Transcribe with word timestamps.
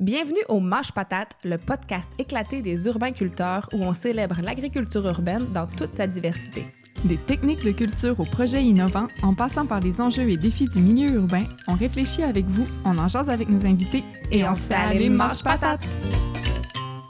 Bienvenue 0.00 0.40
au 0.48 0.60
Mâche 0.60 0.92
Patate, 0.92 1.36
le 1.44 1.58
podcast 1.58 2.08
éclaté 2.16 2.62
des 2.62 2.86
urbains-culteurs 2.86 3.68
où 3.74 3.82
on 3.82 3.92
célèbre 3.92 4.40
l'agriculture 4.40 5.06
urbaine 5.06 5.52
dans 5.52 5.66
toute 5.66 5.92
sa 5.92 6.06
diversité. 6.06 6.64
Des 7.04 7.18
techniques 7.18 7.62
de 7.62 7.72
culture 7.72 8.18
aux 8.18 8.24
projets 8.24 8.64
innovants, 8.64 9.08
en 9.22 9.34
passant 9.34 9.66
par 9.66 9.80
les 9.80 10.00
enjeux 10.00 10.30
et 10.30 10.38
défis 10.38 10.70
du 10.70 10.80
milieu 10.80 11.16
urbain, 11.16 11.44
on 11.68 11.74
réfléchit 11.74 12.22
avec 12.22 12.46
vous, 12.46 12.66
on 12.86 12.96
en 12.96 13.08
jase 13.08 13.28
avec 13.28 13.50
nos 13.50 13.66
invités 13.66 14.02
et, 14.32 14.42
on, 14.42 14.54
se 14.54 14.68
fait 14.68 14.74
aller 14.74 15.10
Mâche 15.10 15.42
Patate! 15.42 15.84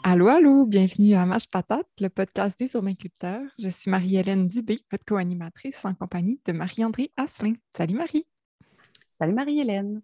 Allô, 0.02 0.26
allô, 0.26 0.66
bienvenue 0.66 1.14
à 1.14 1.24
Mâche 1.26 1.48
Patate, 1.48 1.86
le 2.00 2.08
podcast 2.08 2.58
des 2.58 2.74
urbains-culteurs. 2.74 3.46
Je 3.60 3.68
suis 3.68 3.88
Marie-Hélène 3.88 4.48
Dubé, 4.48 4.80
votre 4.90 5.04
co-animatrice 5.04 5.84
en 5.84 5.94
compagnie 5.94 6.40
de 6.44 6.50
Marie-André 6.50 7.12
Asselin. 7.16 7.52
Salut 7.76 7.94
Marie! 7.94 8.26
Salut 9.12 9.34
Marie-Hélène! 9.34 10.02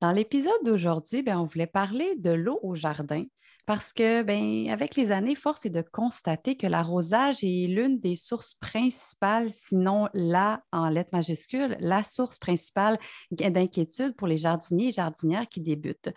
Dans 0.00 0.10
l'épisode 0.10 0.62
d'aujourd'hui, 0.64 1.22
ben, 1.22 1.38
on 1.38 1.44
voulait 1.44 1.66
parler 1.66 2.16
de 2.16 2.30
l'eau 2.30 2.58
au 2.62 2.74
jardin 2.74 3.24
parce 3.66 3.92
que, 3.92 4.22
ben, 4.22 4.68
avec 4.70 4.94
les 4.94 5.10
années, 5.10 5.34
force 5.34 5.66
est 5.66 5.70
de 5.70 5.82
constater 5.82 6.56
que 6.56 6.68
l'arrosage 6.68 7.42
est 7.42 7.66
l'une 7.66 7.98
des 7.98 8.14
sources 8.14 8.54
principales, 8.54 9.50
sinon 9.50 10.08
la 10.14 10.62
en 10.72 10.88
lettres 10.88 11.10
majuscules, 11.12 11.76
la 11.80 12.04
source 12.04 12.38
principale 12.38 12.96
d'inquiétude 13.32 14.14
pour 14.14 14.28
les 14.28 14.38
jardiniers 14.38 14.88
et 14.88 14.92
jardinières 14.92 15.48
qui 15.48 15.60
débutent. 15.60 16.10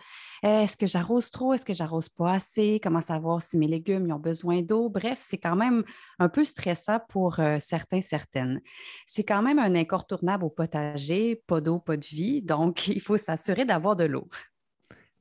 Est-ce 0.44 0.76
que 0.76 0.86
j'arrose 0.86 1.30
trop? 1.30 1.52
Est-ce 1.52 1.64
que 1.64 1.74
j'arrose 1.74 2.08
pas 2.08 2.34
assez? 2.34 2.80
Comment 2.80 3.00
savoir 3.00 3.42
si 3.42 3.58
mes 3.58 3.66
légumes 3.66 4.12
ont 4.12 4.20
besoin 4.20 4.62
d'eau? 4.62 4.88
Bref, 4.88 5.20
c'est 5.20 5.38
quand 5.38 5.56
même 5.56 5.82
un 6.20 6.28
peu 6.28 6.44
stressant 6.44 7.00
pour 7.08 7.40
euh, 7.40 7.58
certains, 7.60 8.00
certaines. 8.00 8.60
C'est 9.06 9.24
quand 9.24 9.42
même 9.42 9.58
un 9.58 9.74
incontournable 9.74 10.44
au 10.44 10.50
potager, 10.50 11.42
pas 11.46 11.60
d'eau, 11.60 11.80
pas 11.80 11.96
de 11.96 12.06
vie, 12.06 12.42
donc 12.42 12.86
il 12.88 13.00
faut 13.00 13.16
s'assurer 13.16 13.64
d'avoir 13.64 13.96
de 13.96 14.04
l'eau. 14.04 14.28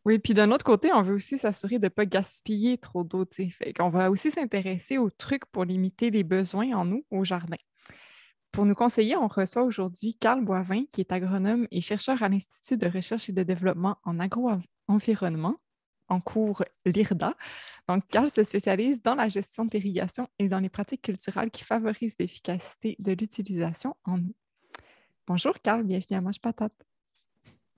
Oui, 0.10 0.18
puis 0.18 0.34
d'un 0.34 0.50
autre 0.50 0.66
côté, 0.66 0.92
on 0.92 1.04
veut 1.04 1.14
aussi 1.14 1.38
s'assurer 1.38 1.78
de 1.78 1.84
ne 1.84 1.90
pas 1.90 2.08
gaspiller 2.08 2.80
trop 2.80 3.04
d'eau. 3.04 3.28
Fait 3.32 3.74
qu'on 3.74 3.90
va 3.90 4.10
aussi 4.10 4.32
s'intéresser 4.32 4.98
aux 4.98 5.12
trucs 5.12 5.46
pour 5.46 5.66
limiter 5.66 6.10
les 6.10 6.24
besoins 6.24 6.76
en 6.76 6.92
eau 6.92 7.06
au 7.12 7.24
jardin. 7.24 7.58
Pour 8.52 8.66
nous 8.66 8.74
conseiller, 8.74 9.16
on 9.16 9.28
reçoit 9.28 9.62
aujourd'hui 9.62 10.16
Carl 10.16 10.44
Boivin, 10.44 10.86
qui 10.90 11.02
est 11.02 11.12
agronome 11.12 11.68
et 11.70 11.80
chercheur 11.80 12.24
à 12.24 12.28
l'Institut 12.28 12.76
de 12.76 12.88
recherche 12.88 13.30
et 13.30 13.34
de 13.34 13.44
développement 13.44 13.98
en 14.04 14.20
agro-environnement, 14.20 15.58
en 16.08 16.20
cours 16.20 16.64
l'IRDA. 16.88 17.36
Donc, 17.88 18.08
Carl 18.08 18.32
se 18.32 18.42
spécialise 18.42 19.04
dans 19.04 19.14
la 19.14 19.30
gestion 19.30 19.66
de 19.66 19.70
l'irrigation 19.78 20.28
et 20.40 20.50
dans 20.50 20.60
les 20.60 20.70
pratiques 20.70 21.04
culturelles 21.04 21.52
qui 21.52 21.64
favorisent 21.64 22.16
l'efficacité 22.20 22.96
de 22.98 23.12
l'utilisation 23.12 23.96
en 24.06 24.18
eau. 24.18 24.36
Bonjour 25.28 25.54
Carl, 25.62 25.84
bienvenue 25.84 26.18
à 26.18 26.22
Mange 26.22 26.42
Patate. 26.42 26.74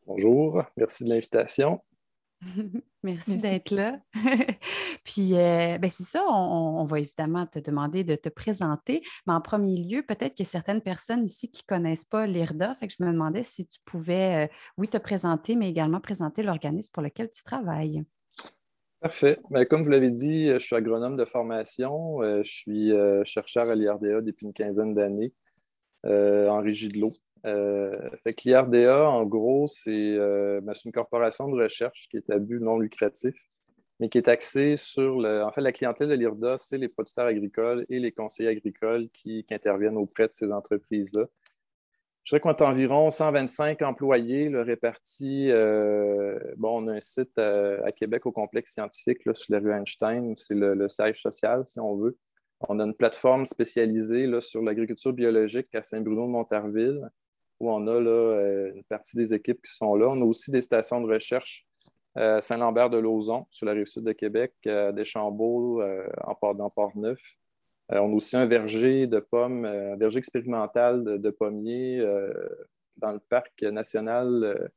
Bonjour, 0.08 0.64
merci 0.78 1.04
de 1.04 1.10
l'invitation. 1.10 1.82
Merci, 3.04 3.38
d'être 3.38 3.72
là. 3.72 4.00
Puis, 5.04 5.36
euh, 5.36 5.78
ben, 5.78 5.90
c'est 5.92 6.04
ça, 6.04 6.24
on, 6.28 6.84
va 6.86 7.00
évidemment 7.00 7.46
te 7.46 7.60
demander 7.60 8.04
de 8.04 8.16
te 8.16 8.30
présenter, 8.30 9.02
mais 9.26 9.34
en 9.34 9.42
premier 9.42 9.78
lieu, 9.78 10.04
peut-être 10.04 10.34
qu'il 10.36 10.46
y 10.46 10.48
a 10.48 10.52
certaines 10.52 10.82
personnes 10.82 11.24
ici 11.24 11.50
qui 11.50 11.64
ne 11.64 11.76
connaissent 11.76 12.06
pas 12.06 12.26
l'IRDA, 12.26 12.76
fait 12.76 12.88
que 12.88 12.94
je 12.98 13.04
me 13.04 13.12
demandais 13.12 13.44
si 13.44 13.68
tu 13.68 13.80
pouvais, 13.86 14.46
euh, 14.46 14.54
oui, 14.78 14.88
te 14.88 14.98
présenter, 14.98 15.56
mais 15.56 15.70
également 15.70 16.00
présenter 16.00 16.44
l'organisme 16.44 16.92
pour 16.94 17.04
lequel 17.04 17.30
tu 17.30 17.44
travailles. 17.44 18.04
Parfait. 19.00 19.40
Ben, 19.50 19.66
comme 19.66 19.84
vous 19.84 19.90
l'avez 19.90 20.12
dit, 20.12 20.50
je 20.50 20.60
suis 20.60 20.76
agronome 20.76 21.18
de 21.18 21.26
formation. 21.26 22.22
Euh, 22.22 22.44
je 22.44 22.52
suis 22.52 22.92
chercheur 23.26 23.70
à 23.70 23.76
l'IRDA 23.76 24.22
depuis 24.22 24.46
une 24.46 24.54
quinzaine 24.54 24.94
d'années 24.94 25.34
en 26.04 26.62
régie 26.62 26.90
de 26.90 27.00
l'eau. 27.00 27.12
Euh, 27.46 28.10
fait 28.24 28.34
que 28.34 28.42
l'IRDA, 28.46 29.10
en 29.10 29.26
gros, 29.26 29.68
euh, 29.88 30.62
ben, 30.62 30.74
c'est 30.74 30.86
une 30.86 30.92
corporation 30.92 31.50
de 31.50 31.62
recherche 31.62 32.08
qui 32.10 32.18
est 32.18 32.30
à 32.30 32.38
but 32.38 32.60
non 32.60 32.78
lucratif, 32.78 33.36
mais 34.00 34.10
qui 34.10 34.18
est 34.18 34.28
axée 34.28 34.78
sur 34.78 35.20
le. 35.20 35.44
En 35.44 35.52
fait, 35.52 35.62
la 35.62 35.72
clientèle 35.72 36.10
de 36.10 36.14
l'IRDA, 36.14 36.58
c'est 36.58 36.78
les 36.78 36.88
producteurs 36.88 37.26
agricoles 37.26 37.86
et 37.90 38.00
les 38.00 38.12
conseillers 38.12 38.50
agricoles 38.50 39.10
qui, 39.14 39.46
interviennent 39.52 39.98
auprès 39.98 40.28
de 40.28 40.34
ces 40.34 40.52
entreprises-là. 40.52 41.26
Je 42.24 42.36
dirais 42.36 42.40
qu'on 42.40 42.52
a 42.52 42.70
environ 42.70 43.10
125 43.10 43.82
employés 43.82 44.50
le 44.50 44.62
répartis. 44.62 45.50
Euh, 45.50 46.38
bon, 46.58 46.84
on 46.84 46.88
a 46.88 46.94
un 46.94 47.00
site 47.00 47.36
à, 47.40 47.92
Québec 47.94 48.28
au 48.28 48.32
complexe 48.32 48.74
scientifique 48.74 49.26
là, 49.26 49.34
sur 49.34 49.52
la 49.54 49.60
rue 49.60 49.72
Einstein, 49.72 50.26
où 50.28 50.36
c'est 50.38 50.54
le, 50.54 50.76
le, 50.76 50.88
siège 50.88 51.20
social, 51.20 51.66
si 51.66 51.80
on 51.80 51.96
veut. 51.96 52.16
On 52.70 52.80
a 52.80 52.86
une 52.86 52.94
plateforme 52.94 53.48
spécialisée 53.48 54.28
là, 54.28 54.40
sur 54.40 54.62
l'agriculture 54.62 55.14
biologique 55.14 55.74
à 55.74 55.82
Saint-Bruno-de-Montarville 55.82 57.10
où 57.62 57.70
on 57.70 57.86
a 57.86 58.02
là, 58.02 58.10
euh, 58.10 58.74
une 58.74 58.84
partie 58.84 59.16
des 59.16 59.36
équipes 59.36 59.62
qui 59.62 59.72
sont 59.72 59.94
là. 59.94 60.08
On 60.10 60.20
a 60.20 60.26
aussi 60.26 60.50
des 60.50 60.62
stations 60.62 61.00
de 61.00 61.14
recherche 61.14 61.64
à 62.16 62.22
euh, 62.22 62.42
Saint-Lambert-de-Lauzon, 62.42 63.46
sur 63.52 63.68
la 63.68 63.74
rive 63.74 63.86
sud 63.86 64.04
de 64.04 64.14
Québec, 64.14 64.54
à 64.66 64.92
Deschambault, 64.92 65.82
euh, 65.82 66.08
en 66.24 66.34
Port, 66.34 66.56
dans 66.56 66.72
Port-Neuf. 66.72 67.22
on 67.90 68.12
a 68.12 68.16
aussi 68.16 68.36
un 68.36 68.48
verger 68.48 69.06
de 69.06 69.20
pommes, 69.20 69.66
un 69.66 69.96
verger 69.96 70.18
expérimental 70.18 71.04
de, 71.04 71.30
pommiers 71.30 72.04
dans 72.98 73.12
le 73.12 73.20
parc 73.20 73.62
national 73.62 74.72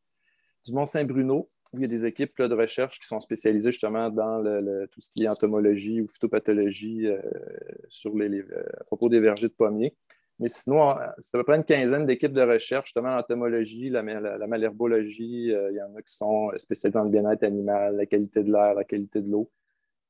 du 0.65 0.73
Mont-Saint-Bruno, 0.73 1.49
où 1.73 1.79
il 1.79 1.83
y 1.83 1.85
a 1.85 1.89
des 1.89 2.05
équipes 2.05 2.43
de 2.43 2.55
recherche 2.55 3.01
qui 3.01 3.07
sont 3.07 3.21
spécialisées 3.21 3.73
justement 3.73 4.11
dans 4.11 4.43
tout 4.91 5.01
ce 5.01 5.11
qui 5.11 5.25
est 5.25 5.29
entomologie 5.29 6.03
ou 6.03 6.09
phytopathologie 6.09 7.09
à 7.09 8.85
propos 8.85 9.09
des 9.09 9.21
vergers 9.21 9.49
de 9.49 9.55
pommiers. 9.55 9.95
Mais 10.41 10.49
sinon, 10.49 10.97
c'est 11.21 11.37
à 11.37 11.41
peu 11.41 11.45
près 11.45 11.57
une 11.57 11.65
quinzaine 11.65 12.07
d'équipes 12.07 12.33
de 12.33 12.43
recherche, 12.43 12.87
justement, 12.87 13.11
en 13.11 13.19
entomologie, 13.19 13.89
la, 13.89 14.03
malherbologie. 14.03 15.53
Euh, 15.53 15.71
il 15.71 15.77
y 15.77 15.83
en 15.83 15.95
a 15.95 16.03
qui 16.03 16.13
sont 16.13 16.51
spécialisés 16.57 16.99
dans 16.99 17.05
le 17.05 17.11
bien-être 17.11 17.45
animal, 17.45 17.97
la 17.97 18.07
qualité 18.07 18.43
de 18.43 18.53
l'air, 18.53 18.75
la 18.75 18.85
qualité 18.85 19.21
de 19.21 19.31
l'eau. 19.31 19.51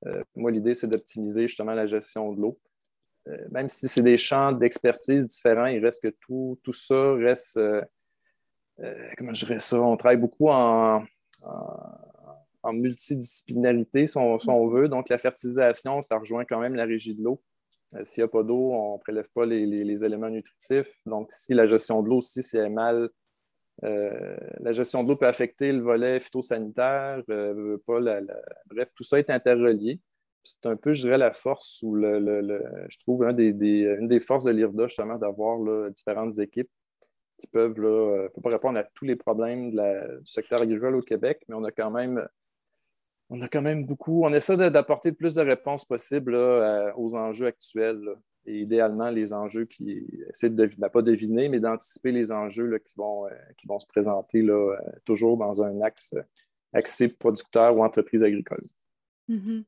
Euh, 0.06 0.22
moi, 0.34 0.50
l'idée, 0.50 0.72
c'est 0.72 0.86
d'optimiser 0.86 1.46
justement 1.46 1.72
la 1.72 1.86
gestion 1.86 2.32
de 2.32 2.40
l'eau. 2.40 2.58
Euh, 3.28 3.36
même 3.50 3.68
si 3.68 3.86
c'est 3.86 4.02
des 4.02 4.16
champs 4.16 4.52
d'expertise 4.52 5.26
différents, 5.26 5.66
il 5.66 5.84
reste 5.84 6.02
que 6.02 6.14
tout, 6.20 6.58
tout 6.62 6.72
ça 6.72 7.14
reste. 7.14 7.60
comment 9.18 9.34
je 9.34 9.44
dirais 9.44 9.58
ça? 9.58 9.78
On 9.78 9.96
travaille 9.98 10.16
beaucoup 10.16 10.48
en, 10.48 11.04
multidisciplinarité, 12.72 14.06
si 14.06 14.16
on, 14.16 14.66
veut. 14.68 14.88
Donc, 14.88 15.10
la 15.10 15.18
fertilisation, 15.18 16.00
ça 16.00 16.16
rejoint 16.16 16.46
quand 16.46 16.60
même 16.60 16.74
la 16.74 16.86
régie 16.86 17.14
de 17.14 17.22
l'eau. 17.22 17.42
Euh, 17.96 18.04
s'il 18.04 18.22
n'y 18.22 18.26
a 18.26 18.28
pas 18.28 18.42
d'eau, 18.42 18.72
on 18.72 18.94
ne 18.94 18.98
prélève 18.98 19.28
pas 19.34 19.46
les, 19.46 20.04
éléments 20.04 20.30
nutritifs. 20.30 20.90
Donc, 21.06 21.30
si 21.32 21.54
la 21.54 21.66
gestion 21.66 22.02
de 22.02 22.08
l'eau 22.08 22.18
aussi, 22.18 22.42
si 22.42 22.56
elle 22.56 22.66
est 22.66 22.70
mal, 22.70 23.08
euh, 23.82 24.36
la 24.60 24.72
gestion 24.72 25.02
de 25.02 25.08
l'eau 25.08 25.16
peut 25.16 25.26
affecter 25.26 25.72
le 25.72 25.82
volet 25.82 26.20
phytosanitaire, 26.20 27.22
euh, 27.28 27.78
bref, 28.66 28.88
tout 28.94 29.04
ça 29.04 29.18
est 29.18 29.30
interrelié. 29.30 30.00
C'est 30.42 30.66
un 30.66 30.76
peu, 30.76 30.92
je 30.92 31.02
dirais, 31.02 31.18
la 31.18 31.32
force 31.32 31.80
ou 31.82 31.94
le, 31.94 32.62
je 32.88 32.98
trouve 32.98 33.24
une 33.24 34.08
des 34.08 34.20
forces 34.20 34.44
de 34.44 34.50
l'IRDA, 34.50 34.88
justement, 34.88 35.16
d'avoir 35.16 35.90
différentes 35.90 36.38
équipes 36.38 36.70
qui 37.38 37.46
peuvent, 37.46 37.80
là, 37.80 38.28
pas 38.42 38.50
répondre 38.50 38.78
à 38.78 38.84
tous 38.94 39.06
les 39.06 39.16
problèmes 39.16 39.70
du 39.70 40.26
secteur 40.26 40.60
agricole 40.60 40.96
au 40.96 41.00
Québec, 41.00 41.42
mais 41.48 41.54
on 41.54 41.64
a 41.64 41.70
quand 41.70 41.90
même 41.90 42.28
on 43.30 43.40
a 43.40 43.48
quand 43.48 43.62
même 43.62 43.84
beaucoup. 43.84 44.24
On 44.24 44.32
essaie 44.32 44.56
d'apporter 44.56 45.10
le 45.10 45.16
plus 45.16 45.34
de 45.34 45.42
réponses 45.42 45.84
possibles 45.84 46.34
aux 46.96 47.14
enjeux 47.14 47.46
actuels. 47.46 48.16
Et 48.46 48.60
idéalement, 48.60 49.10
les 49.10 49.32
enjeux 49.32 49.64
qui 49.64 50.06
essaient 50.28 50.50
de 50.50 50.70
ben, 50.76 50.90
pas 50.90 51.00
deviner, 51.00 51.48
mais 51.48 51.60
d'anticiper 51.60 52.12
les 52.12 52.30
enjeux 52.30 52.78
qui, 52.78 52.92
vont, 52.96 53.26
euh, 53.26 53.30
qui 53.58 53.66
vont 53.66 53.80
se 53.80 53.86
présenter 53.86 54.42
là, 54.42 54.52
euh, 54.52 54.76
toujours 55.06 55.38
dans 55.38 55.62
un 55.62 55.80
axe 55.80 56.14
axé 56.74 57.16
producteur 57.16 57.76
ou 57.76 57.84
entreprise 57.84 58.22
agricole. 58.22 58.62
Mm-hmm. 59.30 59.64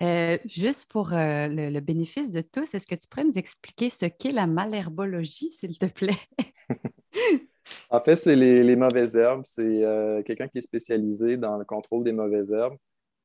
Euh, 0.00 0.38
juste 0.46 0.90
pour 0.90 1.10
le, 1.12 1.80
bénéfice 1.80 2.30
de 2.30 2.40
tous, 2.40 2.74
est-ce 2.74 2.86
que 2.86 2.94
tu 2.96 3.06
pourrais 3.06 3.24
nous 3.24 3.38
expliquer 3.38 3.88
ce 3.88 4.06
qu'est 4.06 4.32
la 4.32 4.48
malherbologie, 4.48 5.52
s'il 5.52 5.78
te 5.78 5.86
plaît? 5.86 6.10
En 7.90 8.00
fait, 8.00 8.16
c'est 8.16 8.36
les, 8.36 8.76
mauvaises 8.76 9.16
herbes. 9.16 9.42
C'est 9.44 9.84
euh, 9.84 10.22
quelqu'un 10.22 10.48
qui 10.48 10.58
est 10.58 10.62
spécialisé 10.62 11.36
dans 11.36 11.56
le 11.58 11.64
contrôle 11.64 12.04
des 12.04 12.12
mauvaises 12.12 12.52
herbes. 12.52 12.76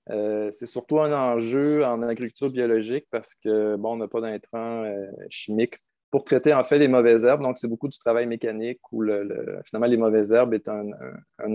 Euh, 0.09 0.49
c'est 0.51 0.65
surtout 0.65 0.99
un 0.99 1.11
enjeu 1.11 1.83
en 1.83 2.01
agriculture 2.01 2.49
biologique 2.49 3.05
parce 3.11 3.35
que, 3.35 3.75
bon, 3.75 3.93
on 3.93 3.97
n'a 3.97 4.07
pas 4.07 4.21
d'intrants 4.21 4.83
euh, 4.83 5.05
chimiques 5.29 5.77
pour 6.09 6.23
traiter 6.23 6.53
en 6.53 6.63
fait 6.63 6.79
les 6.79 6.87
mauvaises 6.87 7.25
herbes. 7.25 7.41
Donc, 7.41 7.57
c'est 7.57 7.67
beaucoup 7.67 7.89
du 7.89 7.99
travail 7.99 8.25
mécanique 8.25 8.79
où 8.91 9.03
finalement 9.65 9.87
les 9.87 9.97
mauvaises 9.97 10.31
herbes 10.31 10.53
est 10.53 10.69
un, 10.69 10.91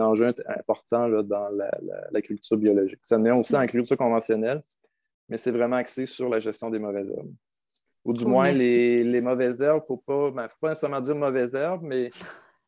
enjeu 0.00 0.34
important 0.46 1.08
dans 1.22 1.48
la, 1.48 2.22
culture 2.22 2.58
biologique. 2.58 3.00
Ça 3.02 3.16
vient 3.16 3.36
aussi 3.36 3.56
en 3.56 3.60
agriculture 3.60 3.96
conventionnelle, 3.96 4.62
mais 5.30 5.38
c'est 5.38 5.52
vraiment 5.52 5.76
axé 5.76 6.04
sur 6.04 6.28
la 6.28 6.38
gestion 6.38 6.68
des 6.68 6.78
mauvaises 6.78 7.10
herbes. 7.10 7.32
Ou 8.04 8.12
du 8.12 8.26
moins, 8.26 8.52
les, 8.52 9.20
mauvaises 9.22 9.62
herbes, 9.62 9.84
il 9.88 9.92
ne 9.92 9.98
faut, 10.04 10.30
ben, 10.32 10.48
faut 10.48 10.56
pas 10.60 10.70
nécessairement 10.70 11.00
dire 11.00 11.14
mauvaises 11.14 11.54
herbes, 11.54 11.82
mais 11.82 12.10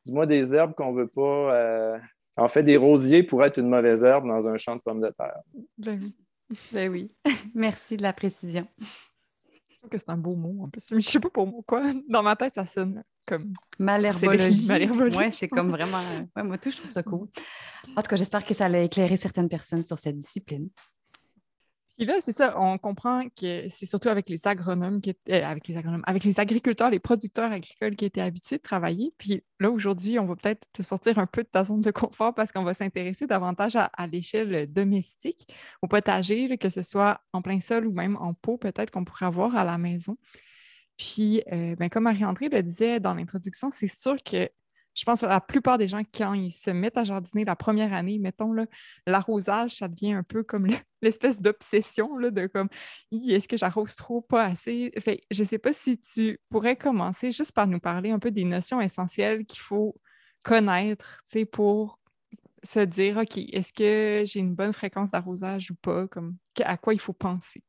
dis-moi 0.05 0.27
des 0.27 0.55
herbes 0.55 0.75
qu'on 0.75 0.93
ne 0.93 1.01
veut 1.01 1.09
pas. 1.09 1.57
Euh, 1.57 1.99
en 2.37 2.49
fait, 2.49 2.63
des 2.63 2.77
rosiers 2.77 3.23
pourraient 3.23 3.49
être 3.49 3.59
une 3.59 3.69
mauvaise 3.69 4.03
herbe 4.03 4.27
dans 4.27 4.49
un 4.49 4.57
champ 4.59 4.77
de 4.77 4.81
pommes 4.83 5.01
de 5.01 5.11
terre. 5.11 5.41
Ben, 5.79 6.11
ben 6.73 6.91
oui. 6.91 7.13
Merci 7.55 7.97
de 7.97 8.03
la 8.03 8.13
précision. 8.13 8.67
Je 8.81 9.79
trouve 9.79 9.91
que 9.91 9.99
c'est 9.99 10.11
un 10.11 10.17
beau 10.17 10.35
mot 10.35 10.65
en 10.65 10.69
plus. 10.69 10.89
Je 10.91 10.97
ne 10.97 11.01
sais 11.01 11.21
pas 11.21 11.31
pour 11.31 11.47
moi 11.47 11.61
quoi. 11.67 11.83
Dans 12.09 12.23
ma 12.23 12.37
tête, 12.37 12.55
ça 12.55 12.67
sonne 12.67 13.03
comme 13.27 13.53
malherbologie. 13.79 14.69
Oui, 15.17 15.33
c'est 15.33 15.49
comme 15.49 15.71
vraiment. 15.71 15.99
Ouais, 16.37 16.43
moi, 16.43 16.59
tout, 16.59 16.71
je 16.71 16.77
trouve 16.77 16.91
ça 16.91 17.03
cool. 17.03 17.29
En 17.97 18.03
tout 18.03 18.09
cas, 18.09 18.17
j'espère 18.17 18.45
que 18.45 18.55
ça 18.55 18.67
allait 18.67 18.87
éclairer 18.87 19.17
certaines 19.17 19.49
personnes 19.49 19.83
sur 19.83 19.99
cette 19.99 20.17
discipline. 20.17 20.69
Puis 21.97 22.07
là, 22.07 22.15
c'est 22.21 22.33
ça, 22.33 22.61
on 22.61 22.77
comprend 22.77 23.23
que 23.29 23.69
c'est 23.69 23.87
surtout 23.87 24.09
avec 24.09 24.29
les 24.29 24.49
agronomes, 24.49 25.01
euh, 25.29 25.45
avec 25.45 25.69
les 25.69 25.77
agronomes, 25.77 26.03
avec 26.07 26.25
les 26.25 26.41
agriculteurs, 26.41 26.91
les 26.91 26.99
producteurs 26.99 27.53
agricoles 27.53 27.95
qui 27.95 28.05
étaient 28.05 28.21
habitués 28.21 28.57
de 28.57 28.63
travailler. 28.63 29.15
Puis 29.17 29.45
là, 29.61 29.71
aujourd'hui, 29.71 30.19
on 30.19 30.27
va 30.27 30.35
peut-être 30.35 30.67
te 30.73 30.83
sortir 30.83 31.21
un 31.21 31.27
peu 31.27 31.45
de 31.45 31.49
ta 31.49 31.63
zone 31.63 31.83
de 31.83 31.93
confort 31.93 32.35
parce 32.35 32.51
qu'on 32.51 32.65
va 32.65 32.75
s'intéresser 32.75 33.29
davantage 33.29 33.77
à, 33.77 34.07
l'échelle 34.09 34.73
domestique, 34.73 35.47
au 35.83 35.87
potager, 35.87 36.59
que 36.59 36.69
ce 36.69 36.83
soit 36.83 37.21
en 37.33 37.43
plein 37.43 37.61
sol 37.61 37.87
ou 37.87 37.93
même 37.93 38.17
en 38.17 38.35
pot, 38.35 38.59
peut-être 38.59 38.91
qu'on 38.91 39.05
pourrait 39.05 39.27
avoir 39.27 39.55
à 39.55 39.63
la 39.65 39.79
maison. 39.79 40.17
Puis, 40.97 41.43
euh, 41.53 41.77
ben, 41.77 41.89
comme 41.89 42.05
Marie-André 42.05 42.49
le 42.49 42.63
disait 42.63 42.99
dans 42.99 43.15
l'introduction, 43.15 43.71
c'est 43.71 43.89
sûr 43.89 44.17
que 44.25 44.49
je 44.95 45.05
pense 45.05 45.21
que 45.21 45.27
la 45.27 45.41
plupart 45.41 45.79
des 45.79 45.89
gens, 45.89 46.03
quand 46.15 46.35
ils 46.35 46.51
se 46.51 46.71
mettent 46.71 46.97
à 46.97 47.05
jardiner 47.05 47.45
la 47.45 47.57
première 47.57 47.93
année, 47.93 48.19
mettons, 48.19 48.55
l'arrosage, 49.07 49.77
ça 49.77 49.89
devient 49.89 50.13
un 50.13 50.23
peu 50.23 50.43
comme 50.43 50.67
l'espèce 51.03 51.41
d'obsession 51.41 52.19
de 52.19 52.47
comme 52.47 52.69
est-ce 53.13 53.49
que 53.49 53.57
j'arrose 53.57 53.97
trop, 53.97 54.21
pas 54.21 54.45
assez? 54.45 54.93
Fait, 54.99 55.23
je 55.31 55.43
ne 55.43 55.49
sais 55.49 55.59
pas 55.59 55.73
si 55.73 55.99
tu 55.99 56.41
pourrais 56.49 56.77
commencer 56.77 57.31
juste 57.31 57.53
par 57.53 57.67
nous 57.67 57.81
parler 57.81 58.11
un 58.11 58.19
peu 58.19 58.31
des 58.31 58.45
notions 58.45 58.81
essentielles 58.81 59.45
qu'il 59.45 59.61
faut 59.61 59.95
connaître 60.43 61.23
pour 61.53 61.99
se 62.63 62.81
dire 62.81 63.19
OK, 63.19 63.37
est-ce 63.37 63.73
que 63.73 64.25
j'ai 64.27 64.41
une 64.41 64.55
bonne 64.55 64.73
fréquence 64.73 65.11
d'arrosage 65.11 65.71
ou 65.71 65.75
pas? 65.75 66.07
Comme, 66.09 66.37
à 66.65 66.77
quoi 66.77 66.95
il 66.95 67.01
faut 67.01 67.13
penser? 67.13 67.63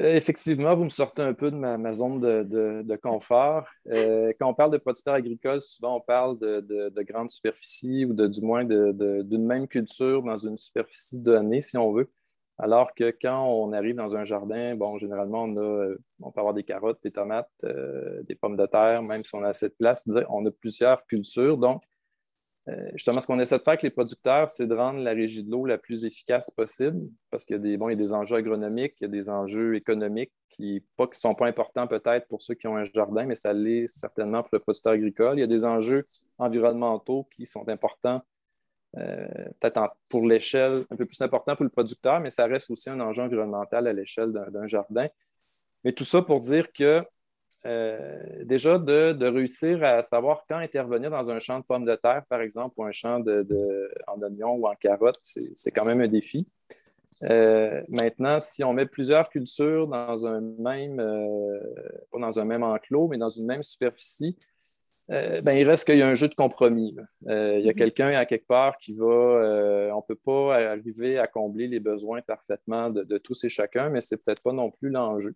Euh, 0.00 0.14
effectivement, 0.14 0.74
vous 0.76 0.84
me 0.84 0.90
sortez 0.90 1.22
un 1.22 1.34
peu 1.34 1.50
de 1.50 1.56
ma, 1.56 1.92
zone 1.92 2.20
de, 2.20 2.96
confort. 2.96 3.66
Euh, 3.88 4.32
quand 4.38 4.48
on 4.48 4.54
parle 4.54 4.72
de 4.72 4.78
producteurs 4.78 5.14
agricoles, 5.14 5.60
souvent 5.60 5.96
on 5.96 6.00
parle 6.00 6.38
de, 6.38 7.02
grandes 7.02 7.30
superficies 7.30 8.04
ou 8.04 8.14
du 8.14 8.40
moins 8.42 8.64
d'une 8.64 9.46
même 9.46 9.66
culture 9.66 10.22
dans 10.22 10.36
une 10.36 10.56
superficie 10.56 11.22
donnée, 11.22 11.62
si 11.62 11.76
on 11.76 11.92
veut. 11.92 12.10
Alors 12.58 12.94
que 12.94 13.14
quand 13.22 13.44
on 13.46 13.72
arrive 13.72 13.96
dans 13.96 14.14
un 14.16 14.24
jardin, 14.24 14.74
bon, 14.76 14.98
généralement, 14.98 15.44
on, 15.44 15.56
a, 15.56 15.94
on 16.20 16.32
peut 16.32 16.40
avoir 16.40 16.54
des 16.54 16.64
carottes, 16.64 17.00
des 17.02 17.12
tomates, 17.12 17.50
euh, 17.64 18.22
des 18.24 18.34
pommes 18.34 18.56
de 18.56 18.66
terre, 18.66 19.02
même 19.02 19.22
si 19.22 19.34
on 19.34 19.44
a 19.44 19.48
assez 19.48 19.68
de 19.68 19.74
place. 19.78 20.08
On 20.28 20.44
a 20.46 20.50
plusieurs 20.50 21.04
cultures. 21.06 21.56
Euh, 22.68 22.90
justement, 22.92 23.20
ce 23.20 23.26
qu'on 23.26 23.38
essaie 23.40 23.56
de 23.56 23.62
faire 23.62 23.72
avec 23.72 23.82
les 23.82 23.90
producteurs, 23.90 24.50
c'est 24.50 24.66
de 24.66 24.74
rendre 24.74 25.00
la 25.00 25.12
régie 25.12 25.42
de 25.42 25.50
l'eau 25.50 25.64
la 25.64 25.78
plus 25.78 26.04
efficace 26.04 26.50
possible 26.50 27.00
parce 27.30 27.44
qu'il 27.44 27.56
y 27.56 27.58
a 27.58 27.62
des, 27.62 27.76
bon, 27.76 27.88
y 27.88 27.92
a 27.92 27.96
des 27.96 28.12
enjeux 28.12 28.36
agronomiques, 28.36 29.00
il 29.00 29.04
y 29.04 29.06
a 29.06 29.10
des 29.10 29.30
enjeux 29.30 29.74
économiques 29.74 30.32
qui 30.50 30.82
ne 30.98 31.06
sont 31.12 31.34
pas 31.34 31.46
importants 31.46 31.86
peut-être 31.86 32.26
pour 32.28 32.42
ceux 32.42 32.54
qui 32.54 32.66
ont 32.66 32.76
un 32.76 32.84
jardin, 32.84 33.24
mais 33.24 33.36
ça 33.36 33.52
l'est 33.52 33.86
certainement 33.86 34.42
pour 34.42 34.50
le 34.52 34.58
producteur 34.58 34.92
agricole. 34.92 35.38
Il 35.38 35.40
y 35.40 35.44
a 35.44 35.48
des 35.48 35.64
enjeux 35.64 36.04
environnementaux 36.36 37.26
qui 37.34 37.46
sont 37.46 37.66
importants, 37.68 38.22
euh, 38.98 39.26
peut-être 39.60 39.96
pour 40.08 40.26
l'échelle 40.26 40.84
un 40.90 40.96
peu 40.96 41.06
plus 41.06 41.20
important 41.22 41.56
pour 41.56 41.64
le 41.64 41.70
producteur, 41.70 42.20
mais 42.20 42.30
ça 42.30 42.46
reste 42.46 42.70
aussi 42.70 42.90
un 42.90 43.00
enjeu 43.00 43.22
environnemental 43.22 43.86
à 43.86 43.92
l'échelle 43.94 44.32
d'un 44.32 44.66
jardin. 44.66 45.06
Mais 45.84 45.92
tout 45.92 46.04
ça 46.04 46.20
pour 46.20 46.40
dire 46.40 46.70
que 46.72 47.02
euh, 47.68 48.44
déjà 48.44 48.78
de, 48.78 49.26
réussir 49.26 49.84
à 49.84 50.02
savoir 50.02 50.44
quand 50.48 50.56
intervenir 50.56 51.10
dans 51.10 51.30
un 51.30 51.38
champ 51.38 51.58
de 51.58 51.64
pommes 51.64 51.84
de 51.84 51.94
terre, 51.96 52.22
par 52.28 52.40
exemple, 52.40 52.74
ou 52.78 52.84
un 52.84 52.92
champ 52.92 53.20
de, 53.20 53.90
en 54.06 54.20
oignon 54.22 54.52
ou 54.52 54.66
en 54.66 54.74
carotte, 54.74 55.20
c'est 55.22 55.70
quand 55.70 55.84
même 55.84 56.00
un 56.00 56.08
défi. 56.08 56.48
Euh, 57.24 57.82
maintenant, 57.88 58.40
si 58.40 58.64
on 58.64 58.72
met 58.72 58.86
plusieurs 58.86 59.28
cultures 59.28 59.86
dans 59.86 60.26
un 60.26 60.40
même, 60.40 60.98
euh, 61.00 61.58
pas 62.10 62.18
dans 62.20 62.38
un 62.38 62.44
même 62.44 62.62
enclos, 62.62 63.08
mais 63.08 63.18
dans 63.18 63.28
une 63.28 63.46
même 63.46 63.62
superficie, 63.62 64.36
ben, 65.08 65.52
il 65.52 65.66
reste 65.66 65.86
qu'il 65.86 65.98
y 65.98 66.02
a 66.02 66.06
un 66.06 66.14
jeu 66.14 66.28
de 66.28 66.34
compromis. 66.34 66.94
il 67.22 67.28
y 67.28 67.32
a 67.32 67.58
mm-hmm. 67.60 67.74
quelqu'un 67.74 68.08
à 68.10 68.26
quelque 68.26 68.46
part 68.46 68.78
qui 68.78 68.92
va, 68.92 69.06
on 69.06 69.96
ne 69.96 70.06
peut 70.06 70.20
pas 70.22 70.56
arriver 70.70 71.18
à 71.18 71.26
combler 71.26 71.66
les 71.66 71.80
besoins 71.80 72.20
parfaitement 72.20 72.90
de, 72.90 73.04
de 73.04 73.16
tous 73.18 73.42
et 73.44 73.48
chacun, 73.48 73.88
mais 73.88 74.02
ce 74.02 74.14
n'est 74.14 74.20
peut-être 74.20 74.42
pas 74.42 74.52
non 74.52 74.70
plus 74.70 74.90
l'enjeu. 74.90 75.34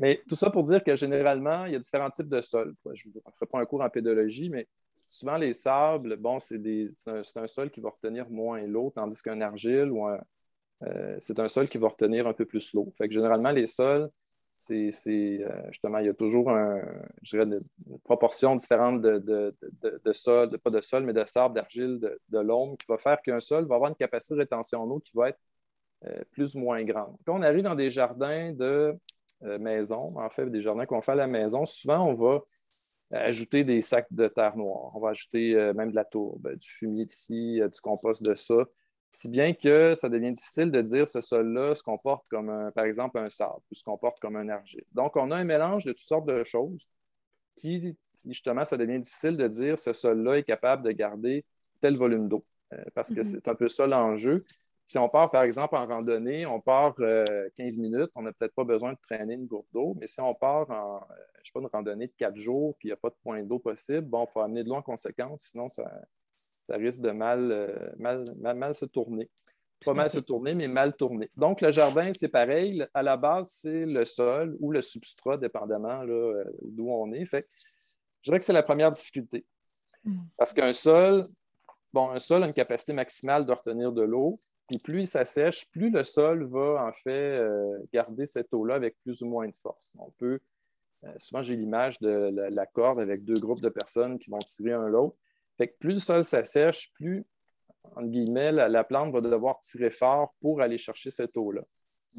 Mais 0.00 0.22
tout 0.26 0.34
ça 0.34 0.50
pour 0.50 0.64
dire 0.64 0.82
que 0.82 0.96
généralement, 0.96 1.66
il 1.66 1.72
y 1.74 1.76
a 1.76 1.78
différents 1.78 2.10
types 2.10 2.28
de 2.28 2.40
sols. 2.40 2.74
Je 2.94 3.08
ne 3.08 3.12
ferai 3.12 3.46
pas 3.46 3.60
un 3.60 3.66
cours 3.66 3.82
en 3.82 3.90
pédologie, 3.90 4.48
mais 4.48 4.66
souvent 5.06 5.36
les 5.36 5.52
sables, 5.52 6.16
bon, 6.16 6.40
c'est 6.40 6.56
un, 7.06 7.46
sol 7.46 7.70
qui 7.70 7.80
va 7.80 7.90
retenir 7.90 8.28
moins 8.30 8.62
l'eau, 8.62 8.90
tandis 8.94 9.20
qu'un 9.22 9.42
argile 9.42 9.92
euh, 10.82 11.16
c'est 11.20 11.38
un 11.38 11.48
sol 11.48 11.68
qui 11.68 11.76
va 11.76 11.88
retenir 11.88 12.26
un 12.26 12.32
peu 12.32 12.46
plus 12.46 12.72
l'eau. 12.72 12.90
Fait 12.96 13.08
que 13.08 13.12
généralement, 13.12 13.50
les 13.50 13.66
sols, 13.66 14.08
c'est 14.56 14.90
euh, 15.06 15.62
justement, 15.70 15.98
il 15.98 16.06
y 16.06 16.08
a 16.08 16.14
toujours 16.14 16.48
une, 16.48 17.60
proportion 18.04 18.56
différente 18.56 19.02
de, 19.02 19.18
de, 19.82 20.12
sol, 20.14 20.58
pas 20.58 20.70
de 20.70 20.80
sol, 20.80 21.04
mais 21.04 21.12
de 21.12 21.24
sable, 21.26 21.54
d'argile, 21.54 22.00
de, 22.00 22.38
l'ombre, 22.38 22.78
qui 22.78 22.86
va 22.88 22.96
faire 22.96 23.20
qu'un 23.20 23.40
sol 23.40 23.66
va 23.66 23.74
avoir 23.74 23.90
une 23.90 23.96
capacité 23.96 24.34
de 24.34 24.40
rétention 24.40 24.86
d'eau 24.86 25.00
qui 25.00 25.12
va 25.14 25.28
être 25.28 25.40
euh, 26.06 26.22
plus 26.30 26.54
ou 26.54 26.60
moins 26.60 26.82
grande. 26.84 27.16
Quand 27.26 27.38
on 27.38 27.42
arrive 27.42 27.64
dans 27.64 27.74
des 27.74 27.90
jardins 27.90 28.52
de 28.52 28.94
maison, 29.42 30.18
en 30.18 30.30
fait, 30.30 30.46
des 30.50 30.62
jardins 30.62 30.86
qu'on 30.86 31.02
fait 31.02 31.12
à 31.12 31.16
la 31.16 31.26
maison, 31.26 31.66
souvent, 31.66 32.06
on 32.06 32.14
va 32.14 32.40
ajouter 33.12 33.64
des 33.64 33.80
sacs 33.80 34.12
de 34.12 34.28
terre 34.28 34.56
noire. 34.56 34.92
On 34.94 35.00
va 35.00 35.10
ajouter 35.10 35.54
euh, 35.54 35.74
même 35.74 35.90
de 35.90 35.96
la 35.96 36.04
tourbe, 36.04 36.52
du 36.52 36.68
fumier 36.68 37.04
d'ici, 37.04 37.60
euh, 37.60 37.68
du 37.68 37.80
compost 37.80 38.22
de 38.22 38.34
ça. 38.34 38.64
Si 39.10 39.28
bien 39.28 39.52
que 39.54 39.94
ça 39.94 40.08
devient 40.08 40.32
difficile 40.32 40.70
de 40.70 40.80
dire 40.80 41.08
ce 41.08 41.20
sol-là 41.20 41.74
se 41.74 41.82
comporte 41.82 42.28
comme, 42.28 42.70
par 42.76 42.84
exemple, 42.84 43.18
un 43.18 43.28
sable 43.28 43.60
ou 43.70 43.74
se 43.74 43.82
comporte 43.82 44.20
comme 44.20 44.36
un 44.36 44.48
argile. 44.48 44.84
Donc, 44.92 45.16
on 45.16 45.32
a 45.32 45.36
un 45.36 45.44
mélange 45.44 45.84
de 45.84 45.90
toutes 45.90 45.98
sortes 46.06 46.26
de 46.26 46.44
choses 46.44 46.88
qui, 47.56 47.98
justement, 48.24 48.64
ça 48.64 48.76
devient 48.76 49.00
difficile 49.00 49.36
de 49.36 49.48
dire 49.48 49.78
ce 49.80 49.92
sol-là 49.92 50.38
est 50.38 50.44
capable 50.44 50.84
de 50.84 50.92
garder 50.92 51.44
tel 51.80 51.96
volume 51.96 52.28
d'eau. 52.28 52.44
parce 52.94 53.08
que 53.08 53.20
mm-hmm. 53.20 53.24
c'est 53.24 53.48
un 53.48 53.56
peu 53.56 53.68
ça 53.68 53.88
l'enjeu. 53.88 54.40
Si 54.90 54.98
on 54.98 55.08
part, 55.08 55.30
par 55.30 55.44
exemple, 55.44 55.76
en 55.76 55.86
randonnée, 55.86 56.46
on 56.46 56.60
part 56.60 56.96
15 56.96 57.00
euh, 57.00 57.50
minutes, 57.60 58.10
on 58.16 58.22
n'a 58.22 58.32
peut-être 58.32 58.56
pas 58.56 58.64
besoin 58.64 58.94
de 58.94 58.98
traîner 59.08 59.34
une 59.34 59.46
gourde 59.46 59.66
d'eau, 59.72 59.96
mais 60.00 60.08
si 60.08 60.20
on 60.20 60.34
part 60.34 60.68
en, 60.68 60.96
euh, 60.96 61.14
je 61.44 61.46
sais 61.46 61.52
pas, 61.54 61.60
une 61.60 61.68
randonnée 61.68 62.08
de 62.08 62.12
4 62.18 62.36
jours, 62.36 62.74
puis 62.76 62.88
il 62.88 62.90
n'y 62.90 62.94
a 62.94 62.96
pas 62.96 63.10
de 63.10 63.14
point 63.22 63.40
d'eau 63.44 63.60
possible, 63.60 64.00
bon, 64.00 64.24
il 64.24 64.32
faut 64.32 64.40
amener 64.40 64.64
de 64.64 64.68
l'eau 64.68 64.74
en 64.74 64.82
conséquence, 64.82 65.42
sinon 65.52 65.68
ça, 65.68 65.88
risque 66.70 67.02
de 67.02 67.12
mal, 67.12 67.52
euh, 67.52 67.92
mal, 67.98 68.24
mal, 68.56 68.74
se 68.74 68.84
tourner. 68.84 69.30
Pas 69.84 69.94
mal 69.94 70.10
se 70.10 70.18
tourner, 70.18 70.56
mais 70.56 70.66
mal 70.66 70.96
tourner. 70.96 71.30
Donc, 71.36 71.60
le 71.60 71.70
jardin, 71.70 72.12
c'est 72.12 72.28
pareil. 72.28 72.84
À 72.92 73.04
la 73.04 73.16
base, 73.16 73.48
c'est 73.62 73.86
le 73.86 74.04
sol 74.04 74.56
ou 74.58 74.72
le 74.72 74.82
substrat, 74.82 75.36
dépendamment 75.36 76.04
d'où 76.62 76.90
on 76.90 77.12
est. 77.12 77.26
Fait 77.26 77.46
je 78.22 78.30
dirais 78.30 78.38
que 78.38 78.44
c'est 78.44 78.52
la 78.52 78.64
première 78.64 78.90
difficulté. 78.90 79.46
Hmm. 80.02 80.22
Parce 80.36 80.52
qu'un 80.52 80.72
sol, 80.72 81.28
bon, 81.92 82.10
un 82.10 82.18
sol 82.18 82.42
a 82.42 82.48
une 82.48 82.52
capacité 82.52 82.92
maximale 82.92 83.46
de 83.46 83.52
retenir 83.52 83.92
de 83.92 84.02
l'eau, 84.02 84.34
puis 84.70 84.78
plus 84.78 85.00
il 85.00 85.06
s'assèche, 85.08 85.68
plus 85.72 85.90
le 85.90 86.04
sol 86.04 86.44
va 86.44 86.86
en 86.86 86.92
fait 86.92 87.10
euh, 87.10 87.76
garder 87.92 88.24
cette 88.24 88.54
eau-là 88.54 88.76
avec 88.76 88.96
plus 89.02 89.20
ou 89.20 89.26
moins 89.26 89.48
de 89.48 89.54
force. 89.64 89.92
On 89.98 90.12
peut, 90.12 90.38
euh, 91.02 91.12
souvent 91.18 91.42
j'ai 91.42 91.56
l'image 91.56 91.98
de 91.98 92.30
la, 92.32 92.66
corde 92.66 93.00
avec 93.00 93.24
deux 93.24 93.40
groupes 93.40 93.60
de 93.60 93.68
personnes 93.68 94.20
qui 94.20 94.30
vont 94.30 94.38
tirer 94.38 94.72
un 94.74 94.86
l'autre. 94.86 95.16
Fait 95.58 95.66
que 95.66 95.76
plus 95.80 95.94
le 95.94 95.98
sol 95.98 96.24
s'assèche, 96.24 96.92
plus, 96.92 97.26
entre 97.96 98.06
guillemets, 98.06 98.52
la, 98.52 98.84
plante 98.84 99.12
va 99.12 99.20
devoir 99.20 99.58
tirer 99.58 99.90
fort 99.90 100.36
pour 100.40 100.60
aller 100.60 100.78
chercher 100.78 101.10
cette 101.10 101.36
eau-là. 101.36 101.62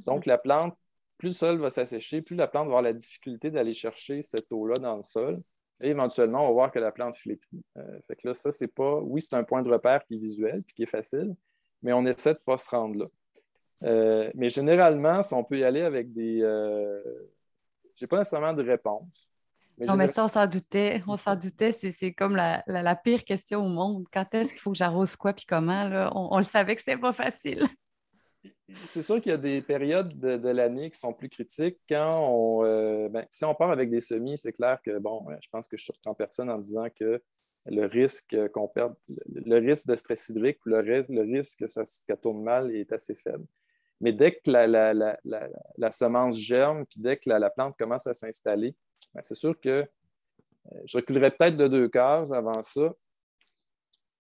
Donc 0.06 0.26
la 0.26 0.38
plante, 0.38 0.76
plus 1.18 1.30
le 1.30 1.34
sol 1.34 1.58
va 1.60 1.70
s'assécher, 1.70 2.22
plus 2.22 2.36
la 2.36 2.50
plante 2.50 2.66
va 2.66 2.72
avoir 2.72 2.82
la 2.82 2.92
difficulté 2.92 3.50
d'aller 3.50 3.74
chercher 3.74 4.24
cette 4.24 4.52
eau-là 4.52 4.76
dans 4.76 4.98
le 4.98 5.04
sol. 5.04 5.38
Et 5.84 5.88
éventuellement, 5.88 6.44
on 6.44 6.48
va 6.48 6.52
voir 6.52 6.72
que 6.74 6.80
la 6.80 6.92
plante 6.92 7.18
flétrit. 7.18 7.64
Euh, 7.78 8.00
fait 8.08 8.18
que 8.18 8.28
là, 8.28 8.34
ça, 8.34 8.52
c'est 8.52 8.68
pas. 8.68 9.00
Oui, 9.00 9.22
c'est 9.22 9.36
un 9.36 9.46
point 9.46 9.62
de 9.62 9.70
repère 9.70 10.04
qui 10.04 10.16
est 10.16 10.20
visuel 10.20 10.60
et 10.60 10.74
qui 10.74 10.84
est 10.84 10.88
facile, 10.88 11.34
mais 11.82 11.94
on 11.94 12.06
essaie 12.06 12.34
de 12.34 12.40
ne 12.40 12.44
pas 12.44 12.58
se 12.58 12.70
rendre 12.70 12.98
là. 12.98 13.06
Euh, 13.84 14.32
mais 14.36 14.50
généralement, 14.50 15.24
si 15.24 15.34
on 15.34 15.44
peut 15.44 15.58
y 15.58 15.64
aller 15.64 15.82
avec 15.82 16.14
des. 16.14 16.42
Euh, 16.42 17.02
je 17.96 18.04
n'ai 18.04 18.08
pas 18.08 18.20
nécessairement 18.20 18.54
de 18.54 18.64
réponse. 18.64 19.28
non, 19.80 19.96
mais 19.96 20.08
ça, 20.08 20.26
on 20.26 20.28
s'en 20.28 20.46
doutait. 20.48 21.04
On 21.08 21.18
s'en 21.18 21.36
doutait. 21.36 21.72
C'est 21.72 22.14
comme 22.14 22.36
la, 22.36 22.96
pire 23.04 23.24
question 23.24 23.66
au 23.66 23.70
monde. 23.70 24.06
Quand 24.12 24.26
est-ce 24.34 24.52
qu'il 24.52 24.62
faut 24.62 24.72
que 24.72 24.78
j'arrose 24.78 25.16
quoi 25.16 25.34
puis 25.34 25.46
comment? 25.46 25.88
Là? 25.88 26.12
On, 26.16 26.38
le 26.38 26.44
savait 26.44 26.76
que 26.76 26.82
ce 26.82 26.96
pas 26.98 27.14
facile. 27.14 27.64
C'est 28.86 29.02
sûr 29.02 29.20
qu'il 29.20 29.32
y 29.32 29.36
a 29.36 29.38
des 29.38 29.62
périodes 29.62 30.18
de, 30.18 30.50
l'année 30.50 30.90
qui 30.90 30.98
sont 30.98 31.12
plus 31.12 31.28
critiques. 31.28 31.78
Quand 31.90 32.24
on, 32.30 32.64
euh, 32.64 33.10
ben, 33.10 33.26
si 33.30 33.44
on 33.44 33.54
part 33.54 33.70
avec 33.70 33.90
des 33.90 34.00
semis, 34.00 34.38
c'est 34.38 34.54
clair 34.54 34.80
que, 34.82 34.98
bon, 34.98 35.26
je 35.42 35.50
pense 35.50 35.68
que 35.68 35.76
je 35.76 35.84
surprends 35.84 36.14
personne 36.14 36.50
en 36.50 36.58
disant 36.58 36.88
que 36.98 37.22
le 37.66 37.86
risque 37.86 38.36
qu'on 38.50 38.68
perde, 38.68 38.96
le 39.08 39.58
risque 39.58 39.88
de 39.88 39.96
stress 39.96 40.30
hydrique 40.30 40.66
ou 40.66 40.70
le, 40.70 41.22
risque 41.22 41.60
que 41.60 41.68
ça, 41.68 41.84
tourne 42.22 42.44
mal 42.44 42.74
est 42.76 42.92
assez 42.92 43.16
faible. 43.16 43.46
Mais 44.00 44.12
dès 44.14 44.34
que 44.34 44.50
la, 44.50 45.92
semence 45.92 46.40
germe, 46.40 46.86
puis 46.86 47.00
dès 47.00 47.18
que 47.18 47.30
la, 47.30 47.50
plante 47.50 47.78
commence 47.78 48.08
à 48.08 48.14
s'installer, 48.14 48.76
ben, 49.14 49.22
c'est 49.24 49.36
sûr 49.36 49.60
que 49.60 49.70
euh, 50.72 50.80
je 50.86 50.98
reculerai 50.98 51.32
peut-être 51.32 51.58
de 51.58 51.68
deux 51.68 51.88
cases 51.88 52.32
avant 52.32 52.62
ça. 52.62 52.94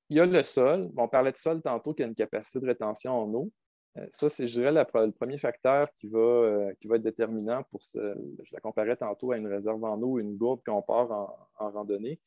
Il 0.09 0.17
y 0.17 0.19
a 0.19 0.25
le 0.25 0.43
sol. 0.43 0.91
on 0.97 1.07
parlait 1.07 1.31
de 1.31 1.37
sol 1.37 1.61
tantôt 1.61 1.93
qui 1.93 2.03
a 2.03 2.05
une 2.05 2.15
capacité 2.15 2.59
de 2.59 2.65
rétention 2.65 3.17
en 3.17 3.33
eau. 3.33 3.51
Euh, 3.97 4.05
ça, 4.11 4.29
c'est, 4.29 4.47
je 4.47 4.59
dirais, 4.59 4.71
le 4.71 5.11
premier 5.11 5.37
facteur 5.37 5.87
qui 5.99 6.07
va, 6.07 6.19
euh, 6.19 6.73
qui 6.79 6.87
va 6.87 6.95
être 6.95 7.03
déterminant 7.03 7.63
pour 7.71 7.83
ce. 7.83 8.15
Je 8.41 8.53
la 8.53 8.59
comparais 8.59 8.95
tantôt 8.95 9.31
à 9.31 9.37
une 9.37 9.47
réserve 9.47 9.83
en 9.83 10.01
eau, 10.01 10.19
une 10.19 10.37
gourde 10.37 10.61
qu'on 10.65 10.81
part 10.81 11.11
en, 11.11 11.71
randonnée. 11.71 12.19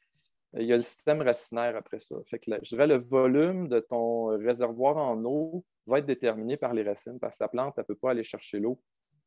Euh, 0.54 0.62
il 0.62 0.66
y 0.66 0.73
a 0.73 0.76
le 0.76 0.82
système 0.82 1.23
racinaire 1.23 1.76
après 1.76 1.99
ça. 1.99 2.16
Fait 2.28 2.38
que 2.38 2.50
je 2.62 2.68
dirais 2.68 2.87
le 2.87 2.99
volume 2.99 3.68
de 3.68 3.80
ton 3.80 4.26
réservoir 4.38 4.96
en 4.96 5.20
eau 5.25 5.64
va 5.87 5.99
être 5.99 6.06
déterminé 6.06 6.56
par 6.56 6.75
les 6.75 6.82
racines 6.82 7.18
parce 7.20 7.37
que 7.37 7.44
la 7.44 7.49
plante, 7.49 7.75
elle 7.76 7.82
ne 7.82 7.87
peut 7.87 7.99
pas 8.00 8.11
aller 8.11 8.25
chercher 8.25 8.58
l'eau 8.58 8.80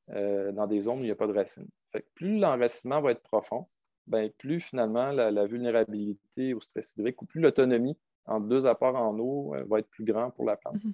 dans 0.10 0.68
des 0.68 0.80
zones 0.80 1.00
où 1.00 1.02
il 1.02 1.08
n'y 1.08 1.12
a 1.12 1.18
pas 1.18 1.28
de 1.28 1.34
racines. 1.34 1.68
Fait 1.92 2.02
que 2.02 2.08
plus 2.16 2.40
l'enracinement 2.40 3.02
va 3.02 3.12
être 3.12 3.22
profond, 3.22 3.68
ben, 4.08 4.32
plus 4.38 4.62
finalement 4.62 5.12
la, 5.12 5.46
vulnérabilité 5.46 6.54
au 6.54 6.62
stress 6.62 6.96
hydrique 6.96 7.22
ou 7.22 7.26
plus 7.26 7.42
l'autonomie 7.42 7.98
entre 8.26 8.48
deux 8.48 8.66
apports 8.66 8.96
en 8.96 9.20
eau 9.20 9.54
va 9.68 9.80
être 9.80 9.90
plus 9.90 10.06
grand 10.06 10.32
pour 10.32 10.46
la 10.46 10.56
plante. 10.56 10.78
Mm-hmm. 10.78 10.94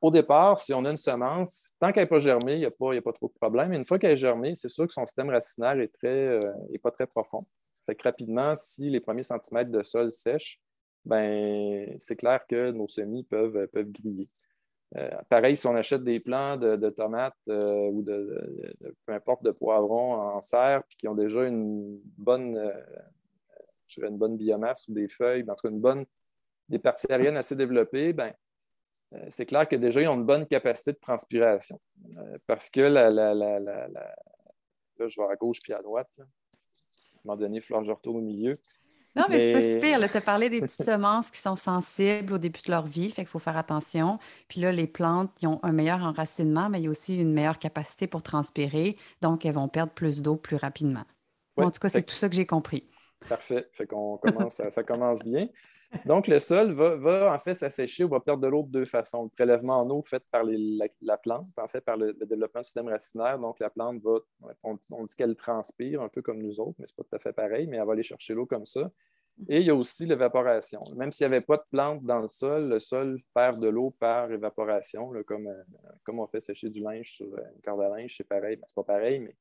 Au 0.00 0.10
départ, 0.10 0.58
si 0.58 0.72
on 0.72 0.84
a 0.84 0.90
une 0.90 0.96
semence, 0.96 1.74
tant 1.78 1.92
qu'elle 1.92 2.04
n'est 2.04 2.08
pas 2.08 2.18
germée, 2.18 2.54
il 2.54 2.60
n'y 2.60 2.64
a, 2.64 2.70
pas 3.02 3.12
trop 3.12 3.28
de 3.28 3.34
problème. 3.38 3.72
une 3.72 3.84
fois 3.84 3.98
qu'elle 3.98 4.12
est 4.12 4.16
germée, 4.16 4.54
c'est 4.54 4.68
sûr 4.68 4.86
que 4.86 4.92
son 4.92 5.04
système 5.04 5.28
racinaire 5.28 5.78
est, 5.78 5.92
très, 5.92 6.08
euh, 6.08 6.52
pas 6.82 6.90
très 6.90 7.06
profond. 7.06 7.40
Fait 7.86 8.00
rapidement, 8.02 8.54
si 8.54 8.90
les 8.90 9.00
premiers 9.00 9.22
centimètres 9.22 9.70
de 9.70 9.82
sol 9.82 10.12
sèchent, 10.12 10.60
ben, 11.04 11.94
c'est 11.98 12.16
clair 12.16 12.44
que 12.48 12.72
nos 12.72 12.88
semis 12.88 13.24
peuvent, 13.24 13.66
peuvent 13.68 13.90
griller. 13.90 14.26
Euh, 14.96 15.10
pareil, 15.28 15.56
si 15.56 15.66
on 15.66 15.74
achète 15.74 16.04
des 16.04 16.20
plants 16.20 16.56
de, 16.56 16.90
tomates 16.90 17.34
euh, 17.48 17.90
ou 17.90 18.02
de, 18.02 18.72
peu 19.04 19.12
importe 19.12 19.42
de 19.44 19.50
poivrons 19.50 20.14
en 20.14 20.40
serre, 20.40 20.82
puis 20.84 20.96
qui 20.96 21.08
ont 21.08 21.14
déjà 21.14 21.44
une 21.44 22.00
bonne, 22.18 22.72
une 23.96 24.18
bonne 24.18 24.36
biomasse 24.36 24.88
ou 24.88 24.94
des 24.94 25.08
feuilles, 25.08 25.42
ben, 25.42 25.52
en 25.52 25.56
tout 25.56 25.68
cas 25.68 25.72
une 25.72 25.80
bonne, 25.80 26.06
des 26.68 26.78
parties 26.78 27.06
aériennes 27.10 27.36
assez 27.36 27.56
développées, 27.56 28.12
ben, 28.12 28.32
euh, 29.14 29.26
c'est 29.30 29.46
clair 29.46 29.68
que 29.68 29.76
déjà, 29.76 30.00
ils 30.00 30.08
ont 30.08 30.14
une 30.14 30.24
bonne 30.26 30.46
capacité 30.46 30.92
de 30.92 30.98
transpiration. 30.98 31.80
Euh, 32.16 32.38
parce 32.46 32.70
que 32.70 32.80
la, 32.80 33.10
là, 33.10 33.34
je 34.98 35.20
vais 35.20 35.28
à 35.30 35.36
gauche 35.36 35.60
puis 35.62 35.72
à 35.72 35.82
droite. 35.82 36.10
Moment 37.26 37.36
donné, 37.36 37.60
retourne 37.60 38.16
au 38.16 38.20
milieu. 38.20 38.54
Non, 39.16 39.24
mais, 39.30 39.40
c'est 39.40 39.52
pas 39.52 39.60
si 39.60 39.78
pire. 39.78 40.10
Tu 40.10 40.16
as 40.16 40.20
parlé 40.20 40.50
des 40.50 40.60
petites 40.60 40.82
semences 40.82 41.30
qui 41.30 41.40
sont 41.40 41.56
sensibles 41.56 42.34
au 42.34 42.38
début 42.38 42.60
de 42.66 42.70
leur 42.70 42.86
vie, 42.86 43.10
fait 43.10 43.22
qu'il 43.22 43.28
faut 43.28 43.38
faire 43.38 43.56
attention. 43.56 44.18
Puis 44.46 44.60
là, 44.60 44.72
les 44.72 44.86
plantes, 44.86 45.30
ils 45.40 45.48
ont 45.48 45.58
un 45.62 45.72
meilleur 45.72 46.02
enracinement, 46.02 46.68
mais 46.68 46.80
il 46.80 46.84
y 46.84 46.86
a 46.86 46.90
aussi 46.90 47.16
une 47.16 47.32
meilleure 47.32 47.58
capacité 47.58 48.06
pour 48.06 48.22
transpirer. 48.22 48.96
Donc, 49.22 49.46
elles 49.46 49.54
vont 49.54 49.68
perdre 49.68 49.92
plus 49.92 50.20
d'eau 50.20 50.36
plus 50.36 50.56
rapidement. 50.56 51.04
en 51.56 51.70
tout 51.70 51.80
cas, 51.80 51.88
c'est 51.88 52.02
tout 52.02 52.14
ça 52.14 52.28
que 52.28 52.36
j'ai 52.36 52.46
compris. 52.46 52.86
Parfait. 53.26 53.66
Fait 53.72 53.86
qu'on 53.86 54.18
commence, 54.18 54.60
ça 54.68 54.82
commence 54.82 55.24
bien. 55.24 55.48
Donc, 56.04 56.26
le 56.26 56.38
sol 56.38 56.72
va, 56.72 57.32
en 57.32 57.38
fait 57.38 57.54
s'assécher 57.54 58.04
ou 58.04 58.08
va 58.08 58.20
perdre 58.20 58.42
de 58.42 58.48
l'eau 58.48 58.62
de 58.62 58.70
deux 58.70 58.84
façons. 58.84 59.24
Le 59.24 59.28
prélèvement 59.28 59.80
en 59.80 59.90
eau 59.90 60.02
fait 60.04 60.22
par 60.30 60.44
la, 60.44 61.16
plante, 61.18 61.46
en 61.56 61.66
fait 61.66 61.80
par 61.80 61.96
le, 61.96 62.12
développement 62.12 62.60
du 62.60 62.64
système 62.64 62.88
racinaire. 62.88 63.38
Donc, 63.38 63.58
la 63.60 63.70
plante 63.70 64.02
va, 64.02 64.18
on, 64.62 64.74
dit 64.74 65.14
qu'elle 65.16 65.36
transpire 65.36 66.02
un 66.02 66.08
peu 66.08 66.22
comme 66.22 66.42
nous 66.42 66.60
autres, 66.60 66.76
mais 66.78 66.86
ce 66.86 66.92
n'est 66.92 66.96
pas 66.96 67.04
tout 67.04 67.16
à 67.16 67.18
fait 67.18 67.32
pareil, 67.32 67.66
mais 67.66 67.76
elle 67.76 67.86
va 67.86 67.92
aller 67.92 68.02
chercher 68.02 68.34
l'eau 68.34 68.46
comme 68.46 68.66
ça. 68.66 68.90
Et 69.48 69.60
il 69.60 69.66
y 69.66 69.70
a 69.70 69.74
aussi 69.74 70.06
l'évaporation. 70.06 70.80
Même 70.96 71.12
s'il 71.12 71.28
n'y 71.28 71.34
avait 71.34 71.44
pas 71.44 71.58
de 71.58 71.64
plante 71.70 72.02
dans 72.04 72.20
le 72.20 72.28
sol, 72.28 72.68
le 72.68 72.78
sol 72.78 73.20
perd 73.34 73.60
de 73.60 73.68
l'eau 73.68 73.90
par 73.90 74.30
évaporation, 74.32 75.12
comme, 75.26 75.48
euh, 75.48 75.62
comme 76.04 76.20
on 76.20 76.26
fait 76.26 76.40
sécher 76.40 76.70
du 76.70 76.80
linge 76.80 77.12
sur 77.12 77.26
euh, 77.26 77.42
une 77.54 77.60
corde 77.62 77.82
à 77.82 77.88
linge, 77.90 78.14
c'est 78.16 78.26
pareil. 78.26 78.56
Ben, 78.56 78.64
ce 78.66 78.72
n'est 78.72 78.84
pas 78.84 78.94
pareil, 78.94 79.20
mais 79.20 79.36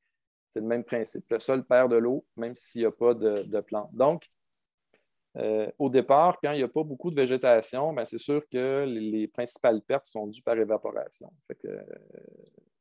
c'est 0.51 0.59
le 0.59 0.67
même 0.67 0.83
principe. 0.83 1.23
Le 1.29 1.39
sol 1.39 1.63
perd 1.63 1.91
de 1.91 1.95
l'eau, 1.95 2.25
même 2.35 2.55
s'il 2.55 2.81
n'y 2.81 2.87
a 2.87 2.91
pas 2.91 3.13
de, 3.13 3.43
de 3.43 3.59
plante. 3.61 3.89
Donc, 3.93 4.27
euh, 5.37 5.69
au 5.79 5.89
départ, 5.89 6.39
quand 6.41 6.51
il 6.51 6.57
n'y 6.57 6.63
a 6.63 6.67
pas 6.67 6.83
beaucoup 6.83 7.11
de 7.11 7.15
végétation, 7.15 7.91
ben, 7.93 8.05
c'est 8.05 8.17
sûr 8.17 8.41
que 8.49 8.85
les, 8.85 9.27
principales 9.27 9.81
pertes 9.81 10.05
sont 10.05 10.27
dues 10.27 10.41
par 10.41 10.57
évaporation. 10.57 11.31
Euh, 11.65 11.81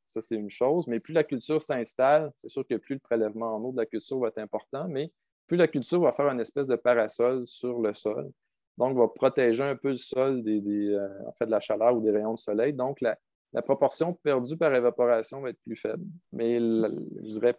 ça, 0.04 0.20
c'est 0.20 0.36
une 0.36 0.50
chose. 0.50 0.86
Mais 0.86 1.00
plus 1.00 1.12
la 1.12 1.24
culture 1.24 1.60
s'installe, 1.60 2.30
c'est 2.36 2.48
sûr 2.48 2.64
que 2.66 2.76
plus 2.76 2.94
le 2.94 3.00
prélèvement 3.00 3.56
en 3.56 3.64
eau 3.64 3.72
de 3.72 3.78
la 3.78 3.86
culture 3.86 4.18
va 4.20 4.28
être 4.28 4.38
important, 4.38 4.86
mais 4.88 5.10
plus 5.46 5.56
la 5.56 5.68
culture 5.68 6.00
va 6.00 6.12
faire 6.12 6.28
une 6.28 6.40
espèce 6.40 6.66
de 6.66 6.76
parasol 6.76 7.46
sur 7.46 7.80
le 7.80 7.92
sol. 7.92 8.30
Donc, 8.78 8.96
va 8.96 9.08
protéger 9.08 9.62
un 9.62 9.76
peu 9.76 9.90
le 9.90 9.96
sol 9.96 10.42
des, 10.42 10.60
euh, 10.60 11.08
de 11.40 11.50
la 11.50 11.60
chaleur 11.60 11.96
ou 11.96 12.00
des 12.00 12.10
rayons 12.10 12.34
de 12.34 12.38
soleil. 12.38 12.72
Donc, 12.72 13.00
la, 13.00 13.16
proportion 13.62 14.14
perdue 14.14 14.56
par 14.56 14.74
évaporation 14.74 15.40
va 15.40 15.50
être 15.50 15.60
plus 15.64 15.76
faible. 15.76 16.04
Mais 16.32 16.58
je 16.58 17.38
dirais 17.38 17.56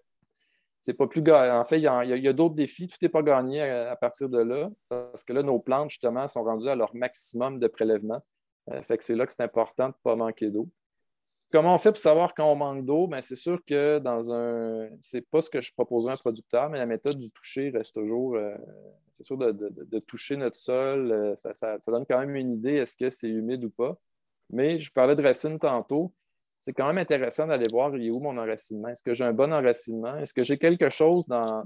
c'est 0.86 0.94
pas 0.96 1.08
plus 1.08 1.24
En 1.32 1.66
fait, 1.66 1.80
il 1.80 1.84
y 1.84 2.28
a, 2.28 2.34
d'autres 2.34 2.54
défis. 2.54 2.88
Tout 2.88 2.98
n'est 3.02 3.10
pas 3.10 3.24
gagné 3.24 3.60
à, 3.60 3.96
partir 3.96 4.30
de 4.30 4.38
là, 4.38 4.70
parce 4.88 5.24
que 5.24 5.34
là, 5.34 5.42
nos 5.42 5.58
plantes, 5.58 5.90
justement, 5.90 6.28
sont 6.28 6.44
rendues 6.44 6.70
à 6.70 6.76
leur 6.76 6.94
maximum 6.96 7.60
de 7.60 7.68
prélèvement. 7.68 8.22
Euh, 8.70 8.84
fait 8.84 9.00
que 9.00 9.04
c'est 9.04 9.16
là 9.16 9.26
que 9.26 9.34
c'est 9.34 9.42
important 9.42 9.86
de 9.86 9.94
ne 9.94 10.04
pas 10.04 10.16
manquer 10.16 10.52
d'eau. 10.52 10.70
Comment 11.52 11.74
on 11.74 11.80
fait 11.80 11.90
pour 11.90 11.98
savoir 11.98 12.36
quand 12.36 12.52
on 12.52 12.56
manque 12.56 12.86
d'eau? 12.86 13.08
Ben, 13.08 13.20
c'est 13.22 13.36
sûr 13.36 13.60
que 13.66 13.98
dans 13.98 14.32
un. 14.32 14.90
C'est 15.02 15.28
pas 15.28 15.42
ce 15.42 15.50
que 15.50 15.60
je 15.60 15.74
proposais 15.74 16.10
à 16.10 16.14
un 16.14 16.18
producteur, 16.18 16.70
mais 16.70 16.78
la 16.78 16.86
méthode 16.86 17.18
du 17.18 17.32
toucher 17.32 17.72
reste 17.72 17.96
toujours. 17.96 18.36
Euh, 18.36 18.56
c'est 19.18 19.26
sûr 19.26 19.38
de, 19.38 20.00
toucher 20.02 20.38
notre 20.38 20.58
sol, 20.58 21.12
euh, 21.12 21.36
ça, 21.36 21.78
donne 21.88 22.06
quand 22.06 22.20
même 22.20 22.36
une 22.36 22.54
idée 22.54 22.76
est-ce 22.76 22.96
que 22.96 23.10
c'est 23.10 23.30
humide 23.30 23.64
ou 23.64 23.72
pas. 23.72 23.98
Mais 24.52 24.78
je 24.78 24.92
parlais 24.92 25.16
de 25.16 25.24
racines 25.24 25.58
tantôt 25.58 26.14
c'est 26.66 26.74
quand 26.74 26.88
même 26.88 26.98
intéressant 26.98 27.46
d'aller 27.46 27.68
voir 27.70 27.96
il 27.96 28.08
est 28.08 28.10
où 28.10 28.20
mon 28.20 28.36
enracinement? 28.40 28.88
Est-ce 28.88 29.04
que 29.04 29.14
j'ai 29.14 29.24
un 29.24 29.34
bon 29.34 29.54
enracinement? 29.54 30.18
Est-ce 30.18 30.34
que 30.34 30.42
j'ai 30.42 30.58
quelque 30.58 30.90
chose 30.90 31.28
dans, 31.28 31.64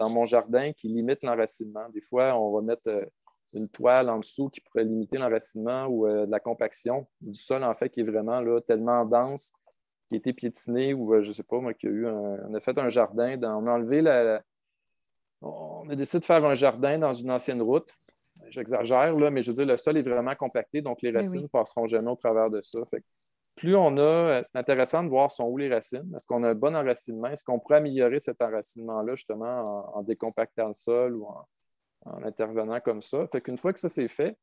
mon 0.00 0.24
jardin 0.24 0.72
qui 0.72 0.88
limite 0.88 1.22
l'enracinement? 1.22 1.86
Des 1.92 2.00
fois, 2.00 2.34
on 2.40 2.50
va 2.50 2.62
mettre 2.64 2.88
euh, 2.88 3.04
une 3.52 3.68
toile 3.68 4.08
en 4.08 4.18
dessous 4.18 4.48
qui 4.48 4.62
pourrait 4.62 4.84
limiter 4.84 5.18
l'enracinement 5.18 5.84
ou 5.88 6.06
euh, 6.06 6.24
de 6.24 6.30
la 6.30 6.40
compaction 6.40 7.06
du 7.20 7.34
sol, 7.34 7.62
en 7.62 7.74
fait, 7.74 7.90
qui 7.90 8.00
est 8.00 8.04
vraiment 8.04 8.40
là, 8.40 8.62
tellement 8.62 9.04
dense, 9.04 9.52
qui 10.08 10.14
a 10.14 10.16
été 10.16 10.32
piétiné 10.32 10.94
ou 10.94 11.12
euh, 11.12 11.20
je 11.20 11.28
ne 11.28 11.32
sais 11.34 11.42
pas, 11.42 11.60
moi, 11.60 11.74
qui 11.74 11.88
a 11.88 11.90
eu 11.90 12.06
on 12.06 12.54
a 12.54 12.60
fait 12.60 12.78
un 12.78 12.88
jardin, 12.88 13.38
on 13.42 13.66
a 13.66 13.72
enlevé 13.72 14.00
la, 14.00 14.42
On 15.42 15.86
a 15.90 15.94
décidé 15.94 16.20
de 16.20 16.24
faire 16.24 16.42
un 16.46 16.54
jardin 16.54 16.98
dans 16.98 17.12
une 17.12 17.30
ancienne 17.30 17.60
route. 17.60 17.92
J'exagère, 18.48 19.14
là, 19.14 19.30
mais 19.30 19.42
je 19.42 19.50
veux 19.50 19.56
dire, 19.56 19.66
le 19.66 19.76
sol 19.76 19.98
est 19.98 20.02
vraiment 20.02 20.34
compacté, 20.34 20.80
donc 20.80 21.02
les 21.02 21.10
racines 21.10 21.42
ne 21.42 21.46
passeront 21.46 21.86
jamais 21.86 22.10
au 22.10 22.16
travers 22.16 22.48
de 22.48 22.62
ça. 22.62 22.78
Fait 22.90 23.04
plus 23.60 23.76
on 23.76 23.98
a, 23.98 24.00
euh, 24.00 24.40
c'est 24.42 24.56
intéressant 24.56 25.04
de 25.04 25.10
voir 25.10 25.30
sont 25.30 25.44
où 25.44 25.58
les 25.58 25.68
racines. 25.68 26.10
Est-ce 26.16 26.26
qu'on 26.26 26.42
a 26.44 26.48
un 26.48 26.54
bon 26.54 26.74
enracinement? 26.74 27.28
Est-ce 27.28 27.44
qu'on 27.44 27.58
pourrait 27.58 27.76
améliorer 27.76 28.18
cet 28.18 28.40
enracinement-là 28.40 29.14
justement 29.16 29.94
en, 29.94 30.02
décompactant 30.02 30.68
le 30.68 30.72
sol 30.72 31.14
ou 31.14 31.26
en, 31.26 32.24
intervenant 32.24 32.80
comme 32.80 33.02
ça? 33.02 33.28
Fait 33.30 33.42
qu'une 33.42 33.58
fois 33.58 33.74
que 33.74 33.78
ça 33.78 33.90
c'est 33.90 34.08
fait, 34.08 34.34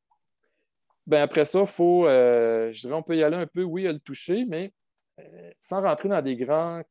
ben 1.08 1.24
après 1.24 1.46
ça, 1.46 1.66
faut, 1.66 2.06
euh, 2.06 2.72
je 2.72 2.82
dirais, 2.82 2.94
on 2.94 3.02
peut 3.02 3.18
y 3.18 3.24
aller 3.24 3.38
un 3.38 3.48
peu, 3.48 3.64
oui, 3.64 3.88
à 3.88 3.92
le 3.92 4.00
toucher, 4.00 4.46
mais 4.50 4.72
euh, 5.20 5.52
sans 5.60 5.82
rentrer 5.82 6.10
dans 6.10 6.22
des 6.22 6.36
grands 6.36 6.84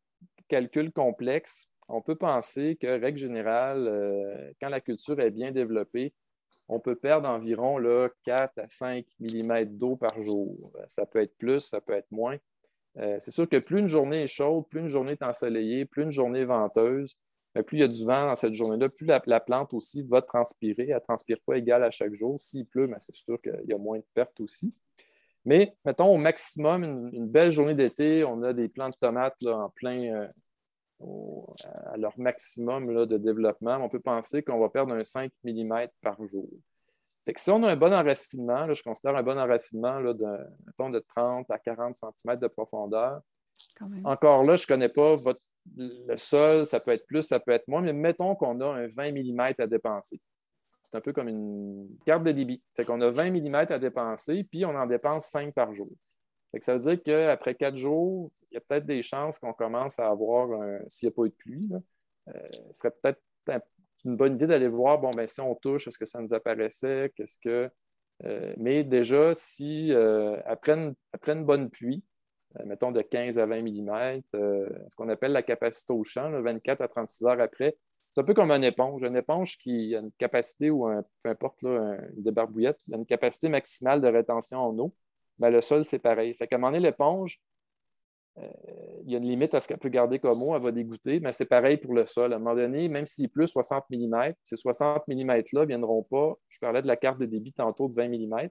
calculs 0.48 0.90
complexes, 0.90 1.68
on 1.86 2.02
peut 2.02 2.16
penser 2.16 2.74
que, 2.74 2.88
règle 2.88 3.18
générale, 3.18 4.52
quand 4.60 4.68
la 4.68 4.80
culture 4.80 5.20
est 5.20 5.30
bien 5.30 5.52
développée, 5.52 6.12
on 6.68 6.80
peut 6.80 6.96
perdre 6.96 7.28
environ 7.28 7.78
là, 7.78 8.08
4 8.24 8.58
à 8.58 8.66
5 8.66 9.04
mm 9.20 9.64
d'eau 9.66 9.96
par 9.96 10.20
jour. 10.22 10.48
Ça 10.88 11.06
peut 11.06 11.20
être 11.20 11.36
plus, 11.38 11.60
ça 11.60 11.80
peut 11.80 11.94
être 11.94 12.10
moins. 12.10 12.36
Euh, 12.98 13.16
c'est 13.20 13.30
sûr 13.30 13.48
que 13.48 13.58
plus 13.58 13.80
une 13.80 13.88
journée 13.88 14.22
est 14.22 14.26
chaude, 14.26 14.66
plus 14.68 14.80
une 14.80 14.88
journée 14.88 15.12
est 15.12 15.22
ensoleillée, 15.22 15.84
plus 15.84 16.04
une 16.04 16.10
journée 16.10 16.40
est 16.40 16.46
venteuse, 16.46 17.16
plus 17.62 17.78
il 17.78 17.80
y 17.80 17.84
a 17.84 17.88
du 17.88 18.04
vent 18.04 18.26
dans 18.26 18.34
cette 18.34 18.52
journée-là, 18.52 18.88
plus 18.88 19.06
la, 19.06 19.40
plante 19.40 19.72
aussi 19.72 20.02
va 20.02 20.22
transpirer. 20.22 20.88
Elle 20.88 20.94
ne 20.94 21.00
transpire 21.00 21.38
pas 21.46 21.56
égal 21.56 21.82
à 21.84 21.90
chaque 21.90 22.12
jour. 22.14 22.40
S'il 22.40 22.66
pleut, 22.66 22.86
ben, 22.86 22.96
c'est 23.00 23.14
sûr 23.14 23.40
qu'il 23.40 23.64
y 23.66 23.72
a 23.72 23.78
moins 23.78 23.98
de 23.98 24.04
pertes 24.14 24.40
aussi. 24.40 24.74
Mais 25.44 25.76
mettons 25.84 26.08
au 26.08 26.16
maximum, 26.16 26.82
une, 26.84 27.28
belle 27.28 27.52
journée 27.52 27.74
d'été, 27.74 28.24
on 28.24 28.42
a 28.42 28.52
des 28.52 28.68
plants 28.68 28.88
de 28.88 28.96
tomates 28.96 29.42
en 29.44 29.70
plein, 29.70 30.14
euh, 30.14 30.28
à 31.00 31.96
leur 31.96 32.18
maximum 32.18 33.06
de 33.06 33.18
développement, 33.18 33.76
on 33.76 33.88
peut 33.88 34.00
penser 34.00 34.42
qu'on 34.42 34.58
va 34.58 34.68
perdre 34.68 34.94
un 34.94 35.04
5 35.04 35.30
mm 35.44 35.88
par 36.00 36.16
jour. 36.26 36.48
si 37.36 37.50
on 37.50 37.62
a 37.64 37.72
un 37.72 37.76
bon 37.76 37.92
enracinement, 37.92 38.64
je 38.72 38.82
considère 38.82 39.16
un 39.16 39.22
bon 39.22 39.38
enracinement 39.38 40.00
de, 40.00 40.12
de 40.14 41.04
30 41.14 41.50
à 41.50 41.58
40 41.58 41.96
cm 41.96 42.36
de 42.38 42.48
profondeur. 42.48 43.20
Encore 44.04 44.44
là, 44.44 44.56
je 44.56 44.64
ne 44.64 44.66
connais 44.66 44.88
pas 44.88 45.16
votre, 45.16 45.40
le 45.76 46.16
sol, 46.16 46.66
ça 46.66 46.80
peut 46.80 46.92
être 46.92 47.06
plus, 47.06 47.22
ça 47.22 47.40
peut 47.40 47.52
être 47.52 47.68
moins, 47.68 47.82
mais 47.82 47.92
mettons 47.92 48.34
qu'on 48.34 48.60
a 48.60 48.66
un 48.66 48.88
20 48.88 49.12
mm 49.12 49.40
à 49.58 49.66
dépenser. 49.66 50.20
C'est 50.82 50.94
un 50.94 51.00
peu 51.00 51.12
comme 51.12 51.28
une 51.28 51.88
carte 52.06 52.22
de 52.22 52.32
débit. 52.32 52.62
Fait 52.74 52.84
qu'on 52.84 53.00
a 53.00 53.10
20 53.10 53.30
mm 53.30 53.54
à 53.54 53.78
dépenser, 53.78 54.44
puis 54.44 54.64
on 54.64 54.74
en 54.74 54.84
dépense 54.84 55.26
5 55.26 55.52
par 55.52 55.74
jour 55.74 55.88
ça 56.60 56.76
veut 56.76 56.80
dire 56.80 57.02
qu'après 57.02 57.54
quatre 57.54 57.76
jours, 57.76 58.30
il 58.50 58.54
y 58.54 58.56
a 58.56 58.60
peut-être 58.60 58.86
des 58.86 59.02
chances 59.02 59.38
qu'on 59.38 59.52
commence 59.52 59.98
à 59.98 60.08
avoir, 60.08 60.48
s'il 60.88 61.08
n'y 61.08 61.12
a 61.12 61.16
pas 61.16 61.24
eu 61.24 61.30
de 61.30 61.34
pluie, 61.34 61.70
euh, 62.28 62.32
ce 62.72 62.80
serait 62.80 62.90
peut-être 62.90 63.20
une 64.04 64.16
bonne 64.16 64.34
idée 64.34 64.46
d'aller 64.46 64.68
voir, 64.68 64.98
bon, 64.98 65.10
ben, 65.10 65.26
si 65.26 65.40
on 65.40 65.54
touche, 65.54 65.88
est-ce 65.88 65.98
que 65.98 66.04
ça 66.04 66.20
nous 66.20 66.34
apparaissait, 66.34 67.12
qu'est-ce 67.16 67.38
que. 67.38 67.70
Euh, 68.24 68.54
mais 68.56 68.84
déjà, 68.84 69.34
si 69.34 69.92
euh, 69.92 70.40
après, 70.44 70.72
une, 70.72 71.44
bonne 71.44 71.70
pluie, 71.70 72.04
mettons 72.64 72.92
de 72.92 73.02
15 73.02 73.38
à 73.38 73.46
20 73.46 73.62
mm, 73.62 74.20
ce 74.32 74.96
qu'on 74.96 75.08
appelle 75.08 75.32
la 75.32 75.42
capacité 75.42 75.92
au 75.92 76.04
champ, 76.04 76.30
24 76.30 76.80
à 76.80 76.88
36 76.88 77.24
heures 77.26 77.40
après, 77.40 77.76
c'est 78.14 78.22
un 78.22 78.24
peu 78.24 78.32
comme 78.32 78.50
une 78.50 78.64
éponge. 78.64 79.02
Une 79.02 79.16
éponge 79.16 79.58
qui 79.58 79.94
a 79.94 80.00
une 80.00 80.12
capacité 80.12 80.70
ou 80.70 80.88
peu 81.22 81.28
importe, 81.28 81.62
une 81.62 81.98
débarbouillette, 82.16 82.80
a 82.92 82.96
une 82.96 83.04
capacité 83.04 83.50
maximale 83.50 84.00
de 84.00 84.08
rétention 84.08 84.58
en 84.58 84.78
eau 84.78 84.94
ben, 85.38 85.50
le 85.50 85.60
sol, 85.60 85.84
c'est 85.84 85.98
pareil. 85.98 86.34
Fait 86.34 86.46
qu'à 86.46 86.56
un 86.56 86.58
moment 86.58 86.72
donné, 86.72 86.86
l'éponge, 86.86 87.40
euh, 88.38 88.48
il 89.04 89.12
y 89.12 89.14
a 89.14 89.18
une 89.18 89.28
limite 89.28 89.54
à 89.54 89.60
ce 89.60 89.68
qu'elle 89.68 89.78
peut 89.78 89.88
garder 89.88 90.18
comme 90.18 90.42
eau, 90.42 90.54
elle 90.54 90.62
va 90.62 90.72
dégoûter, 90.72 91.20
mais 91.20 91.32
c'est 91.32 91.46
pareil 91.46 91.78
pour 91.78 91.94
le 91.94 92.06
sol. 92.06 92.32
À 92.32 92.36
un 92.36 92.38
moment 92.38 92.54
donné, 92.54 92.88
même 92.88 93.06
s'il 93.06 93.30
pleut 93.30 93.46
60 93.46 93.84
mm, 93.90 94.32
ces 94.42 94.56
60 94.56 95.08
mm-là 95.08 95.60
ne 95.60 95.64
viendront 95.64 96.02
pas. 96.02 96.34
Je 96.48 96.58
parlais 96.58 96.82
de 96.82 96.86
la 96.86 96.96
carte 96.96 97.18
de 97.18 97.26
débit 97.26 97.52
tantôt 97.52 97.88
de 97.88 97.94
20 97.94 98.08
mm. 98.08 98.48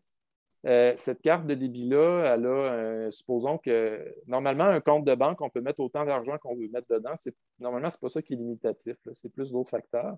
Euh, 0.65 0.93
cette 0.97 1.21
carte 1.21 1.45
de 1.45 1.53
débit-là, 1.53 2.33
elle 2.33 2.45
a, 2.47 3.11
supposons 3.11 3.59
que 3.59 4.15
normalement, 4.25 4.63
un 4.63 4.79
compte 4.79 5.05
de 5.05 5.13
banque, 5.13 5.39
on 5.41 5.49
peut 5.51 5.61
mettre 5.61 5.79
autant 5.79 6.05
d'argent 6.05 6.37
qu'on 6.41 6.55
veut 6.55 6.67
mettre 6.69 6.87
dedans. 6.89 7.13
Normalement, 7.59 7.91
ce 7.91 7.97
n'est 7.97 8.01
pas 8.01 8.09
ça 8.09 8.21
qui 8.23 8.33
est 8.33 8.37
limitatif, 8.37 8.97
c'est 9.13 9.31
plus 9.31 9.51
d'autres 9.51 9.69
facteurs. 9.69 10.15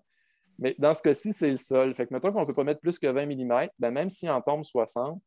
Mais 0.57 0.73
dans 0.79 0.93
ce 0.93 1.01
cas-ci, 1.01 1.33
c'est 1.33 1.49
le 1.49 1.57
sol. 1.57 1.93
Fait 1.93 2.07
que 2.07 2.13
mettons 2.13 2.31
qu'on 2.31 2.41
ne 2.41 2.45
peut 2.45 2.53
pas 2.53 2.63
mettre 2.63 2.79
plus 2.79 2.97
que 2.97 3.07
20 3.07 3.25
mm, 3.25 3.67
ben, 3.77 3.91
même 3.91 4.09
s'il 4.09 4.29
en 4.29 4.41
tombe 4.41 4.63
60, 4.63 5.21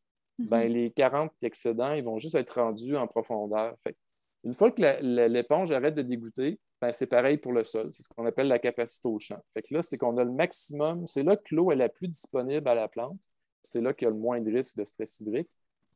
ben, 0.48 0.68
mhm. 0.68 0.72
les 0.72 0.90
40 0.90 1.32
excédents, 1.42 1.92
ils 1.92 2.04
vont 2.04 2.18
juste 2.18 2.34
être 2.34 2.60
rendus 2.60 2.96
en 2.96 3.06
profondeur. 3.06 3.74
Fait 3.82 3.96
une 4.44 4.54
fois 4.54 4.70
que 4.70 4.80
l'éponge 5.28 5.70
arrête 5.70 5.94
de 5.94 6.02
dégoûter, 6.02 6.58
ben, 6.80 6.92
c'est 6.92 7.06
pareil 7.06 7.36
pour 7.36 7.52
le 7.52 7.62
sol. 7.62 7.90
C'est 7.92 8.02
ce 8.02 8.08
qu'on 8.08 8.24
appelle 8.24 8.48
la 8.48 8.58
capacité 8.58 9.06
au 9.08 9.18
champ. 9.18 9.38
Fait 9.52 9.62
que 9.62 9.74
là, 9.74 9.82
c'est 9.82 9.98
qu'on 9.98 10.16
a 10.16 10.24
le 10.24 10.32
maximum. 10.32 11.06
C'est 11.06 11.22
là 11.22 11.36
que 11.36 11.54
l'eau 11.54 11.72
est 11.72 11.76
la 11.76 11.90
plus 11.90 12.08
disponible 12.08 12.66
à 12.68 12.74
la 12.74 12.88
plante. 12.88 13.20
C'est 13.62 13.82
là 13.82 13.92
qu'il 13.92 14.06
y 14.06 14.08
a 14.08 14.10
le 14.10 14.18
moins 14.18 14.40
de 14.40 14.50
risque 14.50 14.76
de 14.76 14.84
stress 14.84 15.20
hydrique. 15.20 15.50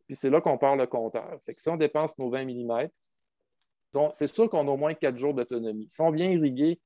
Puis 0.07 0.17
c'est 0.17 0.29
là 0.29 0.43
qu'on 0.43 0.59
part 0.59 0.77
le 0.77 0.87
compteur. 0.87 1.41
Fait 1.43 1.55
que 1.55 1.61
si 1.61 1.69
on 1.71 1.77
dépense 1.77 2.19
nos 2.19 2.29
20 2.29 2.45
mm, 2.45 2.89
c'est 4.13 4.27
sûr 4.27 4.51
qu'on 4.51 4.69
a 4.69 4.71
au 4.71 4.77
moins 4.77 4.93
4 4.93 5.17
jours 5.17 5.33
d'autonomie. 5.33 5.87
Si 5.89 6.03
on 6.03 6.11
vient 6.11 6.31
irriguer 6.31 6.81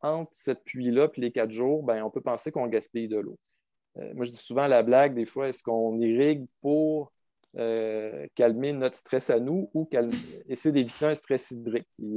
entre 0.00 0.30
cette 0.32 0.64
pluie-là 0.64 1.08
et 1.14 1.20
les 1.20 1.32
4 1.32 1.50
jours, 1.50 1.82
ben, 1.82 2.02
on 2.02 2.10
peut 2.10 2.20
penser 2.20 2.50
qu'on 2.50 2.66
gaspille 2.68 3.08
de 3.08 3.18
l'eau. 3.18 3.38
Euh, 3.98 4.12
moi, 4.14 4.24
je 4.24 4.30
dis 4.30 4.38
souvent 4.38 4.66
la 4.66 4.82
blague, 4.82 5.14
des 5.14 5.24
fois, 5.24 5.48
est-ce 5.48 5.62
qu'on 5.62 5.98
irrigue 6.00 6.46
pour 6.60 7.12
euh, 7.56 8.26
calmer 8.34 8.72
notre 8.72 8.96
stress 8.96 9.30
à 9.30 9.38
nous 9.38 9.70
ou 9.74 9.88
essayer 10.48 10.72
d'éviter 10.72 11.06
un 11.06 11.14
stress 11.14 11.50
hydrique? 11.52 11.88
Il 11.98 12.14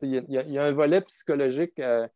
y 0.00 0.58
a, 0.58 0.64
un 0.64 0.72
volet 0.72 1.00
psychologique, 1.02 1.78
euh, 1.78 2.06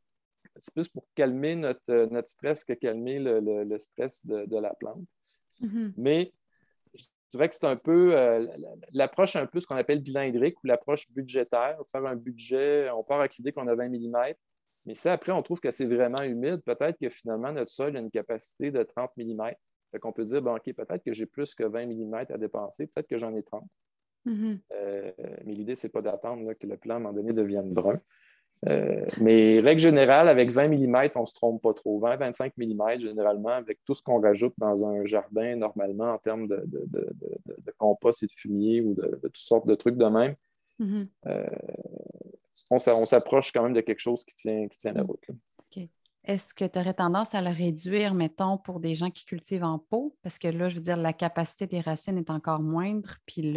c'est 0.56 0.73
plus 0.73 0.88
pour 0.88 1.06
calmer 1.14 1.54
notre, 1.56 2.06
notre, 2.11 2.28
stress 2.28 2.64
que 2.64 2.73
calmer 2.73 3.18
le, 3.18 3.78
stress 3.78 4.25
de, 4.25 4.58
la 4.58 4.75
plante. 4.75 5.02
Mm-hmm. 5.61 5.92
Mais 5.96 6.32
je 6.94 7.04
dirais 7.30 7.49
que 7.49 7.54
c'est 7.54 7.66
un 7.66 7.76
peu 7.76 8.14
l'approche 8.92 9.37
un 9.37 9.46
peu 9.46 9.61
ce 9.61 9.66
qu'on 9.66 9.76
appelle 9.76 10.00
bilan 10.00 10.23
hydrique 10.23 10.62
ou 10.62 10.66
l'approche 10.68 11.11
budgétaire. 11.11 11.76
Faire 11.90 12.06
un 12.06 12.16
budget, 12.16 12.88
on 12.90 13.02
part 13.02 13.20
avec 13.20 13.37
l'idée 13.37 13.52
qu'on 13.52 13.66
a 13.66 13.75
20 13.75 13.88
mm, 13.88 14.34
mais 14.86 14.94
si 14.94 15.08
après 15.08 15.32
on 15.32 15.42
trouve 15.42 15.60
que 15.60 15.70
c'est 15.70 15.86
vraiment 15.86 16.22
humide, 16.22 16.60
peut-être 16.64 16.98
que 16.98 17.08
finalement 17.08 17.52
notre 17.52 17.70
sol 17.70 17.96
a 17.96 18.00
une 18.00 18.10
capacité 18.10 18.70
de 18.70 18.82
30 18.82 19.10
mm. 19.16 19.50
Fait 19.90 20.00
qu'on 20.00 20.12
peut 20.12 20.24
dire, 20.24 20.42
bon, 20.42 20.56
OK, 20.56 20.72
peut-être 20.72 21.04
que 21.04 21.12
j'ai 21.12 21.24
plus 21.24 21.54
que 21.54 21.62
20 21.62 21.86
mm 21.86 22.14
à 22.30 22.36
dépenser, 22.36 22.88
peut-être 22.88 23.06
que 23.06 23.16
j'en 23.16 23.34
ai 23.36 23.44
30. 23.44 23.62
Mm-hmm. 24.26 24.58
Euh, 24.72 25.12
mais 25.44 25.54
l'idée, 25.54 25.76
ce 25.76 25.86
n'est 25.86 25.90
pas 25.92 26.02
d'attendre 26.02 26.52
que 26.60 26.66
le 26.66 26.76
plan, 26.76 26.94
à 26.94 26.96
un 26.96 27.00
moment 27.00 27.14
donné, 27.14 27.32
devienne 27.32 27.72
brun. 27.72 28.00
Euh, 28.68 29.04
mais 29.20 29.60
règle 29.60 29.80
générale, 29.80 30.28
avec 30.28 30.50
20 30.50 30.68
mm, 30.68 31.10
on 31.14 31.20
ne 31.20 31.26
se 31.26 31.34
trompe 31.34 31.62
pas 31.62 31.74
trop. 31.74 32.00
20-25 32.00 32.52
mm, 32.56 33.00
généralement, 33.00 33.50
avec 33.50 33.80
tout 33.82 33.94
ce 33.94 34.02
qu'on 34.02 34.20
rajoute 34.20 34.54
dans 34.58 34.84
un 34.84 35.04
jardin, 35.04 35.56
normalement, 35.56 36.12
en 36.12 36.18
termes 36.18 36.48
de, 36.48 36.66
compost 37.78 38.22
et 38.22 38.26
de 38.26 38.32
fumier 38.32 38.80
ou 38.80 38.94
de, 38.94 39.18
toutes 39.22 39.36
sortes 39.36 39.66
de 39.66 39.74
trucs 39.74 39.96
de 39.96 40.06
même, 40.06 40.34
mm-hmm. 40.80 41.06
euh, 41.26 41.46
on, 42.70 42.78
s'approche 42.78 43.52
quand 43.52 43.62
même 43.62 43.73
de 43.73 43.80
quelque 43.80 44.00
chose 44.00 44.25
qui 44.25 44.37
tient, 44.37 44.68
qui 44.68 44.78
tient 44.78 44.92
la 44.92 45.02
route. 45.02 45.26
Est-ce 46.26 46.54
que 46.54 46.64
tu 46.64 46.78
aurais 46.78 46.94
tendance 46.94 47.34
à 47.34 47.42
le 47.42 47.50
réduire, 47.50 48.14
mettons, 48.14 48.56
pour 48.56 48.80
des 48.80 48.94
gens 48.94 49.11
qui 49.11 49.26
cultivent 49.26 49.64
en 49.64 49.78
pot? 49.78 50.16
Parce 50.23 50.38
que 50.38 50.49
là, 50.49 50.70
je 50.70 50.76
veux 50.76 50.80
dire, 50.80 50.96
la 50.96 51.12
capacité 51.12 51.66
des 51.66 51.80
racines 51.80 52.16
est 52.16 52.30
encore 52.30 52.61
moindre, 52.61 53.16
puis 53.26 53.54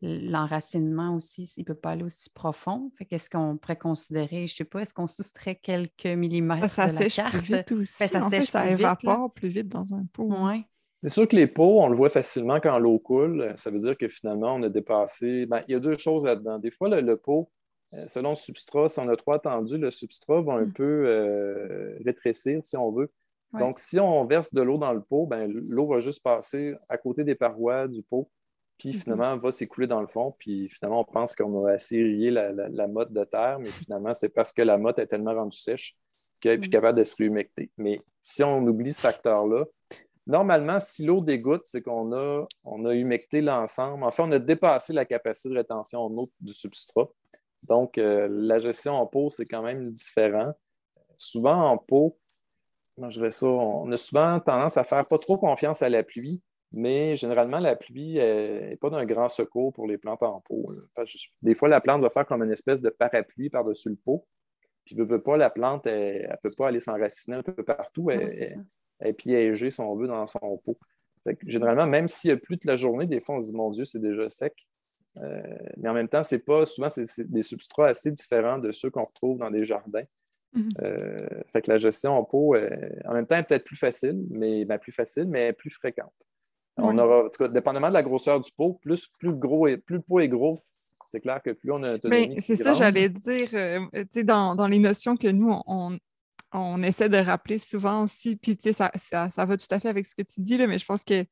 l'enracinement 0.00 1.14
aussi, 1.14 1.52
il 1.58 1.60
ne 1.60 1.64
peut 1.66 1.74
pas 1.74 1.90
aller 1.90 2.04
aussi 2.04 2.30
profond. 2.30 2.90
Fait 2.96 3.04
qu'est-ce 3.04 3.28
qu'on 3.28 3.58
pourrait 3.58 3.76
considérer, 3.76 4.46
je 4.46 4.54
ne 4.54 4.56
sais 4.56 4.64
pas, 4.64 4.80
est-ce 4.80 4.94
qu'on 4.94 5.06
soustrait 5.06 5.56
quelques 5.56 6.06
millimètres 6.06 6.70
ça, 6.70 6.86
de 6.86 6.92
la 6.92 6.98
sèche 6.98 7.20
plus 7.30 7.56
vite 7.56 7.72
aussi. 7.72 8.08
ça, 8.08 8.22
sèche 8.22 8.44
ça 8.44 8.70
évapore 8.70 9.30
plus 9.34 9.48
vite 9.48 9.68
dans 9.68 9.92
un 9.92 10.06
pot. 10.14 10.32
Ouais. 10.32 10.64
C'est 11.02 11.10
sûr 11.10 11.28
que 11.28 11.36
les 11.36 11.46
pots, 11.46 11.82
on 11.82 11.88
le 11.88 11.96
voit 11.96 12.10
facilement 12.10 12.58
quand 12.58 12.78
l'eau 12.78 12.98
coule. 13.00 13.52
Ça 13.56 13.70
veut 13.70 13.80
dire 13.80 13.98
que 13.98 14.08
finalement, 14.08 14.54
on 14.54 14.62
a 14.62 14.70
dépassé. 14.70 15.44
Ben, 15.44 15.60
il 15.68 15.72
y 15.72 15.74
a 15.74 15.80
deux 15.80 15.98
choses 15.98 16.24
là-dedans. 16.24 16.58
Des 16.58 16.70
fois, 16.70 16.88
le 16.88 17.16
pot, 17.18 17.50
selon 18.08 18.30
le 18.30 18.36
substrat, 18.36 18.88
si 18.88 18.98
on 19.00 19.08
a 19.08 19.16
trop 19.16 19.32
attendu, 19.32 19.76
le 19.78 19.90
substrat 19.90 20.40
va 20.42 20.54
un 20.54 20.66
mm. 20.66 20.72
peu 20.72 21.04
euh, 21.06 21.98
rétrécir, 22.04 22.64
si 22.64 22.76
on 22.76 22.90
veut. 22.90 23.10
Donc, 23.58 23.78
si 23.78 24.00
on 24.00 24.24
verse 24.24 24.54
de 24.54 24.62
l'eau 24.62 24.78
dans 24.78 24.94
le 24.94 25.02
pot, 25.02 25.26
ben, 25.26 25.46
l'eau 25.46 25.86
va 25.86 26.00
juste 26.00 26.22
passer 26.22 26.74
à 26.88 26.96
côté 26.96 27.22
des 27.22 27.34
parois 27.34 27.86
du 27.86 28.02
pot, 28.02 28.30
puis 28.78 28.90
mm-hmm. 28.90 29.02
finalement, 29.02 29.36
va 29.36 29.52
s'écouler 29.52 29.86
dans 29.86 30.00
le 30.00 30.06
fond. 30.06 30.34
Puis 30.38 30.68
finalement, 30.68 31.00
on 31.00 31.04
pense 31.04 31.36
qu'on 31.36 31.66
a 31.66 31.72
assez 31.72 32.02
rié 32.02 32.30
la, 32.30 32.50
la, 32.50 32.86
motte 32.86 33.12
de 33.12 33.24
terre, 33.24 33.58
mais 33.58 33.68
finalement, 33.68 34.14
c'est 34.14 34.30
parce 34.30 34.54
que 34.54 34.62
la 34.62 34.78
motte 34.78 34.98
est 34.98 35.06
tellement 35.06 35.34
rendue 35.34 35.58
sèche 35.58 35.94
qu'elle 36.40 36.52
n'est 36.52 36.60
plus 36.60 36.68
mm. 36.68 36.72
capable 36.72 36.98
de 36.98 37.04
se 37.04 37.14
réhumecter. 37.16 37.70
Mais 37.76 38.00
si 38.22 38.42
on 38.42 38.66
oublie 38.66 38.94
ce 38.94 39.02
facteur-là, 39.02 39.66
normalement, 40.26 40.80
si 40.80 41.04
l'eau 41.04 41.20
dégoûte, 41.20 41.62
c'est 41.64 41.82
qu'on 41.82 42.10
a, 42.14 42.46
on 42.64 42.86
a 42.86 42.94
humecté 42.94 43.42
l'ensemble. 43.42 44.02
En 44.02 44.10
fait, 44.10 44.22
on 44.22 44.32
a 44.32 44.38
dépassé 44.38 44.94
la 44.94 45.04
capacité 45.04 45.50
de 45.50 45.56
rétention 45.56 46.00
en 46.00 46.10
eau 46.16 46.30
du 46.40 46.54
substrat. 46.54 47.10
Donc, 47.62 47.98
euh, 47.98 48.28
la 48.30 48.58
gestion 48.58 48.94
en 48.94 49.06
pot, 49.06 49.30
c'est 49.30 49.44
quand 49.44 49.62
même 49.62 49.90
différent. 49.90 50.52
Souvent, 51.16 51.70
en 51.70 51.78
pot, 51.78 52.18
je 52.98 53.30
ça, 53.30 53.46
on 53.46 53.90
a 53.90 53.96
souvent 53.96 54.40
tendance 54.40 54.76
à 54.76 54.84
faire 54.84 55.06
pas 55.06 55.18
trop 55.18 55.38
confiance 55.38 55.82
à 55.82 55.88
la 55.88 56.02
pluie, 56.02 56.42
mais 56.72 57.16
généralement, 57.16 57.58
la 57.58 57.76
pluie 57.76 58.14
n'est 58.14 58.78
pas 58.80 58.90
d'un 58.90 59.04
grand 59.04 59.28
secours 59.28 59.72
pour 59.72 59.86
les 59.86 59.98
plantes 59.98 60.22
en 60.22 60.40
pot. 60.40 60.66
Des 61.42 61.54
fois, 61.54 61.68
la 61.68 61.80
plante 61.80 62.02
va 62.02 62.10
faire 62.10 62.26
comme 62.26 62.42
une 62.42 62.52
espèce 62.52 62.80
de 62.80 62.90
parapluie 62.90 63.50
par-dessus 63.50 63.90
le 63.90 63.96
pot. 63.96 64.26
Puis, 64.84 64.96
ne 64.96 65.04
veut 65.04 65.20
pas, 65.20 65.36
la 65.36 65.50
plante, 65.50 65.86
elle 65.86 66.28
ne 66.28 66.36
peut 66.42 66.54
pas 66.56 66.68
aller 66.68 66.80
s'enraciner 66.80 67.36
un 67.36 67.42
peu 67.42 67.62
partout. 67.62 68.10
Elle, 68.10 68.28
est 69.00 69.12
piégée, 69.14 69.70
si 69.70 69.80
on 69.80 69.94
veut, 69.94 70.08
dans 70.08 70.26
son 70.26 70.58
pot. 70.64 70.78
généralement, 71.46 71.86
même 71.86 72.08
s'il 72.08 72.30
y 72.30 72.32
a 72.32 72.36
plus 72.36 72.56
toute 72.56 72.64
la 72.64 72.76
journée, 72.76 73.06
des 73.06 73.20
fois, 73.20 73.36
on 73.36 73.40
se 73.40 73.50
dit, 73.50 73.56
mon 73.56 73.70
Dieu, 73.70 73.84
c'est 73.84 74.00
déjà 74.00 74.28
sec. 74.28 74.54
Euh, 75.18 75.42
mais 75.76 75.88
en 75.88 75.94
même 75.94 76.08
temps, 76.08 76.22
c'est 76.22 76.38
pas 76.38 76.64
souvent 76.64 76.88
c'est 76.88 77.30
des 77.30 77.42
substrats 77.42 77.88
assez 77.88 78.10
différents 78.10 78.58
de 78.58 78.72
ceux 78.72 78.90
qu'on 78.90 79.04
retrouve 79.04 79.38
dans 79.38 79.50
des 79.50 79.64
jardins. 79.64 80.04
Mhm. 80.54 80.68
Euh, 80.82 81.16
fait 81.52 81.62
que 81.62 81.70
la 81.70 81.78
gestion 81.78 82.12
en 82.12 82.24
pot, 82.24 82.56
en 82.56 83.14
même 83.14 83.26
temps, 83.26 83.36
est 83.36 83.42
peut-être 83.42 83.64
plus 83.64 83.76
facile, 83.76 84.22
mais 84.30 84.64
ben, 84.64 84.78
plus 84.78 84.92
facile, 84.92 85.26
mais 85.28 85.52
plus 85.52 85.70
fréquente. 85.70 86.12
On 86.76 86.96
aura, 86.98 87.26
en 87.26 87.28
tout 87.28 87.44
cas, 87.44 87.48
dépendamment 87.48 87.88
de 87.88 87.94
la 87.94 88.02
grosseur 88.02 88.40
du 88.40 88.50
pot, 88.50 88.78
plus, 88.80 89.08
plus, 89.18 89.34
gros 89.34 89.66
et, 89.66 89.76
plus 89.76 89.96
le 89.96 90.02
pot 90.02 90.20
est 90.20 90.28
gros, 90.28 90.62
c'est 91.06 91.20
clair 91.20 91.42
que 91.42 91.50
plus 91.50 91.70
on 91.70 91.82
a 91.82 91.98
ben, 91.98 92.40
C'est 92.40 92.56
ça, 92.56 92.72
j'allais 92.72 93.08
dire, 93.08 93.50
euh, 93.52 93.80
dans, 94.24 94.54
dans, 94.54 94.66
les 94.66 94.78
notions 94.78 95.16
que 95.16 95.28
nous, 95.28 95.54
on, 95.66 95.98
on, 96.52 96.82
essaie 96.82 97.08
de 97.08 97.18
rappeler 97.18 97.58
souvent 97.58 98.04
aussi, 98.04 98.36
puis 98.36 98.56
ça, 98.72 98.90
ça, 98.94 99.30
ça, 99.30 99.44
va 99.44 99.56
tout 99.56 99.66
à 99.70 99.78
fait 99.78 99.88
avec 99.88 100.06
ce 100.06 100.14
que 100.14 100.22
tu 100.22 100.40
dis, 100.40 100.56
là, 100.56 100.66
mais 100.66 100.78
je 100.78 100.86
pense 100.86 101.04
que 101.04 101.24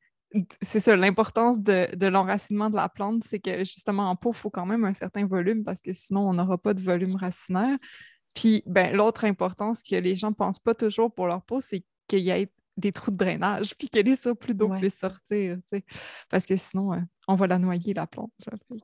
c'est 0.61 0.79
ça, 0.79 0.95
l'importance 0.95 1.59
de, 1.59 2.07
l'enracinement 2.07 2.69
de 2.69 2.75
la 2.75 2.89
plante, 2.89 3.23
c'est 3.23 3.39
que 3.39 3.59
justement 3.59 4.09
en 4.09 4.15
pot, 4.15 4.31
il 4.31 4.37
faut 4.37 4.49
quand 4.49 4.65
même 4.65 4.85
un 4.85 4.93
certain 4.93 5.25
volume 5.25 5.63
parce 5.63 5.81
que 5.81 5.93
sinon, 5.93 6.29
on 6.29 6.33
n'aura 6.33 6.57
pas 6.57 6.73
de 6.73 6.81
volume 6.81 7.15
racinaire. 7.15 7.77
Puis, 8.33 8.63
ben, 8.65 8.95
l'autre 8.95 9.25
importance 9.25 9.81
que 9.83 9.95
les 9.95 10.15
gens 10.15 10.29
ne 10.29 10.35
pensent 10.35 10.59
pas 10.59 10.73
toujours 10.73 11.13
pour 11.13 11.27
leur 11.27 11.41
peau, 11.41 11.59
c'est 11.59 11.83
qu'il 12.07 12.19
y 12.19 12.29
ait 12.29 12.49
des 12.77 12.91
trous 12.93 13.11
de 13.11 13.17
drainage, 13.17 13.75
puis 13.77 13.89
que 13.89 13.99
les 13.99 14.15
surplus 14.15 14.53
d'eau 14.53 14.69
puissent 14.69 14.99
sortir, 14.99 15.57
parce 16.29 16.45
que 16.45 16.55
sinon, 16.55 16.93
euh, 16.93 16.99
on 17.27 17.35
va 17.35 17.47
la 17.47 17.59
noyer, 17.59 17.93
la 17.93 18.07
plante. 18.07 18.31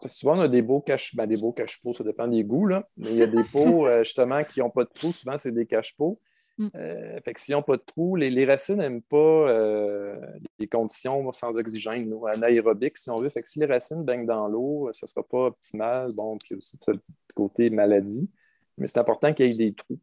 Souvent, 0.06 0.38
on 0.38 0.42
a 0.42 0.48
des 0.48 0.62
beaux 0.62 0.82
cache 0.82 1.16
ben, 1.16 1.26
des 1.26 1.38
beaux 1.38 1.54
cache-pots, 1.54 1.94
ça 1.94 2.04
dépend 2.04 2.28
des 2.28 2.44
goûts, 2.44 2.68
là. 2.68 2.86
mais 2.98 3.12
il 3.12 3.18
y 3.18 3.24
a 3.24 3.28
des 3.28 3.44
pots, 3.52 3.88
euh, 3.88 4.04
justement, 4.04 4.44
qui 4.44 4.60
n'ont 4.60 4.70
pas 4.70 4.84
de 4.84 4.90
trous, 4.94 5.14
souvent, 5.14 5.38
c'est 5.38 5.54
des 5.54 5.66
cache-pots. 5.66 6.20
Mm. 6.58 6.68
Euh, 6.76 7.20
fait 7.24 7.34
que 7.34 7.40
s'ils 7.40 7.56
n'ont 7.56 7.62
pas 7.62 7.78
de 7.78 7.84
trous, 7.86 8.16
les, 8.16 8.46
racines 8.46 8.78
n'aiment 8.78 9.02
pas 9.02 9.18
euh, 9.18 10.20
les 10.60 10.68
conditions 10.68 11.32
sans 11.32 11.56
oxygène, 11.58 12.14
anaérobiques, 12.28 12.98
si 12.98 13.10
on 13.10 13.16
veut. 13.16 13.30
Fait 13.30 13.42
que 13.42 13.48
si 13.48 13.60
les 13.60 13.66
racines 13.66 14.04
baignent 14.04 14.26
dans 14.26 14.48
l'eau, 14.48 14.90
ça 14.94 15.06
ne 15.06 15.08
sera 15.08 15.24
pas 15.24 15.48
optimal. 15.48 16.12
Bon, 16.16 16.38
puis 16.38 16.56
aussi, 16.56 16.80
le 16.88 17.00
côté 17.36 17.70
maladie. 17.70 18.30
Mais 18.78 18.88
c'est 18.88 19.00
important 19.00 19.34
qu'il 19.34 19.48
y 19.48 19.50
ait 19.50 19.70
des 19.70 19.74
trous. 19.74 20.00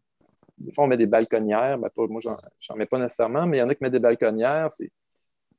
Des 0.59 0.73
fois, 0.73 0.85
on 0.85 0.87
met 0.87 0.97
des 0.97 1.07
balconnières. 1.07 1.79
Ben, 1.79 1.90
moi, 1.97 2.21
j'en 2.23 2.77
mets 2.77 2.87
pas 2.87 2.99
nécessairement, 2.99 3.47
mais 3.47 3.59
il 3.59 3.61
y 3.61 3.62
en 3.62 3.69
a 3.69 3.75
qui 3.75 3.83
mettent 3.83 3.93
des 3.93 3.99
balconnières. 3.99 4.69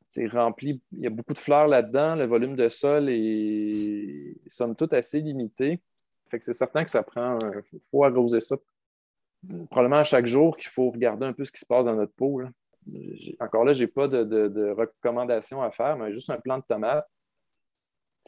C'est 0.08 0.27
rempli. 0.27 0.81
Il 0.93 0.99
y 0.99 1.08
a 1.08 1.10
beaucoup 1.10 1.34
de 1.34 1.38
fleurs 1.38 1.67
là-dedans. 1.67 2.15
Le 2.15 2.25
volume 2.25 2.55
de 2.55 2.69
sol 2.69 3.10
est, 3.10 4.38
somme 4.47 4.75
toute, 4.75 4.93
assez 4.93 5.19
limité. 5.19 5.81
Fait 6.29 6.39
que 6.39 6.45
c'est 6.45 6.53
certain 6.53 6.86
que 6.86 6.91
ça 6.91 7.03
prend. 7.03 7.38
Il 7.73 7.79
faut 7.91 8.05
arroser 8.05 8.39
ça 8.39 8.55
probablement 9.69 10.01
à 10.01 10.03
chaque 10.03 10.25
jour 10.25 10.55
qu'il 10.58 10.69
faut 10.69 10.89
regarder 10.89 11.25
un 11.25 11.34
peu 11.34 11.45
ce 11.45 11.51
qui 11.51 11.60
se 11.60 11.65
passe 11.65 11.86
dans 11.86 11.95
notre 11.95 12.13
peau. 12.13 12.41
Encore 13.39 13.65
là, 13.65 13.73
je 13.73 13.84
n'ai 13.84 13.88
pas 13.88 14.08
de, 14.08 14.71
recommandations 14.71 15.62
à 15.62 15.71
faire, 15.71 15.97
mais 15.97 16.13
juste 16.13 16.29
un 16.29 16.38
plan 16.38 16.58
de 16.58 16.63
tomates. 16.67 17.08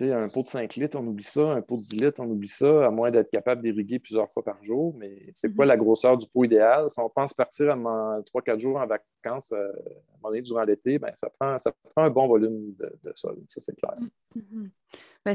un 0.01 0.29
pot 0.29 0.41
de 0.41 0.47
5 0.47 0.75
litres, 0.75 0.97
on 0.99 1.05
oublie 1.05 1.23
ça. 1.23 1.51
Un 1.51 1.61
pot 1.61 1.77
de 1.77 1.83
10 1.83 1.95
litres, 1.97 2.21
on 2.21 2.29
oublie 2.29 2.47
ça, 2.47 2.87
à 2.87 2.89
moins 2.89 3.11
d'être 3.11 3.29
capable 3.29 3.61
d'irriguer 3.61 3.99
plusieurs 3.99 4.29
fois 4.31 4.43
par 4.43 4.63
jour. 4.63 4.95
Mais 4.97 5.29
c'est 5.33 5.53
quoi 5.55 5.65
mhm. 5.65 5.69
la 5.69 5.77
grosseur 5.77 6.17
du 6.17 6.27
pot 6.27 6.43
idéal? 6.43 6.89
Si 6.89 6.99
on 6.99 7.09
pense 7.09 7.33
partir 7.33 7.71
à 7.71 7.75
3-4 7.75 8.59
jours 8.59 8.77
en 8.77 8.87
vacances, 8.87 9.51
euh, 9.51 9.57
à 9.57 9.69
un 9.69 10.17
moment 10.21 10.29
donné, 10.29 10.41
durant 10.41 10.63
l'été, 10.63 10.97
ben, 10.97 11.11
ça, 11.13 11.29
prend, 11.29 11.57
ça 11.59 11.71
prend 11.95 12.03
un 12.03 12.09
bon 12.09 12.27
volume 12.27 12.73
de, 12.75 13.13
sol. 13.15 13.37
Ça, 13.49 13.61
c'est 13.61 13.75
clair. 13.75 13.97
Mhm. 14.35 14.63
Ben, 14.63 14.69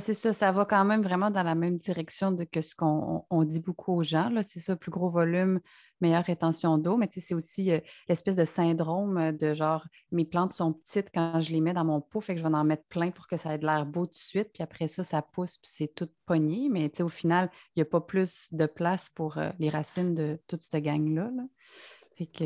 c'est 0.01 0.15
ça, 0.15 0.33
ça 0.33 0.53
va 0.53 0.65
quand 0.65 0.85
même 0.85 1.03
vraiment 1.03 1.31
dans 1.31 1.43
la 1.43 1.55
même 1.55 1.79
direction 1.79 2.35
que 2.51 2.61
ce 2.61 2.75
qu'on 2.75 3.45
dit 3.45 3.61
beaucoup 3.61 3.93
aux 3.95 4.03
gens. 4.03 4.31
C'est 4.45 4.61
ça, 4.61 4.77
plus 4.77 4.91
gros 4.91 5.09
volume, 5.09 5.61
meilleure 6.01 6.25
rétention 6.25 6.79
d'eau. 6.79 6.97
Mais 6.97 7.09
c'est 7.11 7.35
aussi 7.35 7.73
euh, 7.73 7.81
l'espèce 8.09 8.37
de 8.37 8.45
syndrome 8.45 9.19
euh, 9.19 9.33
de 9.33 9.55
genre, 9.55 9.87
mes 10.11 10.25
plantes 10.25 10.55
sont 10.55 10.73
petites 10.73 11.09
quand 11.13 11.41
je 11.41 11.53
les 11.53 11.61
mets 11.61 11.75
dans 11.75 11.85
mon 11.85 12.01
pot, 12.01 12.21
fait 12.21 12.35
que 12.35 12.41
je 12.41 12.47
vais 12.47 12.55
en 12.55 12.65
mettre 12.65 12.85
plein 12.85 13.11
pour 13.11 13.27
que 13.27 13.37
ça 13.37 13.55
ait 13.55 13.59
de 13.59 13.67
l'air 13.67 13.87
beau 13.87 14.07
tout 14.07 14.13
de 14.13 14.17
suite. 14.17 14.51
Puis 14.53 14.63
après 14.63 14.89
ça, 14.89 15.05
ça 15.05 15.23
pousse, 15.23 15.59
puis 15.59 15.71
c'est 15.73 15.95
tout 15.95 16.09
pogné. 16.27 16.69
Mais 16.71 16.91
au 17.03 17.09
final, 17.09 17.51
il 17.77 17.81
n'y 17.81 17.83
a 17.83 17.87
pas 17.87 18.01
plus 18.01 18.49
de 18.53 18.67
place 18.67 19.11
pour 19.15 19.39
euh, 19.39 19.51
les 19.59 19.69
racines 19.69 20.15
de 20.15 20.41
toute 20.47 20.65
cette 20.65 20.83
gang-là. 20.83 21.31
là 21.35 21.43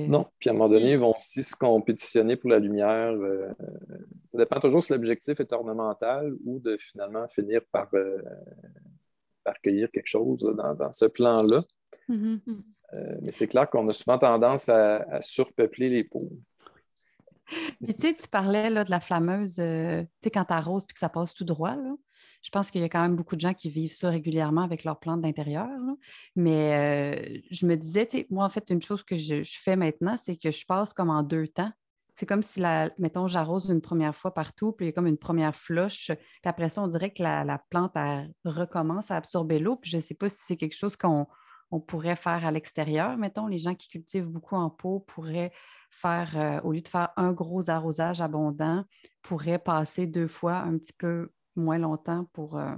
non, 0.09 0.25
puis 0.39 0.49
à 0.49 0.53
un 0.53 0.57
moment 0.57 0.69
donné, 0.69 0.93
ils 0.93 0.99
vont 0.99 1.15
aussi 1.17 1.43
se 1.43 1.57
compétitionner 1.57 2.37
pour 2.37 2.51
la 2.51 2.59
lumière. 2.59 3.11
Euh, 3.11 3.53
ça 4.29 4.39
dépend 4.39 4.61
toujours 4.61 4.83
si 4.83 4.93
l'objectif 4.93 5.41
est 5.41 5.53
ornemental 5.53 6.35
ou 6.45 6.59
de 6.59 6.77
finalement 6.77 7.27
finir 7.29 7.61
par, 7.73 7.89
euh, 7.95 8.23
cueillir 9.62 9.91
quelque 9.91 10.09
chose 10.09 10.39
dans, 10.39 10.93
ce 10.93 11.07
plan-là. 11.07 11.62
Mm-hmm. 12.09 12.41
Euh, 12.95 13.17
mais 13.23 13.33
c'est 13.33 13.49
clair 13.49 13.69
qu'on 13.71 13.89
a 13.89 13.93
souvent 13.93 14.19
tendance 14.19 14.69
à, 14.69 15.21
surpeupler 15.23 15.89
les 15.89 16.05
pots. 16.05 16.31
Puis 17.47 17.95
tu 17.95 18.09
sais, 18.09 18.15
tu 18.15 18.29
parlais 18.29 18.71
là, 18.71 18.85
de 18.85 18.91
la 18.91 19.01
flammeuse, 19.01 19.57
tu 19.57 19.62
sais, 19.62 20.31
quand 20.33 20.45
tu 20.45 20.53
arroses 20.53 20.85
puis 20.85 20.95
que 20.95 21.01
ça 21.01 21.09
passe 21.09 21.33
tout 21.33 21.45
droit. 21.45 21.77
Là 21.77 21.95
je 22.42 22.51
pense 22.51 22.70
qu'il 22.70 22.81
y 22.81 22.85
a 22.85 22.88
quand 22.88 23.03
même 23.03 23.16
beaucoup 23.16 23.37
de 23.37 23.40
gens 23.40 23.55
qui 23.55 23.70
vivent 23.70 23.92
ça 23.92 24.11
régulièrement 24.11 24.62
avec 24.62 24.85
leurs 24.85 24.99
plantes 24.99 25.22
d'intérieur. 25.22 25.68
Mais 26.35 27.35
euh, 27.35 27.40
je 27.51 27.66
me 27.66 27.77
disais, 27.77 28.07
moi, 28.31 28.44
en 28.44 28.49
fait, 28.49 28.70
une 28.70 28.83
chose 28.83 29.03
que 29.03 29.16
je, 29.16 29.42
fais 29.44 29.77
maintenant, 29.77 30.16
c'est 30.18 30.37
que 30.37 30.51
je 30.51 30.64
passe 30.66 30.92
comme 30.92 31.11
en 31.11 31.22
deux 31.22 31.49
temps. 31.49 31.72
C'est 32.14 32.25
comme 32.27 32.42
si, 32.42 32.62
mettons, 32.99 33.27
j'arrose 33.27 33.68
une 33.68 33.83
première 33.83 34.14
fois 34.14 34.33
partout, 34.33 34.72
puis 34.72 34.87
il 34.87 34.88
y 34.88 34.90
a 34.90 34.92
comme 34.92 35.07
une 35.07 35.18
première 35.18 35.55
flush. 35.55 36.07
Puis 36.07 36.40
après 36.44 36.70
ça, 36.70 36.83
on 36.83 36.88
dirait 36.88 37.11
que 37.12 37.22
la, 37.22 37.61
plante 37.68 37.96
recommence 38.44 39.11
à 39.11 39.16
absorber 39.16 39.59
l'eau. 39.59 39.77
Puis 39.77 39.90
je 39.90 39.99
ne 39.99 40.03
sais 40.03 40.14
pas 40.14 40.29
si 40.29 40.38
c'est 40.40 40.57
quelque 40.57 40.77
chose 40.77 40.96
qu'on 40.96 41.27
pourrait 41.87 42.16
faire 42.16 42.46
à 42.46 42.51
l'extérieur. 42.51 43.18
Mettons, 43.18 43.49
les 43.49 43.59
gens 43.59 43.75
qui 43.75 43.88
cultivent 43.88 44.31
beaucoup 44.31 44.57
en 44.57 44.70
pot 44.70 45.01
pourraient 45.01 45.53
faire, 45.90 46.37
euh, 46.37 46.61
au 46.62 46.72
lieu 46.72 46.81
de 46.81 46.88
faire 46.88 47.11
un 47.16 47.33
gros 47.33 47.68
arrosage 47.68 48.20
abondant, 48.20 48.85
pourraient 49.22 49.59
passer 49.59 50.07
deux 50.07 50.29
fois 50.29 50.59
un 50.59 50.79
petit 50.79 50.92
peu 50.92 51.31
moins 51.57 51.79
longtemps 51.79 52.29
pour, 52.33 52.59
euh, 52.59 52.75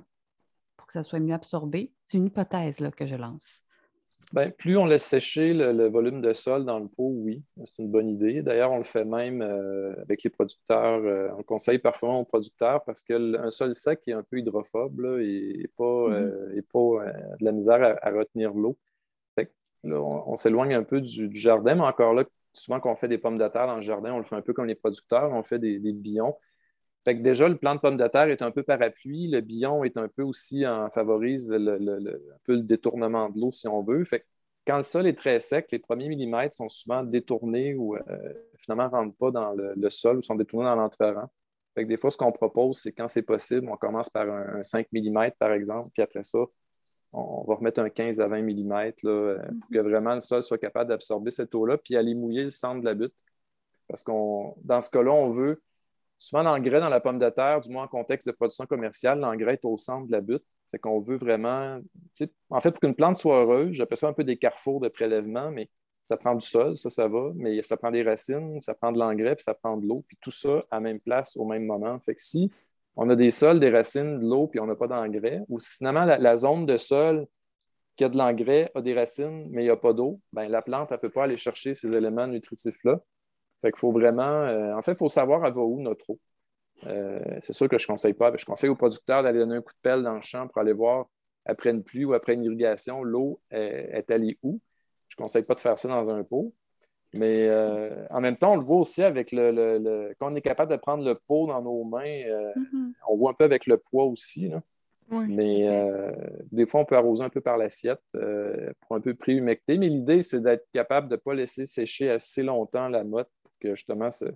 pour 0.77 0.87
que 0.87 0.93
ça 0.93 1.03
soit 1.03 1.21
mieux 1.21 1.35
absorbé. 1.35 1.93
C'est 2.05 2.19
une 2.19 2.27
hypothèse 2.27 2.81
là, 2.81 2.91
que 2.91 3.07
je 3.07 3.17
lance. 3.17 3.63
Bien, 4.33 4.51
plus 4.51 4.77
on 4.77 4.85
laisse 4.85 5.05
sécher 5.05 5.55
le, 5.55 5.89
volume 5.89 6.21
de 6.21 6.33
sol 6.33 6.65
dans 6.65 6.81
le 6.81 6.89
pot, 6.89 7.13
oui, 7.15 7.45
c'est 7.65 7.79
une 7.79 7.89
bonne 7.89 8.09
idée. 8.09 8.43
D'ailleurs, 8.43 8.73
on 8.73 8.79
le 8.79 8.85
fait 8.85 9.05
même 9.05 9.43
euh, 9.43 9.95
avec 10.03 10.25
les 10.25 10.31
producteurs. 10.31 11.01
Euh, 11.05 11.29
on 11.39 11.45
conseille 11.45 11.79
parfois 11.79 12.15
aux 12.15 12.25
producteurs 12.25 12.83
parce 12.85 13.05
qu'un 13.05 13.51
sol 13.51 13.75
sec 13.75 14.01
est 14.09 14.13
un 14.13 14.25
peu 14.25 14.39
hydrophobe 14.39 15.21
et 15.21 15.71
pas, 15.77 15.85
mm-hmm. 15.85 16.63
pas 16.63 17.13
de 17.39 17.45
la 17.45 17.53
misère 17.53 17.97
à, 18.03 18.11
retenir 18.11 18.53
l'eau. 18.55 18.77
on, 19.85 20.35
s'éloigne 20.35 20.75
un 20.75 20.83
peu 20.83 21.01
du, 21.01 21.31
jardin, 21.35 21.77
mais 21.77 21.83
encore 21.83 22.13
là, 22.13 22.25
souvent 22.53 22.81
qu'on 22.81 22.97
fait 22.97 23.09
des 23.09 23.19
pommes 23.19 23.39
de 23.39 23.47
terre 23.47 23.69
dans 23.69 23.77
le 23.77 23.83
jardin, 23.83 24.13
on 24.15 24.19
le 24.19 24.25
fait 24.25 24.35
un 24.35 24.43
peu 24.43 24.53
comme 24.53 24.67
les 24.67 24.75
producteurs, 24.75 25.31
on 25.31 25.45
fait 25.45 25.61
des, 25.61 25.79
des 25.79 25.93
billons 25.93 26.35
déjà, 27.15 27.49
le 27.49 27.57
plant 27.57 27.75
de 27.75 27.81
pomme 27.81 27.97
de 27.97 28.07
terre 28.09 28.29
est 28.29 28.43
un 28.43 28.51
peu 28.51 28.63
parapluie. 28.63 29.29
Le 29.29 29.41
billon 29.41 29.85
est 29.85 29.97
un 29.97 30.09
peu 30.09 30.23
aussi 30.23 30.67
en 30.67 30.91
favorise 30.91 31.53
le, 31.53 31.73
un 31.75 32.39
peu 32.45 32.55
le 32.55 32.63
détournement 32.63 33.31
de 33.31 33.41
l'eau, 33.41 33.53
si 33.53 33.69
on 33.69 33.83
veut. 33.83 34.05
Fait 34.05 34.25
quand 34.67 34.77
le 34.77 34.83
sol 34.83 35.07
est 35.07 35.17
très 35.17 35.41
sec, 35.41 35.69
les 35.73 35.79
premiers 35.79 36.09
millimètres 36.09 36.55
sont 36.55 36.69
souvent 36.69 37.03
détournés 37.03 37.75
ou 37.75 37.97
euh, 37.97 38.01
finalement 38.59 38.85
ne 38.85 38.91
rentrent 38.91 39.17
pas 39.17 39.31
dans 39.31 39.55
le, 39.55 39.91
sol 39.91 40.19
ou 40.19 40.23
sont 40.23 40.35
détournés 40.35 40.67
dans 40.67 40.77
l'entrerang. 40.77 41.29
des 41.75 41.97
fois, 41.97 42.11
ce 42.11 42.19
qu'on 42.19 42.33
propose, 42.33 42.81
c'est 42.81 42.93
quand 42.93 43.09
c'est 43.09 43.23
possible, 43.23 43.67
on 43.71 43.77
commence 43.79 44.11
par 44.11 44.29
un, 44.29 44.63
5 44.63 44.87
mm, 44.93 45.31
par 45.39 45.53
exemple, 45.53 45.89
puis 45.95 46.03
après 46.03 46.23
ça, 46.23 46.41
on 47.15 47.45
va 47.45 47.55
remettre 47.55 47.81
un 47.81 47.89
15 47.89 48.21
à 48.21 48.29
20 48.29 48.43
mm 48.43 48.93
là, 49.03 49.11
euh, 49.11 49.39
pour 49.39 49.71
que 49.73 49.79
vraiment 49.79 50.15
le 50.15 50.21
sol 50.21 50.43
soit 50.43 50.59
capable 50.59 50.91
d'absorber 50.91 51.31
cette 51.31 51.55
eau-là, 51.55 51.79
puis 51.79 51.97
aller 51.97 52.15
mouiller 52.15 52.45
le 52.45 52.51
centre 52.51 52.81
de 52.81 52.85
la 52.85 52.95
butte. 52.95 53.15
Parce 53.89 54.05
que 54.05 54.13
dans 54.63 54.83
ce 54.83 54.91
cas-là, 54.91 55.13
on 55.13 55.31
veut 55.31 55.57
souvent 56.19 56.43
l'engrais 56.43 56.81
dans 56.81 56.89
la 56.89 57.01
pomme 57.01 57.19
de 57.19 57.31
terre, 57.31 57.61
du 57.61 57.71
moins 57.71 57.85
en 57.85 57.89
contexte 57.89 58.27
de 58.27 58.33
production 58.33 58.67
commerciale, 58.67 59.21
l'engrais 59.21 59.55
est 59.55 59.65
au 59.65 59.77
centre 59.77 60.07
de 60.07 60.13
la 60.13 60.21
butte. 60.21 60.45
Fait 60.71 60.79
qu'on 60.79 61.01
veut 61.01 61.17
vraiment. 61.17 61.81
En 62.51 62.61
fait, 62.61 62.73
pour 62.73 62.81
qu'une 62.81 62.95
plante 62.95 63.17
soit 63.17 63.43
heureuse, 63.43 63.73
j'appelle 63.73 63.99
un 64.03 64.13
peu 64.13 64.25
des 64.25 64.37
carrefours 64.37 64.81
de 64.81 64.89
prélèvement, 64.89 65.51
mais 65.51 65.71
ça 66.09 66.17
prend 66.17 66.35
du 66.35 66.47
sol, 66.47 66.77
ça, 66.77 66.89
ça 66.89 67.07
va, 67.07 67.29
mais 67.37 67.61
ça 67.61 67.77
prend 67.77 67.91
des 67.91 68.03
racines, 68.03 68.61
ça 68.61 68.75
prend 68.75 68.93
de 68.93 68.99
l'engrais, 68.99 69.35
puis 69.35 69.45
ça 69.45 69.55
prend 69.55 69.77
de 69.77 69.87
l'eau, 69.87 70.05
puis 70.09 70.17
tout 70.21 70.31
ça 70.31 70.61
à 70.71 70.81
même 70.81 71.01
place 71.01 71.37
au 71.37 71.45
même 71.45 71.67
moment. 71.67 71.99
Fait 72.01 72.15
que 72.15 72.21
si 72.21 72.51
on 72.97 73.09
a 73.11 73.17
des 73.17 73.31
sols, 73.31 73.61
des 73.61 73.71
racines, 73.71 74.19
de 74.19 74.27
l'eau, 74.27 74.47
puis 74.47 74.59
on 74.59 74.67
n'a 74.67 74.75
pas 74.75 74.89
d'engrais, 74.89 75.43
ou 75.49 75.61
si 75.61 75.77
finalement 75.77 76.05
la, 76.05 76.37
zone 76.37 76.67
de 76.67 76.77
sol 76.77 77.27
qui 77.97 78.05
a 78.05 78.09
de 78.09 78.17
l'engrais 78.17 78.71
a 78.75 78.81
des 78.81 78.95
racines, 78.95 79.49
mais 79.51 79.63
il 79.63 79.67
n'y 79.67 79.71
a 79.71 79.77
pas 79.77 79.93
d'eau, 79.93 80.21
ben, 80.33 80.49
la 80.49 80.63
plante 80.63 80.91
ne 80.91 80.97
peut 80.97 81.11
pas 81.11 81.25
aller 81.25 81.37
chercher 81.37 81.75
ces 81.75 81.97
éléments 81.97 82.27
nutritifs-là. 82.27 83.01
Fait 83.61 83.73
qu'il 83.73 83.81
faut 83.81 83.93
vraiment, 83.93 84.23
euh, 84.23 84.75
en 84.75 84.83
fait, 84.83 84.93
il 84.93 84.99
faut 84.99 85.09
savoir 85.09 85.45
à 85.45 85.51
va 85.51 85.63
où 85.63 85.81
notre 85.81 86.11
eau. 86.11 86.19
Euh, 86.87 87.21
c'est 87.41 87.53
sûr 87.53 87.69
que 87.69 87.79
je 87.79 87.85
ne 87.85 87.89
conseille 87.89 88.15
pas. 88.15 88.33
Je 88.37 88.45
conseille 88.45 88.71
aux 88.71 88.77
producteurs 88.77 89.23
d'aller 89.23 89.41
donner 89.41 89.57
un 89.57 89.63
coup 89.63 89.73
de 89.73 89.81
pelle 89.83 90.03
dans 90.03 90.15
le 90.15 90.21
champ 90.21 90.47
pour 90.47 90.59
aller 90.59 90.73
voir 90.73 91.07
après 91.45 91.71
une 91.71 91.83
pluie 91.83 92.05
ou 92.05 92.13
après 92.13 92.35
une 92.35 92.45
irrigation, 92.45 93.03
l'eau 93.03 93.41
est, 93.51 94.11
allée 94.11 94.39
où. 94.43 94.61
Je 95.09 95.17
ne 95.19 95.25
conseille 95.25 95.47
pas 95.47 95.55
de 95.55 95.61
faire 95.61 95.79
ça 95.79 95.89
dans 95.89 96.09
un 96.11 96.23
pot. 96.23 96.55
Mais 97.15 97.49
euh, 97.49 98.07
en 98.11 98.21
même 98.21 98.37
temps, 98.37 98.53
on 98.53 98.57
le 98.57 98.63
voit 98.63 98.77
aussi 98.77 99.03
avec 99.03 99.33
le, 99.33 100.15
Quand 100.21 100.31
on 100.31 100.37
est 100.37 100.43
capable 100.43 100.71
de 100.71 100.77
prendre 100.77 101.05
le 101.05 101.15
pot 101.15 101.47
dans 101.47 101.63
nos 101.63 101.83
mains, 101.83 102.05
mm-hmm. 102.05 102.93
on 103.09 103.17
voit 103.17 103.31
un 103.31 103.35
peu 103.35 103.45
avec 103.45 103.67
le 103.67 103.79
poids 103.79 104.05
aussi. 104.05 104.53
mais 105.11 105.67
des 106.53 106.67
fois, 106.67 106.83
on 106.83 106.85
peut 106.85 106.97
arroser 106.97 107.25
un 107.25 107.31
peu 107.31 107.41
par 107.41 107.57
l'assiette 107.57 108.03
pour 108.13 108.97
un 108.97 109.01
peu 109.01 109.15
pré-humecter. 109.15 109.79
Mais 109.79 109.89
l'idée, 109.89 110.21
c'est 110.21 110.43
d'être 110.43 110.69
capable 110.73 111.09
de 111.09 111.15
ne 111.15 111.21
pas 111.21 111.33
laisser 111.35 111.65
sécher 111.65 112.11
assez 112.11 112.43
longtemps 112.43 112.89
la 112.89 113.03
motte 113.05 113.31
que 113.59 113.75
justement 113.75 114.11
ce, 114.11 114.27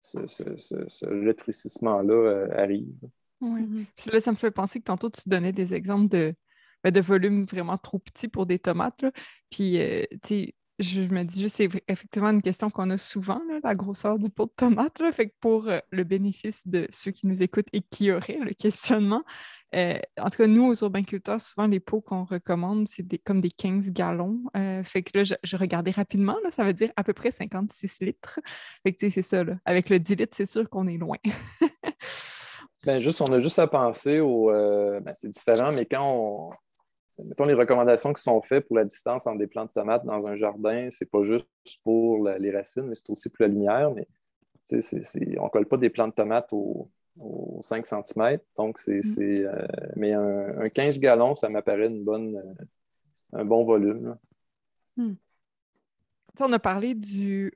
ce, 0.00 1.06
rétrécissement-là 1.06 2.14
euh, 2.14 2.48
arrive. 2.56 2.94
Oui. 3.40 3.62
Mm-hmm. 3.62 4.12
là, 4.12 4.20
ça 4.20 4.30
me 4.30 4.36
fait 4.36 4.50
penser 4.50 4.80
que 4.80 4.84
tantôt, 4.84 5.10
tu 5.10 5.28
donnais 5.28 5.52
des 5.52 5.74
exemples 5.74 6.08
de, 6.08 6.34
ben, 6.82 6.90
de 6.90 7.00
volume 7.00 7.44
vraiment 7.44 7.78
trop 7.78 7.98
petit 7.98 8.28
pour 8.28 8.46
des 8.46 8.58
tomates. 8.58 9.04
Puis, 9.50 9.80
euh, 9.80 10.04
tu 10.22 10.28
sais, 10.28 10.54
je 10.78 11.00
me 11.00 11.22
dis 11.22 11.40
juste, 11.40 11.56
c'est 11.56 11.68
effectivement 11.88 12.30
une 12.30 12.42
question 12.42 12.68
qu'on 12.68 12.90
a 12.90 12.98
souvent, 12.98 13.40
la 13.64 13.74
grosseur 13.74 14.18
du 14.18 14.28
pot 14.28 14.44
de 14.44 14.52
tomate. 14.56 15.02
Fait 15.12 15.28
que 15.28 15.34
pour 15.40 15.68
euh, 15.68 15.78
le 15.90 16.04
bénéfice 16.04 16.66
de 16.68 16.86
ceux 16.90 17.12
qui 17.12 17.26
nous 17.26 17.42
écoutent 17.42 17.68
et 17.72 17.80
qui 17.80 18.12
auraient 18.12 18.38
le 18.42 18.52
questionnement, 18.58 19.24
euh, 19.74 19.98
en 20.20 20.28
tout 20.28 20.38
cas, 20.38 20.46
nous, 20.46 20.66
aux 20.66 20.74
urbainculteurs, 20.74 21.40
souvent, 21.40 21.66
les 21.66 21.80
pots 21.80 22.02
qu'on 22.02 22.24
recommande, 22.24 22.88
c'est 22.88 23.06
comme 23.18 23.40
des 23.40 23.50
15 23.50 23.92
gallons. 23.92 24.40
Euh, 24.56 24.82
fait 24.84 25.02
que 25.02 25.18
là, 25.18 25.24
je, 25.24 25.56
regardais 25.56 25.92
rapidement, 25.92 26.36
là, 26.44 26.50
ça 26.50 26.64
veut 26.64 26.74
dire 26.74 26.92
à 26.96 27.04
peu 27.04 27.14
près 27.14 27.30
56 27.30 28.00
litres. 28.02 28.40
Fait 28.82 28.92
que, 28.92 29.08
c'est 29.08 29.22
ça, 29.22 29.44
Avec 29.64 29.88
le 29.88 29.98
10 29.98 30.16
litres, 30.16 30.36
c'est 30.36 30.50
sûr 30.50 30.68
qu'on 30.68 30.86
est 30.88 30.98
loin. 30.98 31.16
ben, 32.84 33.00
juste, 33.00 33.22
on 33.22 33.32
a 33.32 33.40
juste 33.40 33.58
à 33.58 33.66
penser 33.66 34.20
au. 34.20 34.50
Ben, 34.50 35.12
c'est 35.14 35.30
différent, 35.30 35.72
mais 35.72 35.86
quand 35.86 36.04
on, 36.04 36.50
mettons, 37.18 37.44
les 37.44 37.54
recommandations 37.54 38.12
qui 38.12 38.22
sont 38.22 38.40
faites 38.42 38.66
pour 38.66 38.76
la 38.76 38.84
distance 38.84 39.26
entre 39.26 39.38
des 39.38 39.46
plantes 39.46 39.70
de 39.74 39.80
tomates 39.80 40.04
dans 40.04 40.26
un 40.26 40.36
jardin, 40.36 40.88
c'est 40.90 41.10
pas 41.10 41.22
juste 41.22 41.46
pour 41.82 42.26
les 42.28 42.50
racines, 42.50 42.84
mais 42.84 42.94
c'est 42.94 43.10
aussi 43.10 43.28
pour 43.28 43.42
la 43.42 43.48
lumière. 43.48 43.90
Mais 43.92 44.06
on 44.72 45.44
ne 45.44 45.48
colle 45.48 45.66
pas 45.66 45.76
des 45.76 45.90
plantes 45.90 46.10
de 46.10 46.22
tomates 46.22 46.52
aux, 46.52 46.90
5 47.62 47.86
cm. 47.86 48.38
Donc, 48.58 48.78
c'est, 48.78 49.00
mm. 49.00 49.20
euh, 49.20 49.66
mais 49.96 50.12
un, 50.12 50.68
15 50.68 50.98
gallons, 50.98 51.34
ça 51.34 51.48
m'apparaît 51.48 51.88
une 51.88 52.04
bonne, 52.04 52.36
euh, 52.36 52.64
un 53.32 53.44
bon 53.44 53.64
volume. 53.64 54.16
Mm. 54.96 55.14
On 56.40 56.52
a 56.52 56.58
parlé 56.58 56.94
du 56.94 57.54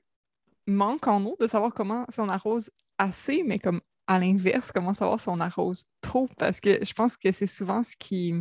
manque 0.65 1.07
en 1.07 1.23
eau, 1.25 1.35
de 1.39 1.45
savoir 1.45 1.73
comment 1.73 2.05
si 2.09 2.19
on 2.19 2.29
arrose 2.29 2.71
assez, 2.97 3.43
mais 3.43 3.59
comme 3.59 3.81
à 4.07 4.17
l'inverse, 4.19 4.71
comment 4.71 4.93
savoir 4.93 5.19
si 5.19 5.29
on 5.29 5.39
arrose 5.39 5.85
trop, 6.01 6.27
parce 6.37 6.59
que 6.59 6.83
je 6.83 6.93
pense 6.93 7.17
que 7.17 7.31
c'est 7.31 7.45
souvent 7.45 7.83
ce 7.83 7.95
qui 7.95 8.33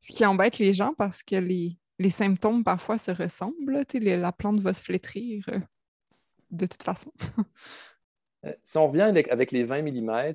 ce 0.00 0.12
qui 0.12 0.24
embête 0.24 0.58
les 0.58 0.72
gens 0.72 0.94
parce 0.96 1.22
que 1.22 1.36
les, 1.36 1.76
symptômes 2.10 2.64
parfois 2.64 2.98
se 2.98 3.10
ressemblent. 3.10 3.84
la 3.94 4.32
plante 4.32 4.60
va 4.60 4.74
se 4.74 4.82
flétrir 4.82 5.44
euh, 5.50 5.60
de 6.50 6.66
toute 6.66 6.82
façon. 6.82 7.12
Euh, 8.46 8.54
si 8.64 8.78
on 8.78 8.88
revient 8.88 9.02
avec, 9.02 9.52
les 9.52 9.64
20 9.64 9.82
mm, 9.82 10.34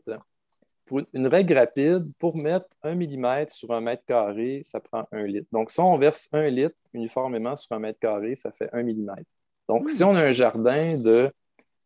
pour 0.86 1.02
une 1.14 1.26
règle 1.26 1.58
rapide, 1.58 2.04
pour 2.20 2.38
mettre 2.38 2.68
1 2.84 2.94
mm 2.94 3.46
sur 3.50 3.72
un 3.72 3.82
mètre 3.82 4.06
carré, 4.06 4.62
ça 4.64 4.80
prend 4.80 5.08
1 5.12 5.24
litre. 5.24 5.48
Donc, 5.52 5.72
si 5.72 5.80
on 5.80 5.98
verse 5.98 6.30
1 6.32 6.50
litre 6.50 6.76
uniformément 6.94 7.56
sur 7.56 7.76
un 7.76 7.80
mètre 7.80 7.98
carré, 7.98 8.36
ça 8.36 8.52
fait 8.52 8.70
1 8.74 8.84
mm. 8.84 9.16
Donc, 9.68 9.90
si 9.90 10.04
hmm. 10.04 10.08
on 10.08 10.16
a 10.16 10.24
un 10.24 10.32
jardin 10.34 10.90
de, 10.90 11.32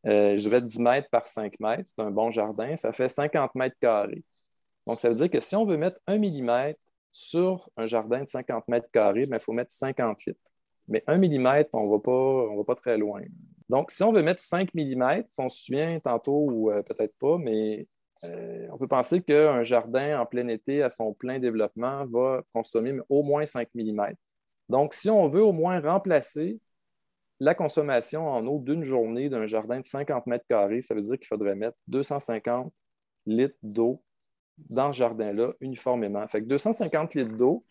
euh, 0.05 0.37
je 0.37 0.49
dirais, 0.49 0.61
10 0.61 0.79
mètres 0.79 1.09
par 1.09 1.25
5 1.25 1.57
mètres, 1.61 1.83
c'est 1.85 2.01
un 2.01 2.11
bon 2.11 2.31
jardin, 2.31 2.75
ça 2.75 2.91
fait 2.91 3.07
50 3.07 3.55
mètres 3.55 3.77
carrés. 3.79 4.25
Donc, 4.85 4.99
ça 4.99 5.07
veut 5.07 5.15
dire 5.15 5.29
que 5.29 5.39
si 5.39 5.55
on 5.55 5.63
veut 5.63 5.77
mettre 5.77 6.01
1 6.07 6.17
mm 6.17 6.73
sur 7.11 7.69
un 7.77 7.87
jardin 7.87 8.23
de 8.23 8.27
50 8.27 8.67
mètres 8.67 8.89
carrés, 8.91 9.25
il 9.29 9.39
faut 9.39 9.53
mettre 9.53 9.71
50 9.71 10.25
litres. 10.25 10.39
Mais 10.87 11.03
1 11.07 11.17
mm, 11.17 11.65
on 11.73 11.85
ne 11.85 12.57
va 12.57 12.63
pas 12.63 12.75
très 12.75 12.97
loin. 12.97 13.21
Donc, 13.69 13.91
si 13.91 14.01
on 14.03 14.11
veut 14.11 14.23
mettre 14.23 14.41
5 14.41 14.73
mm, 14.73 15.23
si 15.29 15.41
on 15.41 15.49
se 15.49 15.63
souvient 15.65 15.99
tantôt 15.99 16.47
ou 16.49 16.71
euh, 16.71 16.81
peut-être 16.81 17.15
pas, 17.19 17.37
mais 17.37 17.87
euh, 18.25 18.67
on 18.71 18.77
peut 18.77 18.87
penser 18.87 19.21
qu'un 19.21 19.63
jardin 19.63 20.19
en 20.19 20.25
plein 20.25 20.47
été 20.47 20.81
à 20.81 20.89
son 20.89 21.13
plein 21.13 21.39
développement 21.39 22.05
va 22.07 22.41
consommer 22.53 22.99
au 23.09 23.23
moins 23.23 23.45
5 23.45 23.69
mm. 23.75 24.13
Donc, 24.67 24.93
si 24.93 25.09
on 25.09 25.27
veut 25.27 25.43
au 25.43 25.53
moins 25.53 25.79
remplacer 25.79 26.59
la 27.39 27.55
consommation 27.55 28.27
en 28.27 28.45
eau 28.47 28.59
d'une 28.59 28.83
journée 28.83 29.29
d'un 29.29 29.47
jardin 29.47 29.79
de 29.79 29.85
50 29.85 30.27
mètres 30.27 30.45
carrés, 30.49 30.81
ça 30.81 30.93
veut 30.93 31.01
dire 31.01 31.17
qu'il 31.17 31.27
faudrait 31.27 31.55
mettre 31.55 31.77
250 31.87 32.71
litres 33.25 33.55
d'eau 33.63 34.03
dans 34.69 34.91
ce 34.93 34.97
jardin-là 34.99 35.53
uniformément. 35.61 36.27
Fait 36.27 36.41
que 36.41 36.47
250 36.47 37.15
litres 37.15 37.37
d'eau, 37.37 37.65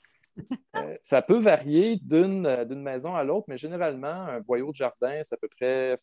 euh, 0.77 0.97
ça 1.03 1.23
peut 1.23 1.39
varier 1.39 1.99
euh, 2.13 2.65
d'une 2.65 2.83
maison 2.83 3.15
à 3.15 3.25
l'autre, 3.25 3.47
mais 3.49 3.59
généralement, 3.59 4.07
un 4.09 4.41
boyau 4.41 4.71
de 4.71 4.77
jardin, 4.77 5.21
c'est 5.23 5.35
à 5.35 5.39
peu 5.39 5.49
près, 5.49 5.97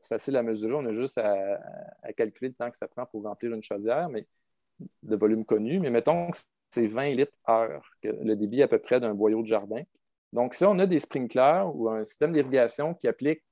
c'est 0.00 0.08
facile 0.08 0.36
à 0.36 0.42
mesurer, 0.42 0.74
on 0.74 0.86
a 0.86 0.92
juste 0.92 1.18
à, 1.18 1.58
calculer 2.16 2.48
le 2.48 2.54
temps 2.54 2.70
que 2.70 2.76
ça 2.76 2.88
prend 2.88 3.06
pour 3.06 3.22
remplir 3.22 3.52
une 3.52 3.62
chaudière, 3.62 4.08
mais 4.08 4.26
de 5.02 5.16
volume 5.16 5.44
connu, 5.44 5.80
mais 5.80 5.90
mettons 5.90 6.30
que 6.30 6.38
c'est 6.70 6.86
20 6.86 7.10
litres 7.10 7.32
heure, 7.48 7.82
le 8.02 8.34
débit 8.34 8.62
à 8.62 8.68
peu 8.68 8.78
près 8.78 9.00
d'un 9.00 9.14
boyau 9.14 9.42
de 9.42 9.48
jardin. 9.48 9.82
Donc, 10.32 10.54
si 10.54 10.64
on 10.64 10.78
a 10.78 10.86
des 10.86 10.98
sprinklers 10.98 11.74
ou 11.74 11.88
un 11.88 12.04
système 12.04 12.32
d'irrigation 12.32 12.94
qui 12.94 13.08
applique 13.08 13.42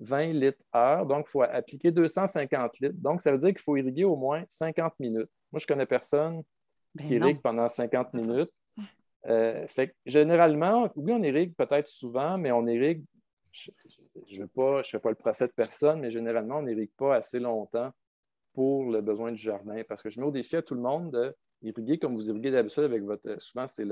20 0.00 0.32
litres 0.32 0.58
heure, 0.74 1.06
donc 1.06 1.26
il 1.28 1.30
faut 1.30 1.42
appliquer 1.42 1.90
250 1.90 2.80
litres. 2.80 2.94
Donc, 2.98 3.20
ça 3.20 3.30
veut 3.30 3.38
dire 3.38 3.50
qu'il 3.50 3.60
faut 3.60 3.76
irriguer 3.76 4.04
au 4.04 4.16
moins 4.16 4.42
50 4.48 4.98
minutes. 4.98 5.30
Moi, 5.54 5.60
je 5.60 5.66
ne 5.66 5.68
connais 5.68 5.86
personne 5.86 6.42
ben 6.96 7.06
qui 7.06 7.14
irrigue 7.14 7.40
pendant 7.40 7.68
50 7.68 8.12
minutes. 8.14 8.50
Euh, 9.26 9.66
fait 9.68 9.94
généralement, 10.04 10.90
oui, 10.96 11.12
on 11.12 11.22
irrigue 11.22 11.54
peut-être 11.54 11.86
souvent, 11.86 12.36
mais 12.36 12.50
on 12.50 12.66
irrigue, 12.66 13.04
je 13.52 14.42
ne 14.42 14.82
fais 14.82 14.98
pas 14.98 15.10
le 15.10 15.14
procès 15.14 15.46
de 15.46 15.52
personne, 15.52 16.00
mais 16.00 16.10
généralement, 16.10 16.58
on 16.58 16.62
n'irrigue 16.62 16.90
pas 16.96 17.14
assez 17.14 17.38
longtemps 17.38 17.92
pour 18.52 18.90
le 18.90 19.00
besoin 19.00 19.30
du 19.30 19.38
jardin. 19.38 19.80
Parce 19.88 20.02
que 20.02 20.10
je 20.10 20.18
mets 20.18 20.26
au 20.26 20.32
défi 20.32 20.56
à 20.56 20.62
tout 20.62 20.74
le 20.74 20.80
monde 20.80 21.32
d'irriguer 21.62 21.98
comme 21.98 22.16
vous 22.16 22.30
irriguez 22.30 22.50
d'habitude 22.50 22.82
avec 22.82 23.04
votre. 23.04 23.40
Souvent, 23.40 23.68
c'est 23.68 23.86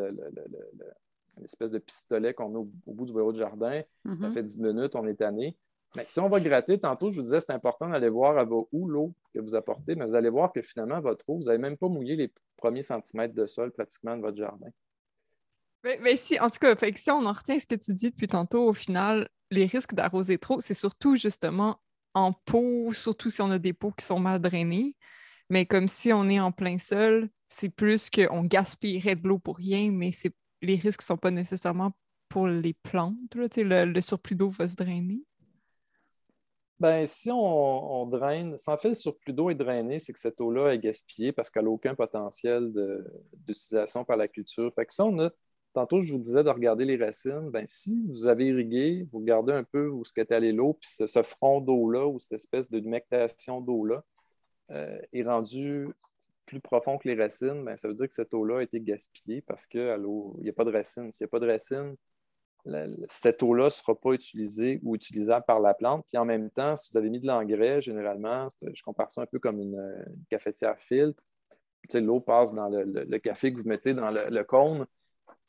l'espèce 1.38 1.70
de 1.70 1.78
pistolet 1.78 2.34
qu'on 2.34 2.52
a 2.56 2.58
au, 2.58 2.68
bout 2.86 3.06
du 3.06 3.12
bureau 3.12 3.30
de 3.30 3.38
jardin. 3.38 3.82
Ça 4.04 4.10
mm-hmm. 4.10 4.32
fait 4.32 4.42
10 4.42 4.58
minutes, 4.58 4.96
on 4.96 5.06
est 5.06 5.14
tanné. 5.14 5.56
Mais 5.96 6.04
si 6.06 6.20
on 6.20 6.28
va 6.28 6.40
gratter, 6.40 6.78
tantôt, 6.78 7.10
je 7.10 7.16
vous 7.16 7.22
disais, 7.22 7.40
c'est 7.40 7.52
important 7.52 7.88
d'aller 7.88 8.08
voir 8.08 8.38
à 8.38 8.46
où 8.72 8.88
l'eau 8.88 9.14
que 9.34 9.40
vous 9.40 9.54
apportez, 9.54 9.94
mais 9.94 10.06
vous 10.06 10.14
allez 10.14 10.30
voir 10.30 10.52
que 10.52 10.62
finalement, 10.62 11.00
votre 11.00 11.28
eau, 11.28 11.36
vous 11.36 11.44
n'avez 11.44 11.58
même 11.58 11.76
pas 11.76 11.88
mouillé 11.88 12.16
les 12.16 12.32
premiers 12.56 12.82
centimètres 12.82 13.34
de 13.34 13.46
sol 13.46 13.72
pratiquement 13.72 14.16
de 14.16 14.22
votre 14.22 14.36
jardin. 14.36 14.68
Mais, 15.84 16.16
si, 16.16 16.38
en 16.38 16.48
tout 16.48 16.58
cas, 16.60 16.74
si 16.94 17.10
on 17.10 17.26
en 17.26 17.32
retient 17.32 17.58
ce 17.58 17.66
que 17.66 17.74
tu 17.74 17.92
dis 17.92 18.10
depuis 18.10 18.28
tantôt, 18.28 18.68
au 18.68 18.72
final, 18.72 19.28
les 19.50 19.66
risques 19.66 19.94
d'arroser 19.94 20.38
trop, 20.38 20.60
c'est 20.60 20.74
surtout 20.74 21.16
justement 21.16 21.80
en 22.14 22.32
pot, 22.32 22.92
surtout 22.92 23.30
si 23.30 23.42
on 23.42 23.50
a 23.50 23.58
des 23.58 23.72
pots 23.72 23.92
qui 23.92 24.04
sont 24.04 24.20
mal 24.20 24.40
drainés. 24.40 24.96
Mais 25.50 25.66
comme 25.66 25.88
si 25.88 26.12
on 26.12 26.28
est 26.28 26.40
en 26.40 26.52
plein 26.52 26.78
sol, 26.78 27.28
c'est 27.48 27.68
plus 27.68 28.10
qu'on 28.10 28.44
gaspillerait 28.44 29.16
de 29.16 29.28
l'eau 29.28 29.38
pour 29.38 29.56
rien, 29.56 29.90
mais 29.90 30.10
les 30.62 30.76
risques 30.76 31.02
ne 31.02 31.06
sont 31.06 31.16
pas 31.16 31.30
nécessairement 31.30 31.92
pour 32.28 32.46
les 32.46 32.74
plantes. 32.74 33.16
le, 33.34 34.00
surplus 34.00 34.36
d'eau 34.36 34.48
va 34.48 34.68
se 34.68 34.76
drainer. 34.76 35.22
Ben, 36.82 37.06
si 37.06 37.30
on, 37.30 38.06
draine, 38.06 38.58
sans 38.58 38.76
fait 38.76 38.88
le 38.88 38.94
surplus 38.94 39.32
d'eau 39.32 39.50
est 39.50 39.54
drainé, 39.54 40.00
c'est 40.00 40.12
que 40.12 40.18
cette 40.18 40.40
eau-là 40.40 40.74
est 40.74 40.78
gaspillée 40.78 41.30
parce 41.32 41.48
qu'elle 41.48 41.64
n'a 41.64 41.70
aucun 41.70 41.94
potentiel 41.94 42.72
d'utilisation 43.46 44.04
par 44.04 44.16
la 44.16 44.26
culture. 44.26 44.72
Fait 44.74 44.84
que 44.86 44.92
si 44.92 45.00
on 45.00 45.18
a 45.20 45.30
Tantôt, 45.72 46.02
je 46.02 46.12
vous 46.12 46.18
disais 46.18 46.44
de 46.44 46.50
regarder 46.50 46.84
les 46.84 46.96
racines. 47.02 47.50
Ben, 47.50 47.64
si 47.66 48.04
vous 48.10 48.26
avez 48.26 48.46
irrigué, 48.46 49.06
vous 49.10 49.20
regardez 49.20 49.52
un 49.52 49.64
peu 49.64 49.88
où 49.88 50.04
ce 50.04 50.12
qu'est 50.12 50.30
allé 50.30 50.52
l'eau, 50.52 50.74
puis 50.74 50.90
ce, 50.90 51.22
front 51.22 51.60
d'eau-là 51.60 52.06
ou 52.06 52.18
cette 52.18 52.32
espèce 52.32 52.70
de 52.70 52.78
humectation 52.78 53.60
d'eau-là 53.62 54.04
euh, 54.70 54.98
est 55.12 55.22
rendu 55.22 55.88
plus 56.44 56.60
profond 56.60 56.98
que 56.98 57.08
les 57.08 57.14
racines, 57.14 57.64
ben, 57.64 57.76
ça 57.78 57.88
veut 57.88 57.94
dire 57.94 58.08
que 58.08 58.14
cette 58.14 58.34
eau-là 58.34 58.58
a 58.58 58.62
été 58.62 58.80
gaspillée 58.80 59.40
parce 59.40 59.66
qu'il 59.66 60.04
n'y 60.40 60.48
a 60.50 60.52
pas 60.52 60.64
de 60.64 60.72
racines. 60.72 61.10
S'il 61.12 61.24
n'y 61.24 61.28
a 61.28 61.30
pas 61.30 61.40
de 61.40 61.50
racines, 61.50 61.96
cette 63.06 63.42
eau-là 63.42 63.64
ne 63.64 63.70
sera 63.70 63.94
pas 63.94 64.12
utilisée 64.12 64.80
ou 64.82 64.94
utilisable 64.94 65.44
par 65.46 65.60
la 65.60 65.74
plante. 65.74 66.06
Puis 66.08 66.18
en 66.18 66.24
même 66.24 66.50
temps, 66.50 66.76
si 66.76 66.92
vous 66.92 66.98
avez 66.98 67.10
mis 67.10 67.20
de 67.20 67.26
l'engrais, 67.26 67.80
généralement, 67.80 68.48
je 68.62 68.82
compare 68.82 69.10
ça 69.10 69.22
un 69.22 69.26
peu 69.26 69.38
comme 69.38 69.60
une, 69.60 70.04
cafetière 70.30 70.78
filtre. 70.78 71.22
L'eau 71.94 72.20
passe 72.20 72.54
dans 72.54 72.68
le, 72.68 73.18
café 73.18 73.52
que 73.52 73.58
vous 73.58 73.68
mettez 73.68 73.94
dans 73.94 74.10
le 74.10 74.44
cône 74.44 74.86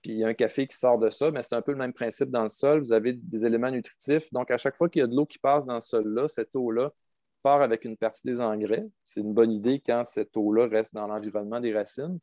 puis 0.04 0.12
il 0.12 0.17
y 0.17 0.23
a 0.26 0.28
un 0.28 0.34
café 0.34 0.67
qui 0.67 0.78
sort 0.78 0.99
de 0.99 1.10
ça, 1.10 1.32
mais 1.32 1.41
c'est 1.41 1.56
un 1.56 1.62
peu 1.62 1.71
le 1.71 1.78
même 1.78 1.93
principe 1.93 2.30
dans 2.30 2.43
le 2.43 2.49
sol. 2.49 2.82
Vous 2.82 2.91
avez 2.91 3.13
des 3.13 3.45
éléments 3.45 3.71
nutritifs. 3.71 4.32
Donc, 4.34 4.52
à 4.52 4.58
chaque 4.58 4.76
fois 4.76 4.89
qu'il 4.89 4.99
y 4.99 5.04
a 5.04 5.08
de 5.08 5.15
l'eau 5.15 5.26
qui 5.26 5.39
passe 5.39 5.65
dans 5.65 5.80
ce 5.80 5.89
sol-là, 5.89 6.28
cette 6.28 6.54
eau-là 6.56 6.91
part 7.41 7.62
avec 7.62 7.86
une 7.86 7.95
partie 7.95 8.28
des 8.28 8.41
engrais. 8.41 8.86
C'est 9.04 9.21
une 9.21 9.34
bonne 9.34 9.52
idée 9.52 9.80
quand 9.80 10.04
cette 10.04 10.36
eau-là 10.36 10.67
reste 10.67 10.93
dans 10.93 11.08
l'environnement 11.08 11.62
des 11.62 11.73
racines. 11.73 12.19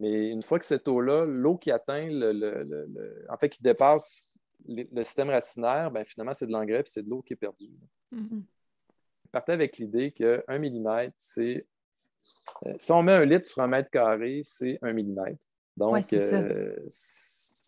Mais 0.00 0.30
une 0.30 0.42
fois 0.42 0.58
que 0.58 0.64
cette 0.64 0.86
eau-là, 0.86 1.24
l'eau 1.24 1.56
qui 1.56 1.70
atteint 1.70 2.08
le, 2.08 3.26
en 3.28 3.36
fait, 3.36 3.48
qui 3.48 3.62
dépasse 3.62 4.38
le 4.66 5.04
système 5.04 5.30
racinaire, 5.30 5.90
ben, 5.90 6.04
finalement, 6.04 6.34
c'est 6.34 6.46
de 6.46 6.52
l'engrais 6.52 6.82
puis 6.82 6.92
c'est 6.92 7.02
de 7.02 7.10
l'eau 7.10 7.22
qui 7.22 7.32
est 7.32 7.36
perdue. 7.36 7.70
Mm 8.10 8.40
Partez 9.30 9.52
avec 9.52 9.76
l'idée 9.76 10.10
que 10.12 10.42
1 10.48 10.58
mm, 10.58 11.10
c'est. 11.18 11.66
Euh, 12.64 12.74
si 12.78 12.92
on 12.92 13.02
met 13.02 13.12
un 13.12 13.26
litre 13.26 13.46
sur 13.46 13.60
un 13.60 13.66
mètre 13.66 13.90
carré, 13.90 14.40
c'est 14.42 14.78
1 14.80 14.94
mm. 14.94 15.36
Donc, 15.76 16.12
euh, 16.14 16.74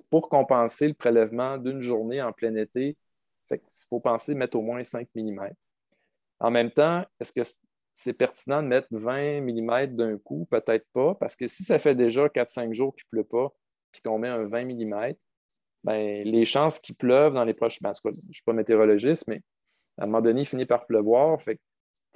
pour 0.08 0.30
compenser 0.30 0.88
le 0.88 0.94
prélèvement 0.94 1.58
d'une 1.58 1.80
journée 1.80 2.22
en 2.22 2.32
plein 2.32 2.54
été, 2.54 2.96
il 3.50 3.58
faut 3.90 4.00
penser 4.00 4.34
mettre 4.34 4.56
au 4.56 4.62
moins 4.62 4.82
5 4.82 5.06
mm. 5.14 5.50
En 6.40 6.50
même 6.50 6.70
temps, 6.70 7.04
est-ce 7.20 7.32
que 7.32 7.42
c'est 8.02 8.14
pertinent 8.14 8.62
de 8.62 8.68
mettre 8.68 8.88
20 8.90 9.42
mm 9.42 9.94
d'un 9.94 10.16
coup? 10.16 10.46
Peut-être 10.50 10.86
pas, 10.92 11.14
parce 11.16 11.36
que 11.36 11.46
si 11.46 11.64
ça 11.64 11.78
fait 11.78 11.94
déjà 11.94 12.28
4-5 12.28 12.72
jours 12.72 12.94
qu'il 12.94 13.04
ne 13.12 13.18
pleut 13.18 13.28
pas, 13.28 13.52
puis 13.92 14.00
qu'on 14.00 14.18
met 14.18 14.28
un 14.28 14.44
20 14.44 14.64
mm, 14.64 15.14
ben, 15.84 16.24
les 16.24 16.44
chances 16.44 16.78
qu'il 16.78 16.94
pleuve 16.94 17.34
dans 17.34 17.44
les 17.44 17.54
prochains... 17.54 17.78
Ben, 17.82 17.92
je 17.94 18.08
ne 18.08 18.32
suis 18.32 18.42
pas 18.44 18.54
météorologiste, 18.54 19.28
mais 19.28 19.42
à 19.98 20.04
un 20.04 20.06
moment 20.06 20.22
donné, 20.22 20.42
il 20.42 20.46
finit 20.46 20.64
par 20.64 20.86
pleuvoir. 20.86 21.40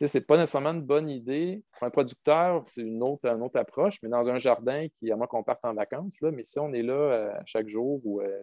Ce 0.00 0.18
n'est 0.18 0.24
pas 0.24 0.38
nécessairement 0.38 0.72
une 0.72 0.82
bonne 0.82 1.10
idée. 1.10 1.62
Pour 1.72 1.86
un 1.86 1.90
producteur, 1.90 2.62
c'est 2.66 2.80
une 2.80 3.02
autre, 3.02 3.28
autre 3.28 3.58
approche, 3.58 3.98
mais 4.02 4.08
dans 4.08 4.28
un 4.28 4.38
jardin 4.38 4.86
qui, 4.98 5.12
à 5.12 5.16
moins 5.16 5.26
qu'on 5.26 5.42
parte 5.42 5.64
en 5.64 5.74
vacances, 5.74 6.20
là, 6.22 6.30
mais 6.30 6.44
si 6.44 6.58
on 6.58 6.72
est 6.72 6.82
là 6.82 6.94
euh, 6.94 7.32
chaque 7.44 7.68
jour, 7.68 8.00
ou, 8.04 8.22
euh, 8.22 8.42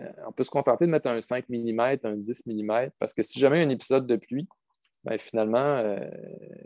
euh, 0.00 0.10
on 0.26 0.32
peut 0.32 0.44
se 0.44 0.50
contenter 0.50 0.86
de 0.86 0.90
mettre 0.90 1.08
un 1.08 1.20
5 1.20 1.48
mm, 1.50 1.80
un 2.02 2.16
10 2.16 2.46
mm, 2.46 2.90
parce 2.98 3.12
que 3.12 3.22
si 3.22 3.38
jamais 3.38 3.58
il 3.58 3.60
y 3.60 3.64
a 3.64 3.66
un 3.66 3.70
épisode 3.70 4.06
de 4.06 4.16
pluie, 4.16 4.48
ben, 5.06 5.18
finalement, 5.18 5.82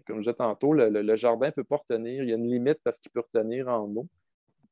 comme 0.06 0.16
je 0.16 0.30
disais 0.30 0.34
tantôt, 0.34 0.72
le, 0.72 1.16
jardin 1.16 1.46
ne 1.46 1.52
peut 1.52 1.64
pas 1.64 1.76
retenir. 1.76 2.22
Il 2.22 2.30
y 2.30 2.32
a 2.32 2.36
une 2.36 2.50
limite 2.50 2.78
parce 2.82 2.98
qu'il 2.98 3.10
peut 3.10 3.20
retenir 3.20 3.68
en 3.68 3.84
eau. 3.94 4.08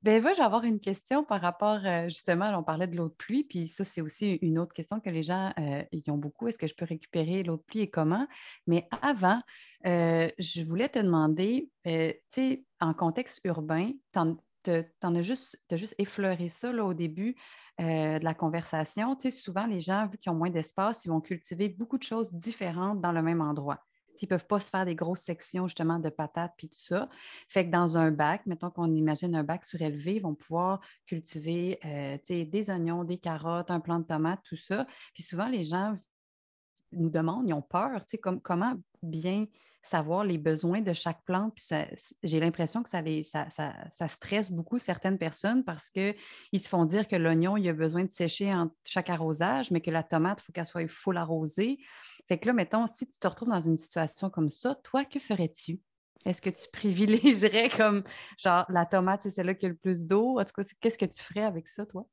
Ben, 0.03 0.23
moi, 0.23 0.33
j'ai 0.33 0.43
avoir 0.43 0.63
une 0.63 0.79
question 0.79 1.25
par 1.25 1.41
rapport, 1.41 1.81
euh, 1.85 2.05
justement, 2.05 2.57
on 2.57 2.63
parlait 2.63 2.87
de 2.87 2.97
l'eau 2.97 3.09
de 3.09 3.15
pluie, 3.15 3.43
puis 3.43 3.67
ça, 3.67 3.85
c'est 3.85 4.01
aussi 4.01 4.35
une 4.43 4.59
autre 4.61 4.73
question 4.73 5.01
que 5.01 5.11
les 5.11 5.25
gens 5.25 5.53
euh, 5.59 5.83
y 5.91 6.09
ont 6.11 6.17
beaucoup. 6.17 6.47
Est-ce 6.47 6.59
que 6.59 6.69
je 6.69 6.75
peux 6.77 6.85
récupérer 6.85 7.43
l'eau 7.43 7.57
de 7.57 7.63
pluie 7.63 7.81
et 7.81 7.91
comment? 7.91 8.29
Mais 8.69 8.87
avant, 9.03 9.43
euh, 9.87 10.31
je 10.39 10.63
voulais 10.63 10.89
te 10.89 11.01
demander, 11.01 11.69
tu 11.85 12.15
sais, 12.29 12.65
en 12.81 12.95
contexte 12.95 13.41
urbain, 13.45 13.91
tu 14.13 14.71
as 14.71 15.23
juste, 15.23 15.61
juste 15.73 15.97
effleuré 15.99 16.49
ça 16.49 16.73
là, 16.73 16.85
au 16.85 16.95
début 16.95 17.35
de 17.79 18.25
la 18.25 18.35
conversation. 18.35 19.15
Tu 19.17 19.31
souvent, 19.31 19.67
les 19.67 19.81
gens, 19.81 20.07
vu 20.07 20.19
qu'ils 20.19 20.33
ont 20.33 20.35
moins 20.35 20.51
d'espace, 20.51 21.05
ils 21.05 21.09
vont 21.09 21.21
cultiver 21.21 21.69
beaucoup 21.69 21.99
de 21.99 22.03
choses 22.03 22.33
différentes 22.33 23.01
dans 23.01 23.13
le 23.13 23.23
même 23.23 23.41
endroit 23.41 23.85
ils 24.23 24.27
ne 24.27 24.29
peuvent 24.29 24.47
pas 24.47 24.61
se 24.61 24.71
faire 24.71 24.85
des 24.85 24.95
grosses 24.95 25.21
sections 25.21 25.69
justement 25.69 25.99
de 25.99 26.09
patates 26.09 26.55
puis 26.57 26.69
tout 26.69 26.79
ça. 26.79 27.09
Fait 27.49 27.67
que 27.67 27.71
dans 27.71 27.97
un 27.97 28.11
bac, 28.11 28.43
mettons 28.47 28.71
qu'on 28.71 28.93
imagine 28.95 29.35
un 29.35 29.45
bac 29.45 29.65
surélevé, 29.65 30.17
ils 30.17 30.23
vont 30.23 30.35
pouvoir 30.35 30.81
cultiver 31.07 31.79
euh, 31.85 32.19
des 32.29 32.71
oignons, 32.71 33.05
des 33.05 33.19
carottes, 33.19 33.71
un 33.71 33.81
plant 33.81 34.01
de 34.01 34.05
tomates, 34.05 34.41
tout 34.45 34.57
ça. 34.57 34.87
Puis 35.15 35.23
souvent, 35.23 35.49
les 35.49 35.65
gens 35.65 35.97
nous 36.93 37.11
demandent, 37.11 37.49
ils 37.49 37.53
ont 37.53 37.63
peur, 37.63 38.05
comme, 38.23 38.41
comment 38.41 38.75
bien 39.03 39.47
savoir 39.83 40.25
les 40.25 40.39
besoins 40.39 40.81
de 40.81 40.93
chaque 40.93 41.23
plante. 41.25 41.59
J'ai 42.23 42.41
l'impression 42.41 42.83
que 42.83 42.91
ça, 42.91 43.01
les, 43.01 43.23
ça, 43.23 43.49
stresse 44.09 44.51
beaucoup 44.51 44.79
certaines 44.79 45.19
personnes 45.19 45.65
parce 45.65 45.91
qu'ils 45.91 46.15
se 46.61 46.69
font 46.69 46.85
dire 46.85 47.09
que 47.09 47.17
l'oignon, 47.17 47.57
il 47.57 47.69
a 47.69 47.73
besoin 47.73 48.05
de 48.05 48.11
sécher 48.11 48.53
en 48.53 48.71
chaque 48.85 49.11
arrosage, 49.11 49.71
mais 49.71 49.81
que 49.81 49.91
la 49.91 50.03
tomate, 50.03 50.41
il 50.43 50.45
faut 50.45 50.53
qu'elle 50.53 50.67
soit 50.67 50.89
full 50.89 51.17
arrosée. 51.17 51.79
Fait 52.29 52.39
que 52.39 52.47
là, 52.47 52.53
mettons, 52.53 52.87
si 52.87 53.07
tu 53.07 53.19
te 53.19 53.27
retrouves 53.27 53.49
dans 53.49 53.61
une 53.61 53.77
situation 53.77 54.31
comme 54.31 54.51
ça, 54.51 54.75
toi, 54.85 55.05
que 55.05 55.19
ferais-tu? 55.19 55.81
Est-ce 56.25 56.43
que 56.43 56.51
tu 56.51 56.69
privilégierais 56.73 57.71
comme, 57.71 58.03
genre, 58.37 58.67
la 58.69 58.85
tomate, 58.85 59.23
c'est 59.23 59.31
celle-là 59.31 59.55
qui 59.55 59.67
a 59.67 59.71
le 59.71 59.77
plus 59.77 60.07
d'eau? 60.07 60.39
En 60.39 60.45
tout 60.45 60.53
cas, 60.55 60.69
qu'est-ce 60.81 60.99
que 60.99 61.07
tu 61.07 61.23
ferais 61.23 61.45
avec 61.45 61.69
ça, 61.69 61.87
toi? 61.87 62.07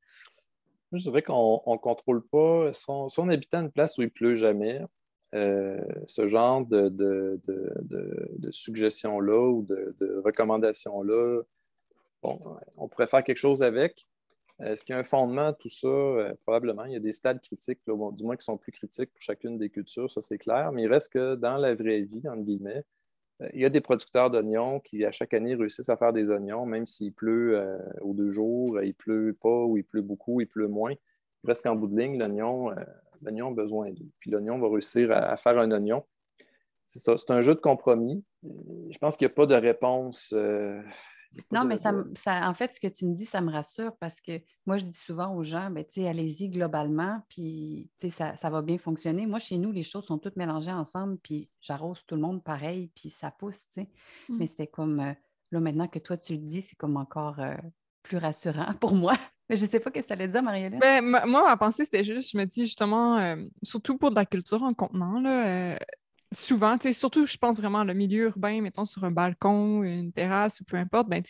Je 0.92 1.04
dirais 1.04 1.22
qu'on 1.22 1.62
ne 1.68 1.78
contrôle 1.78 2.26
pas. 2.26 2.72
Si 2.74 2.86
on, 2.90 3.30
habite 3.30 3.54
à 3.54 3.60
une 3.60 3.72
place 3.72 3.98
où 3.98 4.02
il 4.02 4.10
pleut 4.10 4.36
jamais, 4.36 4.82
euh, 5.34 5.82
ce 6.08 6.28
genre 6.28 6.66
de, 6.66 7.40
suggestions-là 8.52 9.50
ou 9.50 9.64
de, 9.64 10.22
recommandations-là 10.24 11.42
bon, 12.22 12.40
on 12.78 12.88
pourrait 12.88 13.08
faire 13.08 13.24
quelque 13.24 13.38
chose 13.38 13.64
avec. 13.64 14.08
Est-ce 14.64 14.86
qu'il 14.86 14.94
y 14.94 14.96
a 14.96 15.00
un 15.00 15.04
fondement 15.04 15.52
tout 15.54 15.70
ça? 15.70 16.34
probablement. 16.44 16.86
Il 16.86 16.94
y 16.94 16.96
a 16.96 17.00
des 17.00 17.12
stades 17.12 17.42
critiques, 17.42 17.82
du 17.86 18.24
moins 18.24 18.38
qui 18.38 18.46
sont 18.46 18.58
plus 18.58 18.72
critiques 18.72 19.12
pour 19.12 19.22
chacune 19.22 19.58
des 19.58 19.70
cultures, 19.70 20.10
ça 20.10 20.22
c'est 20.22 20.38
clair. 20.38 20.72
Mais 20.72 20.84
il 20.84 20.88
reste 20.88 21.12
que 21.12 21.36
dans 21.36 21.58
la 21.58 21.76
vraie 21.76 22.02
vie, 22.02 22.28
entre 22.28 22.44
guillemets, 22.44 22.84
il 23.54 23.60
y 23.60 23.66
a 23.66 23.70
des 23.70 23.82
producteurs 23.82 24.30
d'oignons 24.30 24.80
qui, 24.80 25.04
à 25.06 25.12
chaque 25.12 25.34
année, 25.34 25.56
réussissent 25.56 25.90
à 25.90 25.98
faire 25.98 26.14
des 26.14 26.30
oignons, 26.30 26.66
même 26.66 26.86
s'il 26.86 27.14
pleut 27.14 27.62
aux 28.02 28.14
deux 28.14 28.32
jours, 28.32 28.82
il 28.82 28.94
pleut 28.94 29.36
pas 29.42 29.64
ou 29.66 29.78
il 29.78 29.84
pleut 29.84 30.02
beaucoup, 30.02 30.40
il 30.40 30.48
pleut 30.48 30.68
moins. 30.68 30.94
Il 31.44 31.48
reste 31.48 31.64
qu'en 31.64 31.76
bout 31.76 31.88
de 31.88 32.00
ligne, 32.00 32.18
l'oignon, 32.18 32.72
l'oignon 33.22 33.52
a 33.52 33.54
besoin 33.54 33.92
d'eau. 33.92 34.06
Puis 34.20 34.32
l'oignon 34.32 34.58
va 34.58 34.70
réussir 34.70 35.12
à 35.12 35.36
faire 35.36 35.60
un 35.60 35.70
oignon 35.72 36.06
c'est 36.86 37.00
ça, 37.00 37.18
c'est 37.18 37.32
un 37.32 37.42
jeu 37.42 37.56
de 37.56 37.60
compromis. 37.60 38.24
Je 38.44 38.98
pense 39.00 39.18
qu'il 39.18 39.28
n'y 39.28 39.32
a 39.32 39.36
pas 39.36 39.46
de 39.46 39.56
réponse. 39.56 40.34
Euh, 40.36 40.82
non, 41.52 41.66
mais 41.66 41.78
ça, 41.78 41.94
en 42.28 42.54
fait, 42.54 42.74
ce 42.74 42.80
que 42.80 42.88
tu 42.88 43.06
me 43.06 43.14
dis, 43.14 43.26
ça 43.26 43.42
me 43.42 43.52
rassure 43.52 43.96
parce 43.98 44.22
que 44.22 44.42
moi, 44.66 44.78
je 44.78 44.86
dis 44.86 44.94
souvent 44.94 45.34
aux 45.36 45.44
gens, 45.44 45.70
ben, 45.70 45.86
allez-y 45.98 46.50
globalement, 46.50 47.22
puis 47.30 47.90
ça, 48.10 48.36
ça 48.38 48.50
va 48.50 48.62
bien 48.62 48.78
fonctionner. 48.78 49.26
Moi, 49.26 49.40
chez 49.40 49.58
nous, 49.58 49.72
les 49.72 49.84
choses 49.84 50.06
sont 50.06 50.18
toutes 50.18 50.36
mélangées 50.36 50.72
ensemble, 50.72 51.18
puis 51.18 51.50
j'arrose 51.62 52.00
tout 52.06 52.16
le 52.16 52.22
monde 52.22 52.44
pareil, 52.44 52.92
puis 52.96 53.10
ça 53.10 53.32
pousse. 53.32 53.66
sais. 53.70 53.90
Mmh. 54.30 54.38
Mais 54.38 54.48
c'était 54.48 54.68
comme, 54.68 55.00
euh, 55.00 55.14
là, 55.52 55.60
maintenant 55.60 55.88
que 55.88 56.00
toi, 56.00 56.18
tu 56.18 56.34
le 56.34 56.40
dis, 56.40 56.62
c'est 56.62 56.76
comme 56.76 56.98
encore 56.98 57.40
euh, 57.40 57.56
plus 58.04 58.18
rassurant 58.18 58.74
pour 58.80 58.94
moi. 58.94 59.14
Mais 59.50 59.58
je 59.58 59.66
ne 59.66 59.70
sais 59.70 59.80
pas 59.80 59.92
ce 59.94 60.00
que 60.00 60.06
ça 60.06 60.16
allait 60.16 60.28
dire, 60.28 60.42
Marie-Hélène. 60.42 60.80
Ben, 60.80 61.02
moi, 61.04 61.44
ma 61.44 61.58
pensée, 61.58 61.86
c'était 61.86 62.04
juste, 62.04 62.32
je 62.32 62.38
me 62.38 62.46
dis 62.46 62.66
justement, 62.66 63.38
surtout 63.62 63.96
pour 63.96 64.10
de 64.10 64.16
la 64.16 64.26
culture 64.26 64.64
en 64.64 64.74
contenant, 64.74 65.20
là, 65.20 65.78
souvent, 66.36 66.78
surtout, 66.92 67.26
je 67.26 67.38
pense 67.38 67.58
vraiment 67.58 67.84
le 67.84 67.94
milieu 67.94 68.26
urbain, 68.26 68.62
mettons 68.62 68.86
sur 68.86 69.04
un 69.04 69.12
balcon, 69.12 69.84
une 69.84 70.12
terrasse 70.12 70.62
ou 70.62 70.66
peu 70.66 70.78
importe, 70.78 71.08
ben, 71.10 71.24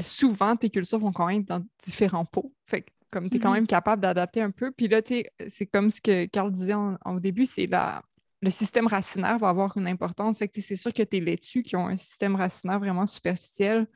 souvent, 0.00 0.56
tes 0.56 0.70
cultures 0.70 0.98
vont 0.98 1.12
quand 1.12 1.26
même 1.26 1.40
être 1.40 1.48
dans 1.48 1.64
différents 1.84 2.24
pots. 2.24 2.52
Fait 2.66 2.84
comme 3.10 3.28
tu 3.28 3.36
es 3.36 3.40
quand 3.40 3.50
mm-hmm. 3.50 3.54
même 3.54 3.66
capable 3.66 4.02
d'adapter 4.02 4.40
un 4.40 4.50
peu. 4.50 4.72
Puis 4.72 4.88
là, 4.88 5.02
c'est 5.46 5.66
comme 5.66 5.90
ce 5.90 6.00
que 6.00 6.24
Carl 6.26 6.50
disait 6.50 6.74
au 7.04 7.20
début, 7.20 7.44
c'est 7.44 7.66
la, 7.66 8.02
le 8.40 8.50
système 8.50 8.86
racinaire 8.86 9.38
va 9.38 9.50
avoir 9.50 9.76
une 9.76 9.86
importance. 9.86 10.38
Fait 10.38 10.48
que 10.48 10.60
c'est 10.60 10.76
sûr 10.76 10.92
que 10.92 11.02
tes 11.02 11.20
laitues 11.20 11.62
qui 11.62 11.76
ont 11.76 11.86
un 11.86 11.96
système 11.96 12.34
racinaire 12.34 12.80
vraiment 12.80 13.06
superficiel, 13.06 13.86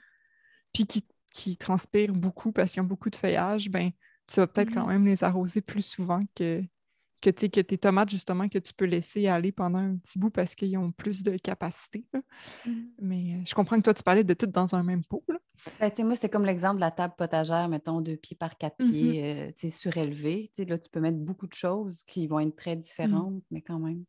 puis 0.72 0.86
qui, 0.86 1.06
qui 1.32 1.56
transpirent 1.56 2.12
beaucoup 2.12 2.52
parce 2.52 2.72
qu'ils 2.72 2.82
ont 2.82 2.86
beaucoup 2.86 3.08
de 3.08 3.16
feuillage, 3.16 3.70
ben, 3.70 3.90
tu 4.26 4.38
vas 4.38 4.46
peut-être 4.46 4.72
quand 4.72 4.86
mm-hmm. 4.86 4.92
même 4.92 5.06
les 5.06 5.24
arroser 5.24 5.62
plus 5.62 5.82
souvent 5.82 6.20
que, 6.34 6.62
que, 7.20 7.30
que 7.30 7.60
tes 7.60 7.78
tomates, 7.78 8.10
justement, 8.10 8.48
que 8.48 8.58
tu 8.58 8.72
peux 8.74 8.84
laisser 8.84 9.26
aller 9.26 9.52
pendant 9.52 9.78
un 9.78 9.96
petit 9.96 10.18
bout 10.18 10.30
parce 10.30 10.54
qu'ils 10.54 10.76
ont 10.78 10.92
plus 10.92 11.22
de 11.22 11.36
capacité. 11.36 12.04
Mmh. 12.64 12.70
Mais 13.00 13.34
euh, 13.34 13.42
je 13.46 13.54
comprends 13.54 13.76
que 13.76 13.82
toi, 13.82 13.94
tu 13.94 14.02
parlais 14.02 14.24
de 14.24 14.34
tout 14.34 14.46
dans 14.46 14.74
un 14.74 14.82
même 14.82 15.04
pot. 15.04 15.24
Ben, 15.80 15.90
moi, 16.04 16.16
c'est 16.16 16.28
comme 16.28 16.44
l'exemple 16.44 16.76
de 16.76 16.80
la 16.80 16.90
table 16.90 17.14
potagère, 17.16 17.68
mettons, 17.68 18.00
deux 18.00 18.16
pieds 18.16 18.36
par 18.36 18.58
quatre 18.58 18.76
mmh 18.78 18.90
pieds, 18.90 19.52
euh, 19.64 19.70
surélevé. 19.70 20.50
Là, 20.58 20.78
tu 20.78 20.90
peux 20.90 21.00
mettre 21.00 21.18
beaucoup 21.18 21.46
de 21.46 21.54
choses 21.54 22.02
qui 22.04 22.26
vont 22.26 22.40
être 22.40 22.56
très 22.56 22.76
mmh. 22.76 22.80
différentes, 22.80 23.42
mais 23.50 23.62
quand 23.62 23.78
même. 23.78 24.04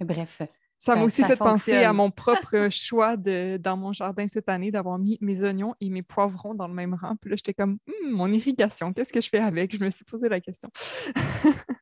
bref. 0.00 0.42
Ça 0.82 0.96
m'a 0.96 1.02
aussi 1.02 1.22
fait 1.22 1.36
penser 1.36 1.74
à 1.74 1.92
mon 1.92 2.10
propre 2.10 2.68
choix 2.70 3.18
de, 3.18 3.58
dans 3.58 3.76
mon 3.76 3.92
jardin 3.92 4.26
cette 4.26 4.48
année 4.48 4.70
d'avoir 4.70 4.98
mis 4.98 5.18
mes 5.20 5.42
oignons 5.42 5.74
et 5.78 5.90
mes 5.90 6.02
poivrons 6.02 6.54
dans 6.54 6.66
le 6.66 6.72
même 6.72 6.94
rang. 6.94 7.16
Puis 7.16 7.28
là, 7.28 7.36
j'étais 7.36 7.52
comme, 7.52 7.76
mon 8.10 8.32
irrigation, 8.32 8.94
qu'est-ce 8.94 9.12
que 9.12 9.20
je 9.20 9.28
fais 9.28 9.40
avec? 9.40 9.76
Je 9.76 9.84
me 9.84 9.90
suis 9.90 10.06
posé 10.06 10.30
la 10.30 10.40
question. 10.40 10.70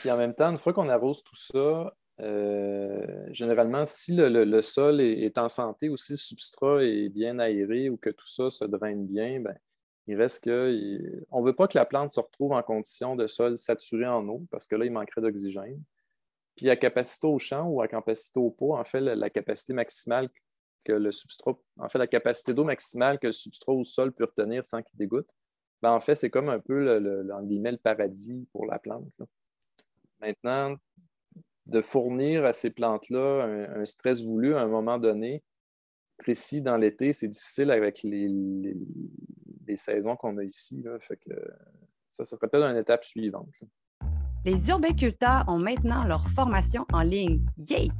Puis 0.00 0.10
en 0.10 0.16
même 0.16 0.34
temps, 0.34 0.50
une 0.50 0.58
fois 0.58 0.72
qu'on 0.72 0.88
arrose 0.88 1.22
tout 1.22 1.36
ça, 1.36 1.94
euh, 2.20 3.26
généralement, 3.30 3.84
si 3.84 4.14
le, 4.14 4.62
sol 4.62 5.00
est, 5.00 5.36
en 5.38 5.48
santé 5.48 5.88
ou 5.88 5.96
si 5.96 6.12
le 6.12 6.18
substrat 6.18 6.82
est 6.82 7.08
bien 7.08 7.38
aéré 7.38 7.90
ou 7.90 7.96
que 7.96 8.10
tout 8.10 8.26
ça 8.26 8.50
se 8.50 8.64
draine 8.64 9.06
bien, 9.06 9.40
ben, 9.40 9.56
il 10.06 10.16
reste 10.16 10.44
que. 10.44 11.24
on 11.30 11.40
ne 11.40 11.46
veut 11.46 11.54
pas 11.54 11.68
que 11.68 11.76
la 11.76 11.84
plante 11.84 12.12
se 12.12 12.20
retrouve 12.20 12.52
en 12.52 12.62
condition 12.62 13.16
de 13.16 13.26
sol 13.26 13.58
saturé 13.58 14.06
en 14.06 14.26
eau 14.28 14.46
parce 14.50 14.66
que 14.66 14.76
là, 14.76 14.84
il 14.84 14.92
manquerait 14.92 15.20
d'oxygène. 15.20 15.82
Puis 16.56 16.70
à 16.70 16.76
capacité 16.76 17.26
au 17.26 17.38
champ 17.38 17.68
ou 17.68 17.82
à 17.82 17.88
capacité 17.88 18.40
au 18.40 18.50
pot, 18.50 18.76
en 18.76 18.84
fait, 18.84 19.00
la, 19.00 19.28
capacité 19.28 19.74
maximale 19.74 20.30
que 20.84 20.92
le 20.92 21.12
substrat, 21.12 21.58
en 21.78 21.88
fait, 21.88 21.98
la 21.98 22.06
capacité 22.06 22.54
d'eau 22.54 22.64
maximale 22.64 23.18
que 23.18 23.26
le 23.26 23.32
substrat 23.32 23.72
au 23.72 23.84
sol 23.84 24.12
peut 24.12 24.24
retenir 24.24 24.64
sans 24.64 24.82
qu'il 24.82 24.96
dégoûte, 24.96 25.28
ben, 25.82 25.90
en 25.90 26.00
fait, 26.00 26.14
c'est 26.14 26.30
comme 26.30 26.48
un 26.48 26.60
peu 26.60 26.82
le, 26.82 26.98
le, 26.98 27.22
le 27.22 27.76
paradis 27.76 28.48
pour 28.52 28.64
la 28.64 28.78
plante. 28.78 29.12
Maintenant, 30.20 30.76
de 31.66 31.80
fournir 31.80 32.44
à 32.44 32.52
ces 32.52 32.70
plantes-là 32.70 33.44
un, 33.76 33.84
stress 33.84 34.22
voulu 34.22 34.54
à 34.54 34.60
un 34.60 34.68
moment 34.68 34.98
donné, 34.98 35.42
précis 36.16 36.62
dans 36.62 36.76
l'été, 36.76 37.12
c'est 37.12 37.28
difficile 37.28 37.70
avec 37.70 38.02
les, 38.02 38.76
saisons 39.74 40.16
qu'on 40.16 40.38
a 40.38 40.44
ici. 40.44 40.84
Ça, 42.08 42.24
ça 42.24 42.36
serait 42.36 42.48
peut-être 42.48 42.64
une 42.64 42.78
étape 42.78 43.04
suivante. 43.04 43.52
Les 44.44 44.70
urbainculteurs 44.70 45.44
ont 45.48 45.58
maintenant 45.58 46.04
leur 46.04 46.28
formation 46.28 46.86
en 46.92 47.02
ligne. 47.02 47.44
Yay! 47.58 47.90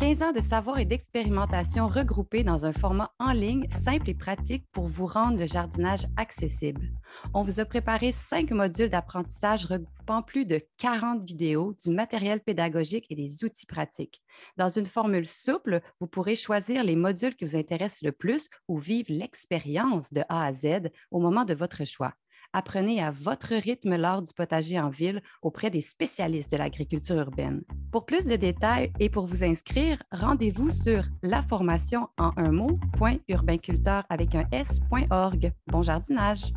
15 0.00 0.22
ans 0.24 0.32
de 0.32 0.40
savoir 0.40 0.80
et 0.80 0.84
d'expérimentation 0.84 1.86
regroupés 1.86 2.42
dans 2.42 2.66
un 2.66 2.72
format 2.72 3.12
en 3.20 3.30
ligne 3.30 3.68
simple 3.70 4.10
et 4.10 4.14
pratique 4.14 4.66
pour 4.72 4.88
vous 4.88 5.06
rendre 5.06 5.38
le 5.38 5.46
jardinage 5.46 6.06
accessible. 6.16 6.90
On 7.32 7.42
vous 7.42 7.60
a 7.60 7.64
préparé 7.64 8.10
cinq 8.10 8.50
modules 8.50 8.88
d'apprentissage 8.88 9.66
regroupant 9.66 10.22
plus 10.22 10.46
de 10.46 10.60
40 10.78 11.24
vidéos, 11.24 11.74
du 11.84 11.90
matériel 11.90 12.40
pédagogique 12.40 13.06
et 13.08 13.14
des 13.14 13.44
outils 13.44 13.66
pratiques. 13.66 14.20
Dans 14.56 14.68
une 14.68 14.86
formule 14.86 15.26
souple, 15.26 15.80
vous 16.00 16.08
pourrez 16.08 16.34
choisir 16.34 16.82
les 16.82 16.96
modules 16.96 17.36
qui 17.36 17.44
vous 17.44 17.56
intéressent 17.56 18.02
le 18.02 18.12
plus 18.12 18.48
ou 18.66 18.78
vivre 18.78 19.06
l'expérience 19.10 20.12
de 20.12 20.22
A 20.28 20.44
à 20.44 20.52
Z 20.52 20.90
au 21.12 21.20
moment 21.20 21.44
de 21.44 21.54
votre 21.54 21.84
choix. 21.84 22.14
Apprenez 22.56 23.02
à 23.02 23.10
votre 23.10 23.52
rythme 23.52 23.96
l'art 23.96 24.22
du 24.22 24.32
potager 24.32 24.78
en 24.78 24.88
ville 24.88 25.20
auprès 25.42 25.70
des 25.70 25.80
spécialistes 25.80 26.52
de 26.52 26.56
l'agriculture 26.56 27.16
urbaine. 27.16 27.64
Pour 27.90 28.06
plus 28.06 28.26
de 28.26 28.36
détails 28.36 28.92
et 29.00 29.10
pour 29.10 29.26
vous 29.26 29.42
inscrire, 29.42 30.00
rendez-vous 30.12 30.70
sur 30.70 31.02
la 31.24 31.42
formation 31.42 32.06
en 32.16 32.30
un 32.36 32.52
mot.urbainculteur 32.52 34.04
avec 34.08 34.36
un 34.36 34.44
s.org. 34.52 35.52
Bon 35.66 35.82
jardinage! 35.82 36.52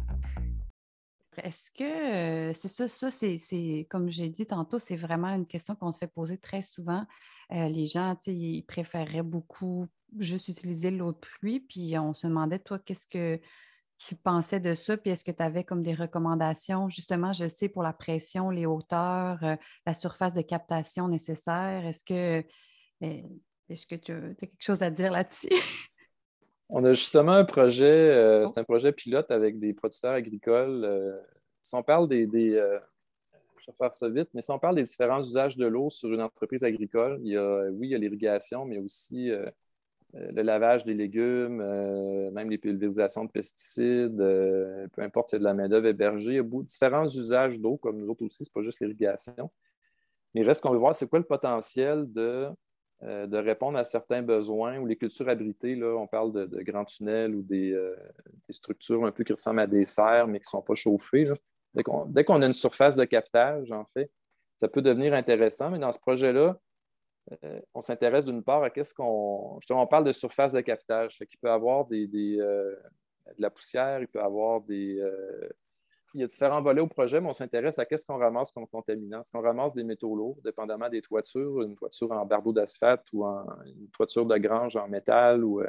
Est-ce 1.44 1.72
que 1.72 1.84
euh, 1.84 2.54
c'est 2.54 2.68
ça, 2.68 2.88
ça 2.88 3.10
c'est 3.10 3.88
comme 3.90 4.10
j'ai 4.10 4.30
dit 4.30 4.46
tantôt, 4.46 4.78
c'est 4.78 4.96
vraiment 4.96 5.34
une 5.34 5.48
question 5.48 5.74
qu'on 5.74 5.92
se 5.92 5.98
fait 5.98 6.14
poser 6.14 6.38
très 6.38 6.62
souvent. 6.62 7.06
Euh, 7.54 7.70
les 7.70 7.88
gens, 7.88 8.16
ils 8.28 8.64
préféreraient 8.68 9.24
beaucoup 9.24 9.88
juste 10.20 10.48
utiliser 10.48 10.92
l'eau 10.92 11.12
de 11.12 11.18
pluie, 11.18 11.60
puis 11.60 11.98
on 11.98 12.14
se 12.14 12.28
demandait, 12.28 12.60
toi, 12.60 12.78
qu'est-ce 12.80 13.08
que 13.08 13.40
tu 13.98 14.16
pensais 14.16 14.60
de 14.60 14.76
ça? 14.76 14.98
Puis 14.98 15.12
est-ce 15.12 15.24
que 15.24 15.32
tu 15.32 15.44
avais 15.44 15.64
comme 15.64 15.84
des 15.84 15.94
recommandations? 15.94 16.88
Justement, 16.90 17.34
je 17.34 17.48
sais 17.48 17.70
pour 17.70 17.84
la 17.84 17.94
pression, 17.94 18.50
les 18.50 18.66
hauteurs, 18.66 19.44
euh, 19.44 19.56
la 19.86 19.94
surface 19.94 20.34
de 20.34 20.42
captation 20.42 21.08
nécessaire. 21.08 21.86
Est-ce 21.86 22.04
que, 22.04 22.46
euh, 23.04 23.22
est-ce 23.70 23.86
que 23.86 23.96
tu 23.96 24.12
as 24.12 24.34
quelque 24.36 24.56
chose 24.60 24.82
à 24.82 24.90
dire 24.90 25.12
là-dessus? 25.12 25.50
On 26.70 26.84
a 26.84 26.94
justement 26.94 27.32
un 27.32 27.46
projet, 27.46 27.86
euh, 27.86 28.44
oh. 28.44 28.48
c'est 28.48 28.60
un 28.60 28.66
projet 28.66 28.92
pilote 28.92 29.32
avec 29.32 29.58
des 29.58 29.74
producteurs 29.74 30.14
agricoles. 30.14 30.86
si 31.64 31.74
on 31.76 31.82
parle 31.82 32.10
des, 32.10 32.28
je 33.68 33.74
vais 33.74 33.78
faire 33.78 33.94
ça 33.94 34.10
vite, 34.10 34.30
mais 34.34 34.42
si 34.42 34.52
on 34.52 34.60
parle 34.60 34.76
des 34.76 34.84
différents 34.84 35.22
usages 35.22 35.58
de 35.58 35.66
l'eau 35.66 35.90
sur 35.90 36.12
une 36.14 36.22
entreprise 36.22 36.64
agricole, 36.64 37.20
il 37.24 37.34
y 37.34 37.38
a, 37.38 37.70
oui, 37.72 37.88
il 37.88 37.92
y 37.92 37.96
a 37.96 37.98
l'irrigation, 37.98 38.66
mais 38.66 38.78
aussi 38.78 39.30
euh, 39.30 39.46
le 40.14 40.42
lavage 40.42 40.86
des 40.86 40.94
légumes, 40.94 41.62
euh, 41.62 42.32
même 42.32 42.50
les 42.50 42.58
pulvérisations 42.58 43.26
de 43.26 43.32
pesticides, 43.32 44.20
euh, 44.20 44.88
peu 44.94 45.02
importe 45.02 45.30
c'est 45.30 45.40
de 45.40 45.44
la 45.44 45.54
main-d'œuvre 45.54 45.88
hébergée. 45.88 46.42
Différents 46.44 47.08
usages 47.08 47.60
d'eau, 47.60 47.78
comme 47.78 47.98
nous 47.98 48.10
autres 48.10 48.26
aussi, 48.26 48.44
ce 48.46 48.50
n'est 48.50 48.54
pas 48.54 48.62
juste 48.62 48.80
l'irrigation. 48.80 49.52
Mais 50.34 50.44
reste 50.44 50.64
qu'on 50.64 50.72
veut 50.72 50.78
voir, 50.78 50.96
c'est 50.96 51.08
quoi 51.08 51.20
le 51.20 51.26
potentiel 51.26 52.12
de, 52.12 52.48
de, 53.02 53.38
répondre 53.38 53.78
à 53.78 53.84
certains 53.84 54.22
besoins 54.22 54.78
ou 54.78 54.86
les 54.86 54.96
cultures 54.96 55.30
abritées. 55.30 55.76
Là, 55.76 55.96
on 55.98 56.08
parle 56.08 56.32
de, 56.32 56.62
grands 56.64 56.86
tunnels 56.86 57.34
ou 57.34 57.42
des, 57.42 57.78
structures 58.50 59.06
un 59.06 59.12
peu 59.12 59.24
qui 59.24 59.34
ressemblent 59.34 59.62
à 59.62 59.68
des 59.68 59.86
serres, 59.86 60.28
mais 60.28 60.40
qui 60.40 60.48
ne 60.48 60.50
sont 60.50 60.62
pas 60.62 60.76
chauffées. 60.76 61.32
Dès 61.74 61.84
qu'on 62.24 62.42
a 62.42 62.46
une 62.46 62.54
surface 62.54 62.96
de 62.96 63.06
captage, 63.06 63.72
en 63.72 63.86
fait, 63.94 64.12
ça 64.58 64.68
peut 64.68 64.82
devenir 64.82 65.14
intéressant. 65.14 65.72
Mais 65.72 65.80
dans 65.80 65.92
ce 65.92 66.00
projet-là, 66.00 66.60
euh, 67.44 67.60
on 67.74 67.82
s'intéresse 67.82 68.26
d'une 68.26 68.44
part 68.44 68.64
à 68.64 68.70
qu'est-ce 68.70 68.94
qu'on. 68.94 69.60
On 69.70 69.88
parle 69.88 70.06
de 70.06 70.12
surface 70.12 70.54
de 70.54 70.62
captage. 70.62 71.18
Il 71.20 71.38
peut 71.40 71.52
avoir 71.52 71.86
des, 71.86 72.08
euh, 72.40 72.76
de 73.38 73.42
la 73.42 73.50
poussière, 73.50 74.00
il 74.02 74.08
peut 74.08 74.22
avoir 74.22 74.62
des. 74.62 75.00
Euh, 75.00 75.50
il 76.14 76.22
y 76.22 76.24
a 76.24 76.28
différents 76.28 76.62
volets 76.62 76.82
au 76.82 76.88
projet, 76.88 77.20
mais 77.20 77.28
on 77.28 77.34
s'intéresse 77.34 77.78
à 77.80 77.86
qu'est-ce 77.86 78.06
qu'on 78.06 78.18
ramasse 78.18 78.52
comme 78.52 78.66
contaminant. 78.66 79.20
Est-ce 79.20 79.30
qu'on 79.30 79.42
ramasse 79.42 79.76
des 79.76 79.84
métaux 79.84 80.16
lourds, 80.16 80.38
dépendamment 80.44 80.90
des 80.90 81.02
toitures, 81.02 81.62
une 81.62 81.76
toiture 81.76 82.12
en 82.12 82.26
bardeau 82.26 82.54
d'asphalte 82.54 83.06
ou 83.12 83.26
une 83.26 83.90
toiture 83.92 84.26
de 84.26 84.38
grange 84.38 84.78
en 84.78 84.88
métal 84.88 85.44
ou. 85.44 85.62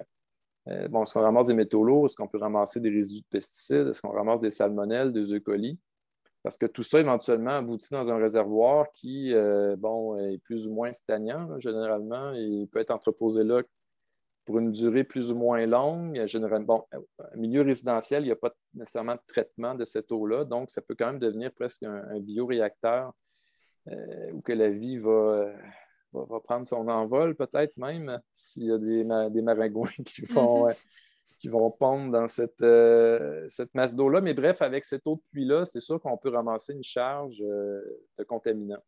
bon, 0.88 1.02
est-ce 1.02 1.12
qu'on 1.12 1.22
ramasse 1.22 1.48
des 1.48 1.54
métaux 1.54 1.82
lourds? 1.82 2.06
Est-ce 2.06 2.14
qu'on 2.14 2.28
peut 2.28 2.38
ramasser 2.38 2.78
des 2.78 2.88
résidus 2.88 3.22
de 3.22 3.26
pesticides? 3.28 3.88
Est-ce 3.88 4.00
qu'on 4.00 4.12
ramasse 4.12 4.40
des 4.40 4.50
salmonelles, 4.50 5.12
des 5.12 5.34
E. 5.34 5.42
Parce 6.48 6.56
que 6.56 6.64
tout 6.64 6.82
ça, 6.82 6.98
éventuellement, 6.98 7.58
aboutit 7.58 7.90
dans 7.90 8.10
un 8.10 8.16
réservoir 8.16 8.90
qui, 8.94 9.34
euh, 9.34 9.76
bon, 9.76 10.18
est 10.18 10.38
plus 10.38 10.66
ou 10.66 10.72
moins 10.72 10.94
stagnant, 10.94 11.60
généralement, 11.60 12.32
et 12.32 12.66
peut 12.72 12.78
être 12.78 12.90
entreposé 12.90 13.44
là 13.44 13.60
pour 14.46 14.58
une 14.58 14.72
durée 14.72 15.04
plus 15.04 15.30
ou 15.30 15.36
moins 15.36 15.66
longue. 15.66 16.24
Généralement, 16.24 16.88
bon, 16.90 17.00
milieu 17.36 17.60
résidentiel, 17.60 18.22
il 18.22 18.28
n'y 18.28 18.32
a 18.32 18.36
pas 18.36 18.54
nécessairement 18.72 19.16
de 19.16 19.20
traitement 19.26 19.74
de 19.74 19.84
cette 19.84 20.10
eau-là, 20.10 20.46
donc 20.46 20.70
ça 20.70 20.80
peut 20.80 20.94
quand 20.98 21.08
même 21.08 21.18
devenir 21.18 21.52
presque 21.52 21.82
un, 21.82 22.18
bioréacteur 22.18 23.12
où 24.32 24.40
que 24.40 24.54
la 24.54 24.70
vie 24.70 24.96
va, 24.96 25.52
va, 26.14 26.40
prendre 26.40 26.66
son 26.66 26.88
envol, 26.88 27.34
peut-être 27.34 27.76
même, 27.76 28.22
s'il 28.32 28.64
y 28.64 28.72
a 28.72 28.78
des, 28.78 29.04
des 29.04 29.42
maringouins 29.42 29.90
qui 30.06 30.22
vont, 30.22 30.68
mm-hmm. 30.68 30.76
Qui 31.38 31.48
vont 31.48 31.70
pondre 31.70 32.12
dans 32.12 32.28
cette, 32.28 32.64
cette 33.48 33.74
masse 33.74 33.94
d'eau-là. 33.94 34.20
Mais 34.20 34.34
bref, 34.34 34.62
avec 34.62 34.84
cette 34.84 35.06
eau 35.06 35.16
de 35.16 35.22
pluie-là, 35.30 35.64
c'est 35.64 35.80
sûr 35.80 36.00
qu'on 36.00 36.16
peut 36.16 36.30
ramasser 36.30 36.72
une 36.72 36.84
charge 36.84 37.38
de 37.38 38.24
contaminants. 38.26 38.82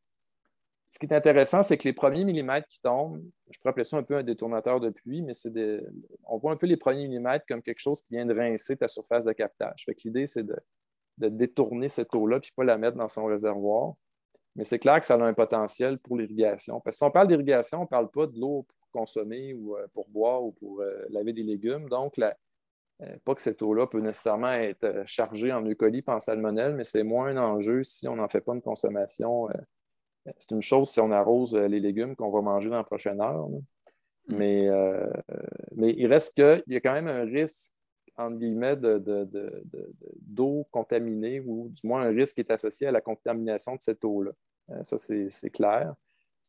Ce 0.90 0.98
qui 0.98 1.06
est 1.06 1.14
intéressant, 1.14 1.62
c'est 1.62 1.78
que 1.78 1.84
les 1.84 1.92
premiers 1.92 2.24
millimètres 2.24 2.66
qui 2.66 2.80
tombent, 2.80 3.22
je 3.48 3.58
pourrais 3.60 3.70
appeler 3.70 3.84
ça 3.84 3.96
un 3.96 4.02
peu 4.02 4.16
un 4.16 4.24
détournateur 4.24 4.80
de 4.80 4.90
pluie, 4.90 5.22
mais 5.22 5.34
c'est 5.34 5.52
on 6.24 6.36
voit 6.36 6.50
un 6.50 6.56
peu 6.56 6.66
les 6.66 6.76
premiers 6.76 7.06
millimètres 7.06 7.44
comme 7.46 7.62
quelque 7.62 7.78
chose 7.78 8.02
qui 8.02 8.14
vient 8.14 8.26
de 8.26 8.34
rincer 8.34 8.76
ta 8.76 8.88
surface 8.88 9.24
de 9.24 9.32
captage. 9.32 9.86
l'idée, 10.04 10.26
c'est 10.26 10.42
de, 10.42 10.56
détourner 11.16 11.88
cette 11.88 12.12
eau-là 12.14 12.40
puis 12.40 12.50
pas 12.56 12.64
la 12.64 12.76
mettre 12.76 12.96
dans 12.96 13.06
son 13.06 13.26
réservoir. 13.26 13.94
Mais 14.56 14.64
c'est 14.64 14.80
clair 14.80 14.98
que 14.98 15.06
ça 15.06 15.14
a 15.14 15.22
un 15.22 15.32
potentiel 15.32 15.96
pour 15.98 16.16
l'irrigation. 16.16 16.80
Parce 16.80 16.96
que 16.96 16.98
si 16.98 17.04
on 17.04 17.10
parle 17.12 17.28
d'irrigation, 17.28 17.78
on 17.78 17.82
ne 17.82 17.86
parle 17.86 18.10
pas 18.10 18.26
de 18.26 18.36
l'eau 18.36 18.66
consommer 18.90 19.54
ou 19.54 19.76
euh, 19.76 19.86
pour 19.94 20.08
boire 20.08 20.42
ou 20.42 20.52
pour 20.52 20.80
euh, 20.80 21.04
laver 21.10 21.32
des 21.32 21.42
légumes. 21.42 21.88
Donc, 21.88 22.18
euh, 22.18 23.16
pas 23.24 23.34
que 23.34 23.42
cette 23.42 23.62
eau-là 23.62 23.86
peut 23.86 24.00
nécessairement 24.00 24.52
être 24.52 25.02
chargée 25.06 25.52
en 25.52 25.62
eucolypte, 25.62 26.08
en 26.08 26.20
salmonelle, 26.20 26.74
mais 26.74 26.84
c'est 26.84 27.02
moins 27.02 27.36
un 27.36 27.38
enjeu 27.38 27.82
si 27.82 28.06
on 28.08 28.16
n'en 28.16 28.28
fait 28.28 28.40
pas 28.40 28.54
une 28.54 28.62
consommation 28.62 29.48
c'est 30.38 30.50
une 30.50 30.62
chose 30.62 30.90
si 30.90 31.00
on 31.00 31.10
arrose 31.10 31.56
les 31.56 31.80
légumes 31.80 32.14
qu'on 32.14 32.30
va 32.30 32.42
manger 32.42 32.68
dans 32.68 32.76
la 32.76 32.84
prochaine 32.84 33.20
heure. 33.20 33.48
Mm. 33.48 34.36
Mais, 34.36 34.68
euh, 34.68 35.10
mais 35.74 35.94
il 35.96 36.06
reste 36.06 36.34
qu'il 36.34 36.62
y 36.68 36.76
a 36.76 36.80
quand 36.80 36.92
même 36.92 37.08
un 37.08 37.24
risque, 37.24 37.72
entre 38.16 38.36
guillemets, 38.36 38.76
d'eau 40.20 40.66
contaminée, 40.70 41.40
ou 41.40 41.68
du 41.70 41.86
moins 41.86 42.02
un 42.02 42.10
risque 42.10 42.34
qui 42.34 42.40
est 42.40 42.50
associé 42.50 42.86
à 42.86 42.92
la 42.92 43.00
contamination 43.00 43.76
de 43.76 43.80
cette 43.80 44.04
eau-là. 44.04 44.32
Euh, 44.70 44.84
ça, 44.84 44.98
c'est 44.98 45.50
clair. 45.50 45.94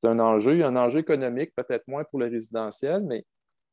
C'est 0.02 0.10
un 0.10 0.20
enjeu. 0.20 0.64
Un 0.64 0.76
enjeu 0.76 1.00
économique, 1.00 1.54
peut-être 1.56 1.88
moins 1.88 2.04
pour 2.04 2.20
le 2.20 2.28
résidentiel, 2.28 3.04
mais 3.04 3.26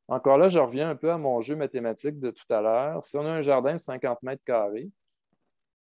encore 0.09 0.39
là, 0.39 0.49
je 0.49 0.59
reviens 0.59 0.91
un 0.91 0.97
peu 0.97 1.11
à 1.11 1.19
mon 1.19 1.41
jeu 1.41 1.57
mathématique 1.57 2.19
de 2.19 2.31
tout 2.31 2.51
à 2.51 2.61
l'heure. 2.61 3.05
Si 3.05 3.17
on 3.17 3.27
a 3.27 3.31
un 3.31 3.43
jardin 3.43 3.75
de 3.75 3.79
50 3.79 4.23
mètres 4.23 4.43
carrés, 4.45 4.91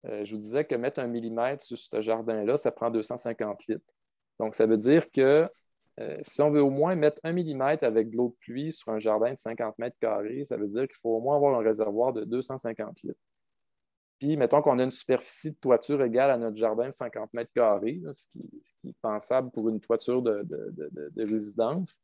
je 0.05 0.30
vous 0.35 0.41
disais 0.41 0.64
que 0.64 0.74
mettre 0.74 1.01
un 1.01 1.07
millimètre 1.07 1.64
sur 1.64 1.78
ce 1.78 2.01
jardin-là, 2.01 2.57
ça 2.57 2.70
prend 2.70 2.91
250 2.91 3.66
litres. 3.66 3.85
Donc, 4.39 4.55
ça 4.55 4.66
veut 4.66 4.76
dire 4.76 5.11
que 5.11 5.49
euh, 6.01 6.18
si 6.22 6.43
on 6.43 6.51
veut 6.51 6.62
au 6.62 6.70
moins 6.70 6.97
mettre 6.97 7.20
un 7.22 7.32
millimètre 7.32 7.85
avec 7.85 8.11
de 8.11 8.16
l'eau 8.16 8.30
de 8.30 8.35
pluie 8.45 8.72
sur 8.72 8.93
un 8.93 8.99
jardin 8.99 9.32
de 9.32 9.39
50 9.39 9.78
mètres 9.78 9.97
carrés, 10.01 10.45
ça 10.45 10.57
veut 10.57 10.66
dire 10.66 10.82
qu'il 10.82 10.97
faut 11.01 11.11
au 11.11 11.20
moins 11.20 11.37
avoir 11.37 11.59
un 11.59 11.62
réservoir 11.62 12.12
de 12.12 12.24
250 12.24 13.03
litres. 13.03 13.18
Puis, 14.19 14.37
mettons 14.37 14.62
qu'on 14.62 14.79
a 14.79 14.85
une 14.85 14.91
superficie 14.91 15.51
de 15.51 15.57
toiture 15.57 16.03
égale 16.03 16.31
à 16.31 16.37
notre 16.37 16.57
jardin 16.57 16.87
de 16.87 16.93
50 16.93 17.33
mètres 17.35 17.53
carrés, 17.55 18.01
ce, 18.15 18.27
qui, 18.29 18.89
est 18.89 18.97
pensable 19.03 19.51
pour 19.51 19.69
une 19.69 19.81
toiture 19.81 20.23
de, 20.23 20.45
résidence, 21.17 22.01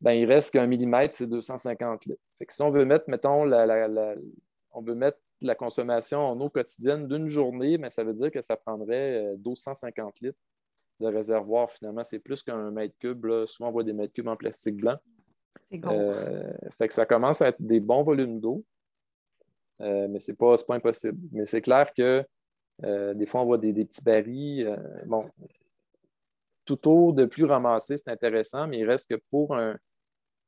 ben, 0.00 0.12
il 0.12 0.26
reste 0.26 0.52
qu'un 0.52 0.66
millimètre, 0.66 1.14
c'est 1.14 1.26
250 1.26 2.06
litres. 2.06 2.22
Fait 2.38 2.46
que 2.46 2.52
si 2.52 2.62
on 2.62 2.70
veut 2.70 2.84
mettre, 2.84 3.06
mettons, 3.08 3.44
la, 3.44 4.14
on 4.72 4.82
veut 4.82 4.94
mettre 4.94 5.18
la 5.40 5.54
consommation 5.54 6.20
en 6.20 6.40
eau 6.40 6.50
quotidienne 6.50 7.08
d'une 7.08 7.28
journée, 7.28 7.78
mais 7.78 7.84
ben, 7.84 7.90
ça 7.90 8.04
veut 8.04 8.12
dire 8.12 8.30
que 8.30 8.40
ça 8.40 8.56
prendrait 8.56 9.34
1250 9.36 10.06
euh, 10.06 10.26
litres 10.26 10.38
de 11.00 11.06
réservoir, 11.06 11.70
finalement, 11.70 12.02
c'est 12.02 12.18
plus 12.18 12.42
qu'un 12.42 12.70
mètre 12.70 12.94
cube. 12.98 13.26
Souvent, 13.46 13.68
on 13.68 13.72
voit 13.72 13.84
des 13.84 13.92
mètres 13.92 14.12
cubes 14.12 14.28
en 14.28 14.36
plastique 14.36 14.76
blanc. 14.76 14.98
C'est 15.70 15.84
euh, 15.84 16.52
fait 16.76 16.88
que 16.88 16.94
ça 16.94 17.06
commence 17.06 17.42
à 17.42 17.48
être 17.48 17.60
des 17.60 17.80
bons 17.80 18.02
volumes 18.02 18.40
d'eau, 18.40 18.64
euh, 19.80 20.08
mais 20.08 20.18
ce 20.18 20.32
n'est 20.32 20.36
pas, 20.36 20.54
pas, 20.66 20.74
impossible. 20.74 21.18
Mais 21.32 21.44
c'est 21.44 21.60
clair 21.60 21.92
que 21.96 22.24
euh, 22.84 23.14
des 23.14 23.26
fois, 23.26 23.42
on 23.42 23.46
voit 23.46 23.58
des, 23.58 23.72
petits 23.72 24.02
barils. 24.02 24.78
bon, 25.06 25.28
tout 26.64 26.88
eau 26.88 27.12
de 27.12 27.24
plus 27.24 27.44
ramassé, 27.44 27.96
c'est 27.96 28.10
intéressant, 28.10 28.66
mais 28.66 28.78
il 28.78 28.88
reste 28.88 29.10
que 29.10 29.20
pour 29.30 29.56
un. 29.56 29.76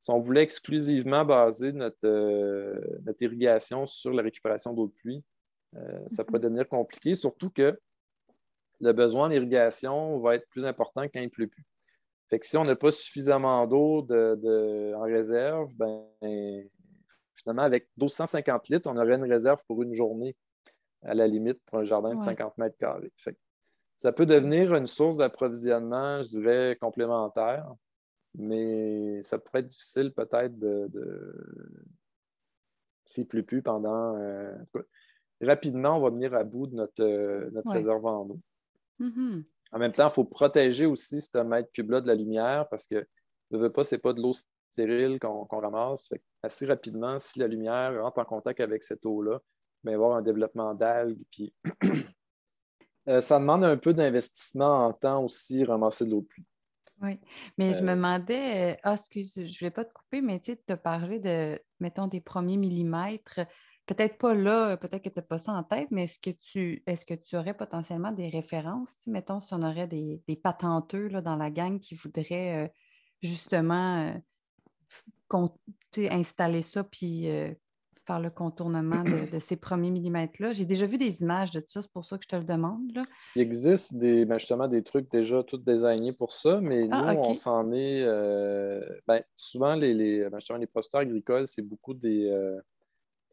Si 0.00 0.10
on 0.10 0.20
voulait 0.20 0.42
exclusivement 0.42 1.26
baser 1.26 1.72
notre, 1.72 2.08
notre 3.04 3.22
irrigation 3.22 3.84
sur 3.84 4.14
la 4.14 4.22
récupération 4.22 4.72
d'eau 4.72 4.86
de 4.86 4.92
pluie, 4.92 5.22
ça 6.08 6.24
pourrait 6.24 6.40
devenir 6.40 6.66
compliqué, 6.66 7.14
surtout 7.14 7.50
que 7.50 7.78
le 8.80 8.92
besoin 8.92 9.28
d'irrigation 9.28 10.18
va 10.20 10.36
être 10.36 10.48
plus 10.48 10.64
important 10.64 11.02
quand 11.02 11.20
il 11.20 11.24
ne 11.24 11.28
pleut 11.28 11.48
plus. 11.48 11.66
Fait 12.30 12.38
que 12.38 12.46
si 12.46 12.56
on 12.56 12.64
n'a 12.64 12.76
pas 12.76 12.92
suffisamment 12.92 13.66
d'eau 13.66 14.06
en 14.08 15.02
réserve, 15.02 15.70
ben, 15.74 16.04
finalement, 17.42 17.62
avec 17.62 17.88
1250 17.96 18.68
litres, 18.68 18.90
on 18.90 18.96
aurait 18.96 19.16
une 19.16 19.30
réserve 19.30 19.62
pour 19.66 19.82
une 19.82 19.94
journée, 19.94 20.36
à 21.02 21.14
la 21.14 21.26
limite, 21.26 21.60
pour 21.66 21.78
un 21.78 21.84
jardin 21.84 22.14
de 22.14 22.20
50 22.20 22.58
mètres 22.58 22.76
carrés. 22.76 23.12
ça 23.96 24.12
peut 24.12 24.26
devenir 24.26 24.74
une 24.74 24.86
source 24.86 25.16
d'approvisionnement, 25.16 26.22
je 26.22 26.38
dirais, 26.38 26.78
complémentaire, 26.80 27.66
mais 28.34 29.22
ça 29.22 29.38
pourrait 29.38 29.60
être 29.60 29.66
difficile 29.66 30.12
peut-être 30.12 30.58
de, 30.58 30.88
s'il 33.04 33.24
ne 33.24 33.28
pleut 33.28 33.42
plus 33.42 33.62
pendant. 33.62 34.16
Euh, 34.16 34.54
rapidement, 35.40 35.96
on 35.96 36.00
va 36.00 36.10
venir 36.10 36.34
à 36.34 36.44
bout 36.44 36.66
de 36.66 36.76
notre, 36.76 37.02
euh, 37.02 37.50
notre 37.52 37.72
réservoir 37.72 38.20
en 38.20 38.28
eau. 38.28 38.40
Mm-hmm. 39.00 39.44
En 39.72 39.78
même 39.78 39.92
temps, 39.92 40.08
il 40.08 40.12
faut 40.12 40.24
protéger 40.24 40.86
aussi 40.86 41.20
ce 41.20 41.38
mètre 41.38 41.70
cube-là 41.72 42.00
de 42.00 42.06
la 42.06 42.14
lumière 42.14 42.68
parce 42.68 42.86
que 42.86 43.06
ne 43.50 43.58
veut 43.58 43.72
pas, 43.72 43.84
ce 43.84 43.94
n'est 43.94 44.00
pas 44.00 44.12
de 44.12 44.20
l'eau 44.20 44.32
stérile 44.72 45.18
qu'on 45.18 45.46
ramasse. 45.46 46.08
assez 46.42 46.66
rapidement, 46.66 47.18
si 47.18 47.38
la 47.38 47.46
lumière 47.46 48.02
rentre 48.02 48.18
en 48.18 48.24
contact 48.24 48.60
avec 48.60 48.82
cette 48.82 49.04
eau-là, 49.04 49.40
il 49.82 49.86
va 49.86 49.90
y 49.92 49.94
avoir 49.94 50.16
un 50.16 50.22
développement 50.22 50.74
d'algues. 50.74 51.22
Puis... 51.30 51.54
Euh, 53.08 53.22
ça 53.22 53.40
demande 53.40 53.64
un 53.64 53.78
peu 53.78 53.94
d'investissement 53.94 54.86
en 54.86 54.92
temps 54.92 55.24
aussi, 55.24 55.64
ramasser 55.64 56.04
de 56.04 56.10
l'eau 56.10 56.20
de 56.20 56.26
pluie. 56.26 56.44
Oui, 57.00 57.18
mais 57.56 57.72
je 57.72 57.82
me 57.82 57.92
euh, 57.92 57.94
demandais, 57.96 58.74
euh, 58.74 58.76
ah, 58.82 58.92
excuse, 58.92 59.32
je 59.36 59.40
ne 59.40 59.58
voulais 59.58 59.70
pas 59.70 59.86
te 59.86 59.92
couper, 59.94 60.20
mais 60.20 60.38
tu 60.38 60.54
as 60.68 60.76
parlé 60.76 61.18
de, 61.18 61.58
mettons, 61.80 62.08
des 62.08 62.20
premiers 62.20 62.58
millimètres 62.58 63.40
peut-être 63.90 64.18
pas 64.18 64.34
là, 64.34 64.76
peut-être 64.76 65.02
que 65.02 65.08
tu 65.08 65.18
n'as 65.18 65.24
pas 65.24 65.38
ça 65.38 65.52
en 65.52 65.64
tête, 65.64 65.88
mais 65.90 66.04
est-ce 66.04 66.20
que 66.20 66.30
tu 66.30 66.82
est-ce 66.86 67.04
que 67.04 67.14
tu 67.14 67.36
aurais 67.36 67.54
potentiellement 67.54 68.12
des 68.12 68.28
références? 68.28 68.96
Mettons, 69.06 69.40
si 69.40 69.52
on 69.52 69.62
aurait 69.62 69.88
des, 69.88 70.22
patenteux 70.42 71.08
là, 71.08 71.20
dans 71.20 71.34
la 71.34 71.50
gang 71.50 71.80
qui 71.80 71.96
voudraient 71.96 72.66
euh, 72.66 72.68
justement 73.20 74.14
installer 76.10 76.62
ça 76.62 76.84
puis 76.84 77.28
euh, 77.28 77.52
faire 78.06 78.20
le 78.20 78.30
contournement 78.30 79.04
de, 79.04 79.38
ces 79.38 79.56
premiers 79.56 79.90
millimètres-là. 79.90 80.52
J'ai 80.52 80.64
déjà 80.64 80.86
vu 80.86 80.98
des 80.98 81.22
images 81.22 81.50
de 81.50 81.62
ça, 81.66 81.82
c'est 81.82 81.92
pour 81.92 82.04
ça 82.04 82.16
que 82.16 82.24
je 82.24 82.28
te 82.28 82.36
le 82.36 82.44
demande. 82.44 83.00
Il 83.36 83.42
existe 83.42 83.96
des, 83.96 84.24
ben, 84.24 84.38
justement 84.38 84.68
des 84.68 84.82
trucs 84.82 85.10
déjà 85.10 85.42
tout 85.42 85.58
designés 85.58 86.12
pour 86.12 86.32
ça, 86.32 86.60
mais 86.60 86.88
ah, 86.90 87.14
nous, 87.14 87.20
on 87.20 87.34
s'en 87.34 87.72
est. 87.72 88.04
Ben, 89.06 89.22
souvent, 89.36 89.74
les, 89.74 89.94
les, 89.94 90.28
ben, 90.28 90.38
les 90.58 90.66
posteurs 90.66 91.02
agricoles, 91.02 91.46
c'est 91.46 91.62
beaucoup 91.62 91.94
des 91.94 92.30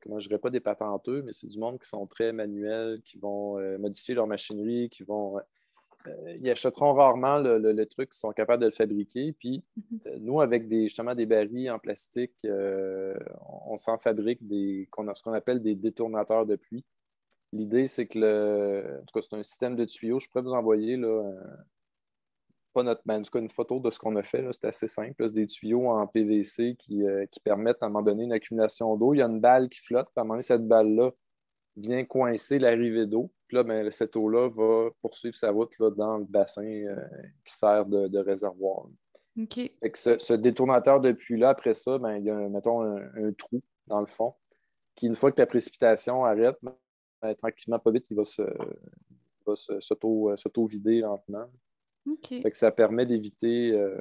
je 0.06 0.14
ne 0.14 0.20
dirais 0.20 0.40
pas 0.40 0.50
des 0.50 0.60
patenteux, 0.60 1.22
mais 1.24 1.34
c'est 1.34 1.48
du 1.48 1.60
monde 1.60 1.80
qui 1.80 1.88
sont 1.88 2.06
très 2.08 2.32
manuels, 2.32 3.02
qui 3.04 3.18
vont 3.18 3.60
euh, 3.60 3.78
modifier 3.78 4.16
leur 4.16 4.28
machinerie, 4.28 4.90
qui 4.90 5.04
vont. 5.04 5.40
Euh, 6.08 6.28
euh, 6.28 6.36
ils 6.40 6.50
achèteront 6.50 6.94
rarement 6.94 7.38
le, 7.38 7.86
truc, 7.86 8.10
ils 8.14 8.18
sont 8.18 8.32
capables 8.32 8.62
de 8.62 8.68
le 8.68 8.74
fabriquer. 8.74 9.34
Puis 9.34 9.64
mm-hmm. 9.78 10.18
nous, 10.20 10.42
avec 10.42 10.68
des, 10.68 10.84
justement 10.84 11.16
des 11.16 11.26
barils 11.26 11.70
en 11.70 11.80
plastique, 11.80 12.34
on, 12.44 13.78
s'en 13.78 13.98
fabrique 13.98 14.46
des, 14.48 14.88
ce 15.14 15.24
qu'on 15.24 15.34
appelle 15.34 15.62
des 15.62 15.76
détournateurs 15.76 16.46
de 16.46 16.56
pluie. 16.56 16.86
L'idée, 17.54 17.88
c'est 17.88 18.08
que 18.08 18.20
le. 18.20 19.00
En 19.02 19.06
tout 19.06 19.20
cas, 19.20 19.22
c'est 19.22 19.38
un 19.38 19.44
système 19.44 19.76
de 19.76 19.86
tuyaux. 19.86 20.20
Je 20.20 20.28
pourrais 20.28 20.44
vous 20.44 20.52
envoyer 20.52 20.98
là, 20.98 21.34
notre, 22.84 23.02
ben, 23.06 23.24
une 23.36 23.50
photo 23.50 23.80
de 23.80 23.90
ce 23.90 24.00
qu'on 24.00 24.16
a 24.16 24.24
fait. 24.24 24.46
C'est 24.52 24.66
assez 24.66 24.88
simple. 24.88 25.16
C'est 25.28 25.34
des 25.34 25.48
tuyaux 25.48 25.90
en 25.90 26.06
PVC 26.08 26.78
euh, 26.92 27.26
qui, 27.26 27.40
permettent 27.40 27.82
à 27.82 27.88
un 27.88 27.90
moment 27.90 28.04
donné 28.04 28.24
une 28.24 28.34
accumulation 28.34 28.96
d'eau. 28.96 29.14
Il 29.14 29.20
y 29.20 29.22
a 29.22 29.28
une 29.28 29.40
balle 29.40 29.70
qui 29.70 29.80
flotte. 29.80 30.08
à 30.16 30.22
un 30.22 30.24
moment 30.24 30.36
donné, 30.36 30.44
cette 30.44 30.68
balle-là 30.68 31.12
vient 31.76 32.04
coincer 32.06 32.60
l'arrivée 32.60 33.06
d'eau. 33.06 33.32
Puis 33.48 33.58
là, 33.58 33.64
ben, 33.64 33.90
cette 33.92 34.16
eau-là 34.16 34.50
va 34.50 34.90
poursuivre 35.02 35.36
sa 35.36 35.52
route 35.52 35.72
là, 35.80 35.90
dans 35.92 36.18
le 36.18 36.26
bassin 36.26 36.66
euh, 36.66 36.96
qui 37.46 37.56
sert 37.56 37.86
de, 37.86 38.20
réservoir. 38.20 38.88
ce, 39.94 40.34
détournateur 40.34 41.00
de 41.00 41.12
puits-là, 41.12 41.50
après 41.50 41.74
ça, 41.74 41.98
ben, 41.98 42.18
il 42.18 42.26
y 42.26 42.30
a, 42.30 42.36
mettons, 42.50 42.82
un, 42.82 43.32
trou 43.38 43.62
dans 43.88 44.02
le 44.02 44.08
fond 44.08 44.34
qui, 44.96 45.08
une 45.08 45.16
fois 45.16 45.32
que 45.32 45.40
la 45.40 45.46
précipitation 45.46 46.26
arrête, 46.26 46.58
tranquillement, 47.38 47.80
pas 47.80 47.92
vite, 47.92 48.10
il 48.10 48.18
va 48.18 48.24
s'auto-vider 49.56 51.02
lentement 51.02 51.48
ça 52.58 52.72
permet 52.72 53.06
d'éviter 53.06 53.72
euh, 53.74 54.00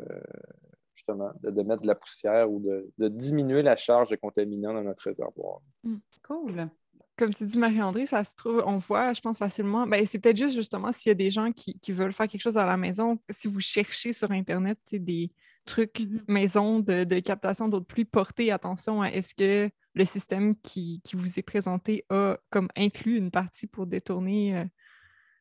justement 0.95 1.31
de, 1.43 1.63
mettre 1.63 1.83
de 1.83 1.87
la 1.87 1.95
poussière 1.95 2.51
ou 2.51 2.61
de, 2.61 3.09
diminuer 3.09 3.63
la 3.63 3.77
charge 3.77 4.11
de 4.11 4.17
contaminants 4.17 4.75
dans 4.75 4.83
notre 4.83 5.05
réservoir. 5.05 5.61
Hmm, 5.83 5.97
cool. 6.23 6.69
Comme 7.17 7.33
tu 7.33 7.47
dis, 7.47 7.59
Marie-André, 7.59 8.07
ça 8.07 8.25
se 8.25 8.35
trouve, 8.35 8.62
on 8.67 8.77
voit, 8.77 9.14
je 9.14 9.21
pense 9.23 9.39
facilement. 9.39 9.87
Ben, 9.87 10.05
c'est 10.05 10.19
peut-être 10.19 10.37
juste 10.37 10.55
justement 10.55 10.93
s'il 10.93 11.11
y 11.11 11.12
a 11.12 11.14
des 11.14 11.31
gens 11.31 11.51
qui, 11.51 11.79
veulent 11.89 12.12
faire 12.12 12.29
quelque 12.29 12.43
chose 12.43 12.59
à 12.59 12.67
la 12.67 12.77
maison, 12.77 13.19
si 13.31 13.49
vous 13.49 13.61
cherchez 13.61 14.12
sur 14.12 14.31
Internet 14.31 14.79
des, 14.93 15.31
trucs 15.67 16.01
Mhm. 16.01 16.23
maison 16.29 16.81
de, 16.81 17.05
de 17.05 17.19
captation 17.21 17.69
d'eau 17.69 17.81
de 17.81 17.85
pluie, 17.85 18.05
portez 18.07 18.51
attention 18.51 19.03
à 19.03 19.09
est-ce 19.09 19.35
que 19.35 19.71
le 19.95 20.05
système 20.05 20.57
qui, 20.57 21.01
qui 21.05 21.17
vous 21.17 21.39
est 21.39 21.43
présenté 21.43 22.05
a 22.09 22.39
comme 22.51 22.69
inclus 22.77 23.19
une 23.19 23.31
partie 23.31 23.67
pour 23.67 23.87
détourner 23.87 24.57
euh, 24.57 24.64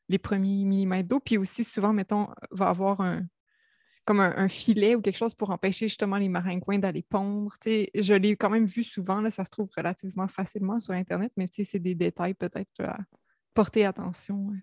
les 0.09 0.17
premiers 0.17 0.65
millimètres 0.65 1.07
d'eau? 1.07 1.19
Puis 1.19 1.37
aussi, 1.37 1.63
souvent, 1.63 1.93
mettons, 1.93 2.27
va 2.51 2.69
avoir 2.69 3.01
un 3.01 3.25
comme 4.05 4.19
un, 4.19 4.33
un 4.37 4.47
filet 4.47 4.95
ou 4.95 5.01
quelque 5.01 5.17
chose 5.17 5.33
pour 5.33 5.49
empêcher 5.49 5.87
justement 5.87 6.17
les 6.17 6.29
maringouins 6.29 6.79
d'aller 6.79 7.01
pondre. 7.01 7.55
Je 7.65 8.13
l'ai 8.13 8.37
quand 8.37 8.49
même 8.49 8.65
vu 8.65 8.83
souvent, 8.83 9.19
là, 9.21 9.31
ça 9.31 9.43
se 9.45 9.49
trouve 9.49 9.69
relativement 9.75 10.27
facilement 10.27 10.79
sur 10.79 10.93
Internet, 10.93 11.31
mais 11.35 11.49
c'est 11.51 11.79
des 11.79 11.95
détails 11.95 12.35
peut-être 12.35 12.81
à 12.81 12.99
porter 13.53 13.85
attention 13.85 14.51
euh, 14.51 14.57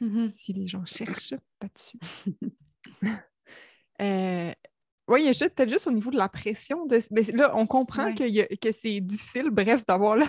Mhm. 0.00 0.28
si 0.28 0.52
les 0.52 0.66
gens 0.66 0.84
cherchent 0.84 1.34
là-dessus. 1.62 1.98
Euh, 3.98 4.52
oui, 5.08 5.20
il 5.22 5.26
y 5.26 5.28
a 5.28 5.32
juste- 5.32 5.54
peut-être 5.54 5.68
juste 5.70 5.86
au 5.86 5.92
niveau 5.92 6.10
de 6.10 6.16
la 6.16 6.28
pression. 6.28 6.84
De... 6.86 6.98
mais 7.10 7.22
là, 7.32 7.52
on 7.56 7.66
comprend 7.66 8.06
Ouais. 8.12 8.40
a- 8.42 8.56
que 8.56 8.72
c'est 8.72 9.00
difficile, 9.00 9.50
bref, 9.50 9.84
d'avoir 9.86 10.16
la, 10.16 10.26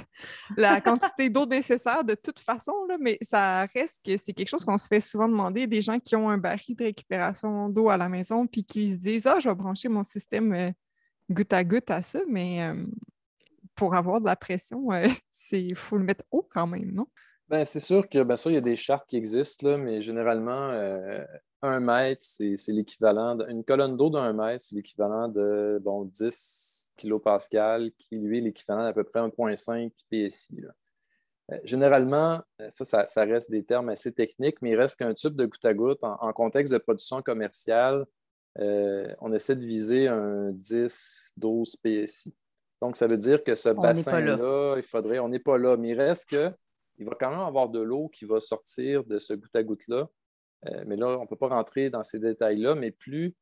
la 0.55 0.82
quantité 0.82 1.30
d'eau 1.30 1.45
nécessaire 1.45 2.03
de 2.03 2.13
toute 2.15 2.39
façon, 2.39 2.73
là, 2.88 2.97
mais 2.99 3.17
ça 3.21 3.65
reste 3.73 4.03
que 4.05 4.17
c'est 4.17 4.34
quelque 4.34 4.49
chose 4.49 4.63
qu'on 4.65 4.78
se 4.78 4.88
fait 4.88 5.01
souvent 5.01 5.28
demander 5.28 5.65
des 5.67 5.82
gens 5.82 5.99
qui 5.99 6.15
ont 6.15 6.30
un 6.30 6.38
baril 6.38 6.75
de 6.75 6.84
récupération 6.84 7.69
d'eau 7.69 7.89
à 7.89 7.97
la 7.97 8.07
maison 8.09 8.45
puis 8.47 8.63
qui 8.63 8.91
se 8.91 8.97
disent 8.97 9.25
Ah, 9.28 9.39
je 9.39 9.49
vais 9.49 9.55
brancher 9.55 9.89
mon 9.89 10.03
système 10.03 10.53
euh, 10.53 10.71
goutte 11.30 11.53
à 11.53 11.63
goutte 11.63 11.89
à 11.91 12.01
ça, 12.01 12.19
mais 12.28 12.61
euh, 12.63 12.86
pour 13.75 13.95
avoir 13.95 14.19
de 14.21 14.25
la 14.25 14.36
pression, 14.36 14.89
il 15.51 15.75
faut 15.75 15.97
le 15.97 16.03
mettre 16.03 16.23
haut 16.32 16.47
quand 16.49 16.67
même, 16.67 16.91
non? 16.93 17.07
Ben, 17.49 17.63
c'est 17.63 17.80
sûr 17.80 18.09
que 18.09 18.21
bien 18.23 18.36
sûr, 18.36 18.51
il 18.51 18.55
y 18.55 18.57
a 18.57 18.61
des 18.61 18.75
chartes 18.75 19.07
qui 19.07 19.15
existent, 19.15 19.69
là, 19.69 19.78
mais 19.78 20.01
généralement, 20.01 20.69
euh, 20.71 21.23
un 21.62 21.80
mètre, 21.80 22.22
c'est 22.24 22.55
l'équivalent. 22.70 23.36
de- 23.36 23.45
Une 23.49 23.64
colonne 23.64 23.97
d'eau 23.97 24.10
d'un 24.10 24.34
mètre, 24.34 24.64
c'est 24.64 24.76
l'équivalent 24.76 25.28
de 25.28 25.80
bon, 25.82 26.03
10 26.05 26.91
kPa, 26.97 27.80
qui 27.97 28.18
lui 28.18 28.38
est 28.39 28.41
l'équivalent 28.41 28.84
d'à 28.84 28.93
peu 28.93 29.03
près 29.03 29.20
1,5 29.20 29.91
PSI. 30.10 30.62
là. 30.62 30.70
Euh, 31.53 31.60
généralement, 31.64 32.41
euh, 32.62 32.70
ça, 32.70 32.84
ça, 32.84 33.08
ça 33.08 33.24
reste 33.24 33.49
des 33.51 33.64
termes 33.64 33.89
assez 33.89 34.12
techniques, 34.12 34.62
mais 34.62 34.72
il 34.72 34.76
reste 34.76 34.97
qu'un 34.99 35.14
tube 35.14 35.36
de 35.36 35.45
goutte 35.45 35.64
à 35.66 35.74
goutte, 35.74 36.03
en, 36.03 36.18
en 36.22 36.34
contexte 36.34 36.74
de 36.74 36.78
production 36.78 37.22
commerciale, 37.22 38.05
euh, 38.60 39.14
on 39.22 39.32
essaie 39.34 39.55
de 39.55 39.66
viser 39.66 40.08
un 40.08 40.51
10-12 40.51 41.76
PSI. 41.78 42.36
Donc, 42.82 42.95
ça 42.97 43.08
veut 43.08 43.18
dire 43.18 43.43
que 43.43 43.55
ce 43.55 43.70
bassin-là, 43.82 44.76
il 44.78 44.84
faudrait, 44.84 45.20
on 45.20 45.30
n'est 45.30 45.39
pas 45.39 45.58
là, 45.58 45.78
mais 45.78 45.89
il 45.89 45.99
reste 45.99 46.30
que 46.30 46.51
il 46.99 47.05
va 47.05 47.16
quand 47.20 47.30
même 47.30 47.39
avoir 47.39 47.70
de 47.70 47.80
l'eau 47.80 48.10
qui 48.10 48.26
va 48.26 48.39
sortir 48.39 49.03
de 49.03 49.20
ce 49.20 49.34
goutte 49.34 49.55
à 49.55 49.64
goutte-là. 49.64 50.10
Euh, 50.66 50.84
mais 50.88 50.95
là, 50.95 51.18
on 51.18 51.22
ne 51.22 51.28
peut 51.28 51.36
pas 51.36 51.49
rentrer 51.49 51.89
dans 51.89 52.03
ces 52.03 52.20
détails-là, 52.20 52.76
mais 52.76 52.91
plus, 52.91 53.36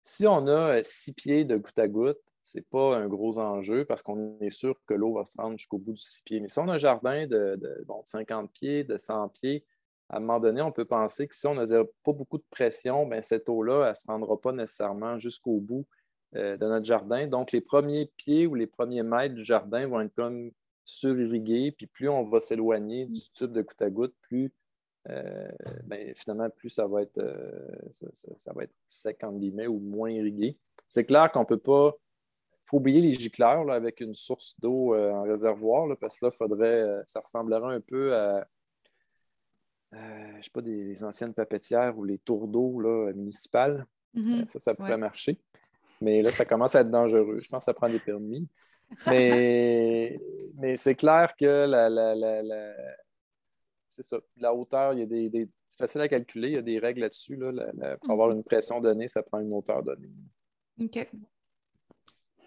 si 0.00 0.26
on 0.26 0.46
a 0.46 0.78
euh, 0.78 0.80
six 0.82 1.12
pieds 1.14 1.44
de 1.44 1.56
goutte 1.56 1.78
à 1.78 1.88
goutte, 1.88 2.20
ce 2.42 2.58
n'est 2.58 2.64
pas 2.70 2.96
un 2.96 3.06
gros 3.06 3.38
enjeu 3.38 3.84
parce 3.84 4.02
qu'on 4.02 4.38
est 4.40 4.50
sûr 4.50 4.74
que 4.86 4.94
l'eau 4.94 5.14
va 5.14 5.24
se 5.24 5.40
rendre 5.40 5.56
jusqu'au 5.56 5.78
bout 5.78 5.92
du 5.92 6.00
six 6.00 6.22
pieds. 6.22 6.40
Mais 6.40 6.48
si 6.48 6.58
on 6.58 6.68
a 6.68 6.74
un 6.74 6.78
jardin 6.78 7.26
de, 7.26 7.56
de, 7.56 7.84
bon, 7.86 8.00
de 8.02 8.08
50 8.08 8.50
pieds, 8.52 8.82
de 8.82 8.96
100 8.96 9.28
pieds, 9.28 9.64
à 10.08 10.16
un 10.16 10.20
moment 10.20 10.40
donné, 10.40 10.60
on 10.60 10.72
peut 10.72 10.84
penser 10.84 11.28
que 11.28 11.34
si 11.34 11.46
on 11.46 11.54
n'a 11.54 11.64
pas 12.04 12.12
beaucoup 12.12 12.38
de 12.38 12.44
pression, 12.50 13.06
bien, 13.06 13.22
cette 13.22 13.48
eau-là, 13.48 13.84
elle 13.84 13.90
ne 13.90 13.94
se 13.94 14.06
rendra 14.06 14.40
pas 14.40 14.52
nécessairement 14.52 15.18
jusqu'au 15.18 15.58
bout 15.58 15.86
euh, 16.34 16.56
de 16.56 16.66
notre 16.66 16.84
jardin. 16.84 17.26
Donc, 17.26 17.52
les 17.52 17.60
premiers 17.60 18.10
pieds 18.16 18.46
ou 18.46 18.54
les 18.54 18.66
premiers 18.66 19.02
mètres 19.02 19.34
du 19.34 19.44
jardin 19.44 19.86
vont 19.86 20.00
être 20.00 20.14
comme 20.14 20.50
surirrigués, 20.84 21.72
puis 21.72 21.86
plus 21.86 22.08
on 22.08 22.24
va 22.24 22.40
s'éloigner 22.40 23.06
du 23.06 23.20
tube 23.32 23.52
de 23.52 23.62
goutte 23.62 23.82
à 23.82 23.88
goutte, 23.88 24.14
plus 24.22 24.52
euh, 25.08 25.48
ben, 25.84 26.12
finalement, 26.16 26.48
plus 26.50 26.70
ça 26.70 26.86
va 26.86 27.02
être, 27.02 27.18
euh, 27.18 27.50
ça, 27.90 28.06
ça- 28.12 28.32
ça 28.38 28.52
va 28.54 28.64
être 28.64 28.74
sec 28.88 29.22
entre 29.24 29.38
guillemets 29.38 29.66
ou 29.66 29.78
moins 29.78 30.10
irrigué. 30.10 30.58
C'est 30.88 31.04
clair 31.04 31.30
qu'on 31.32 31.40
ne 31.40 31.44
peut 31.46 31.58
pas. 31.58 31.92
Il 32.64 32.64
faut 32.68 32.76
oublier 32.76 33.00
les 33.00 33.12
gicleurs 33.14 33.64
là, 33.64 33.74
avec 33.74 34.00
une 34.00 34.14
source 34.14 34.54
d'eau 34.60 34.94
euh, 34.94 35.10
en 35.10 35.22
réservoir, 35.22 35.86
là, 35.88 35.96
parce 35.96 36.20
que 36.20 36.26
là, 36.26 36.30
faudrait, 36.30 37.02
ça 37.06 37.20
ressemblerait 37.20 37.74
un 37.74 37.80
peu 37.80 38.14
à 38.14 38.46
je 39.92 40.44
sais 40.44 40.50
pas, 40.50 40.62
des, 40.62 40.84
des 40.84 41.04
anciennes 41.04 41.34
papetières 41.34 41.98
ou 41.98 42.04
les 42.04 42.18
tours 42.18 42.48
d'eau 42.48 42.80
municipales. 43.14 43.84
Mhm. 44.14 44.40
Euh, 44.42 44.44
Ça, 44.46 44.58
ça 44.58 44.74
pourrait 44.74 44.92
Ouais. 44.92 44.96
marcher. 44.96 45.38
Mais 46.00 46.22
là, 46.22 46.30
ça 46.32 46.44
commence 46.46 46.74
à 46.74 46.80
être 46.80 46.90
dangereux. 46.90 47.38
Je 47.40 47.48
pense 47.48 47.60
que 47.60 47.64
ça 47.66 47.74
prend 47.74 47.88
des 47.90 47.98
permis. 47.98 48.48
Mais, 49.06 50.18
mais 50.54 50.76
c'est 50.76 50.94
clair 50.94 51.34
que 51.36 51.44
la, 51.66 51.88
la- 51.90 52.14
la- 52.14 52.42
la- 52.42 52.74
c'est 53.92 54.02
ça. 54.02 54.18
La 54.36 54.54
hauteur, 54.54 54.92
il 54.94 55.00
y 55.00 55.02
a 55.02 55.06
des, 55.06 55.28
des- 55.28 55.48
c'est 55.68 55.78
facile 55.78 56.00
à 56.00 56.08
calculer. 56.08 56.48
Il 56.48 56.54
y 56.54 56.58
a 56.58 56.62
des 56.62 56.78
règles 56.78 57.00
là-dessus. 57.02 57.36
là. 57.36 57.96
Pour 58.00 58.10
avoir 58.12 58.30
une 58.30 58.42
pression 58.44 58.80
donnée, 58.80 59.08
ça 59.08 59.22
prend 59.22 59.40
une 59.40 59.52
hauteur 59.52 59.82
donnée. 59.82 60.10
OK. 60.80 61.06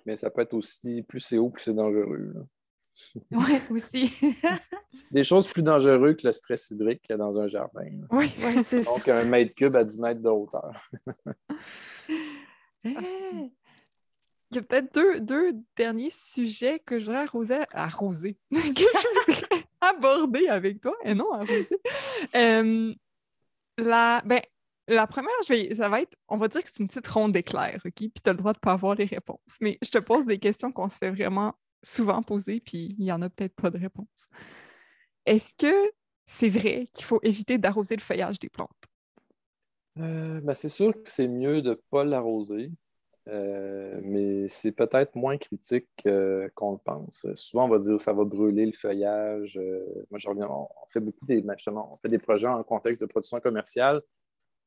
Mais 0.06 0.16
ça 0.16 0.30
peut 0.30 0.42
être 0.42 0.54
aussi, 0.54 1.02
plus 1.04 1.20
c'est 1.20 1.38
haut, 1.38 1.50
plus 1.50 1.64
c'est 1.64 1.74
dangereux. 1.74 2.34
Oui, 3.32 3.60
aussi. 3.72 4.10
Des 5.12 5.24
choses 5.26 5.50
plus 5.50 5.62
dangereuses 5.62 6.16
que 6.16 6.28
le 6.28 6.32
stress 6.32 6.72
hydrique 6.72 7.02
qu'il 7.02 7.12
y 7.12 7.14
a 7.14 7.18
dans 7.18 7.38
un 7.38 7.48
jardin. 7.50 7.86
Oui, 8.10 8.32
Oui, 8.40 8.64
c'est 8.64 8.84
ça. 8.84 8.90
Donc, 8.92 9.08
un 9.10 9.26
mètre 9.26 9.54
cube 9.54 9.76
à 9.76 9.84
10 9.84 10.00
mètres 10.00 10.22
de 10.22 10.30
hauteur. 10.30 10.72
Eh, 12.88 12.92
Il 14.52 14.56
y 14.56 14.60
a 14.60 14.62
peut-être 14.62 14.94
deux, 14.94 15.20
deux 15.20 15.54
derniers 15.76 16.10
sujets 16.12 16.80
que 16.80 17.00
je 17.00 17.06
voudrais 17.06 17.24
arroser, 17.24 17.58
arroser, 17.74 18.38
que 18.52 18.58
je 18.58 19.26
voudrais 19.34 19.45
aborder 19.90 20.48
avec 20.48 20.82
toi, 20.82 20.96
et 21.04 21.14
non 21.14 21.32
arroser. 21.34 21.80
Euh, 22.36 22.94
la, 23.78 24.22
ben, 24.26 24.42
la 24.88 25.08
première, 25.08 25.32
ça 25.76 25.90
va 25.90 26.02
être, 26.02 26.16
on 26.28 26.38
va 26.38 26.48
dire 26.48 26.64
que 26.64 26.70
c'est 26.72 26.82
une 26.82 26.88
petite 26.88 27.08
ronde 27.08 27.34
d'éclairs, 27.34 27.82
OK? 27.86 27.94
Puis 27.94 28.12
tu 28.24 28.30
as 28.30 28.34
le 28.34 28.38
droit 28.38 28.54
de 28.54 28.60
pas 28.60 28.74
avoir 28.74 28.96
les 28.96 29.06
réponses. 29.06 29.58
Mais 29.62 29.78
je 29.82 29.90
te 29.90 29.98
pose 29.98 30.26
des 30.26 30.40
questions 30.40 30.72
qu'on 30.72 30.90
se 30.90 30.98
fait 30.98 31.12
vraiment 31.12 31.56
souvent 31.84 32.22
poser, 32.24 32.60
puis 32.60 32.96
il 32.98 33.04
n'y 33.04 33.12
en 33.12 33.22
a 33.22 33.30
peut-être 33.30 33.56
pas 33.56 33.70
de 33.70 33.78
réponse. 33.78 34.28
Est-ce 35.26 35.54
que 35.58 35.92
c'est 36.28 36.50
vrai 36.50 36.86
qu'il 36.94 37.06
faut 37.06 37.20
éviter 37.24 37.58
d'arroser 37.58 37.96
le 37.96 38.02
feuillage 38.02 38.40
des 38.40 38.50
plantes? 38.50 38.70
Euh, 40.00 40.42
ben, 40.42 40.54
c'est 40.54 40.70
sûr 40.70 40.94
que 40.94 41.10
c'est 41.10 41.28
mieux 41.28 41.62
de 41.62 41.72
ne 41.72 41.76
pas 41.90 42.04
l'arroser, 42.04 42.72
euh, 43.28 44.00
mais 44.04 44.48
c'est 44.48 44.72
peut-être 44.72 45.16
moins 45.16 45.38
critique 45.38 45.90
euh, 46.06 46.48
qu'on 46.54 46.74
le 46.74 46.78
pense. 46.78 47.26
Souvent, 47.36 47.66
on 47.66 47.70
va 47.70 47.80
dire 47.80 48.00
ça 48.00 48.14
va 48.14 48.24
brûler 48.24 48.66
le 48.66 48.74
feuillage. 48.74 49.58
Euh, 49.58 50.06
moi, 50.12 50.20
je 50.20 50.30
reviens, 50.30 50.48
on, 50.50 50.68
fait 50.90 51.00
beaucoup 51.00 51.26
des, 51.26 51.42
ben, 51.42 51.56
justement, 51.58 51.94
on 51.94 51.98
fait 51.98 52.10
des 52.10 52.20
projets 52.20 52.48
en 52.48 52.64
contexte 52.64 53.02
de 53.02 53.08
production 53.08 53.40
commerciale. 53.40 54.02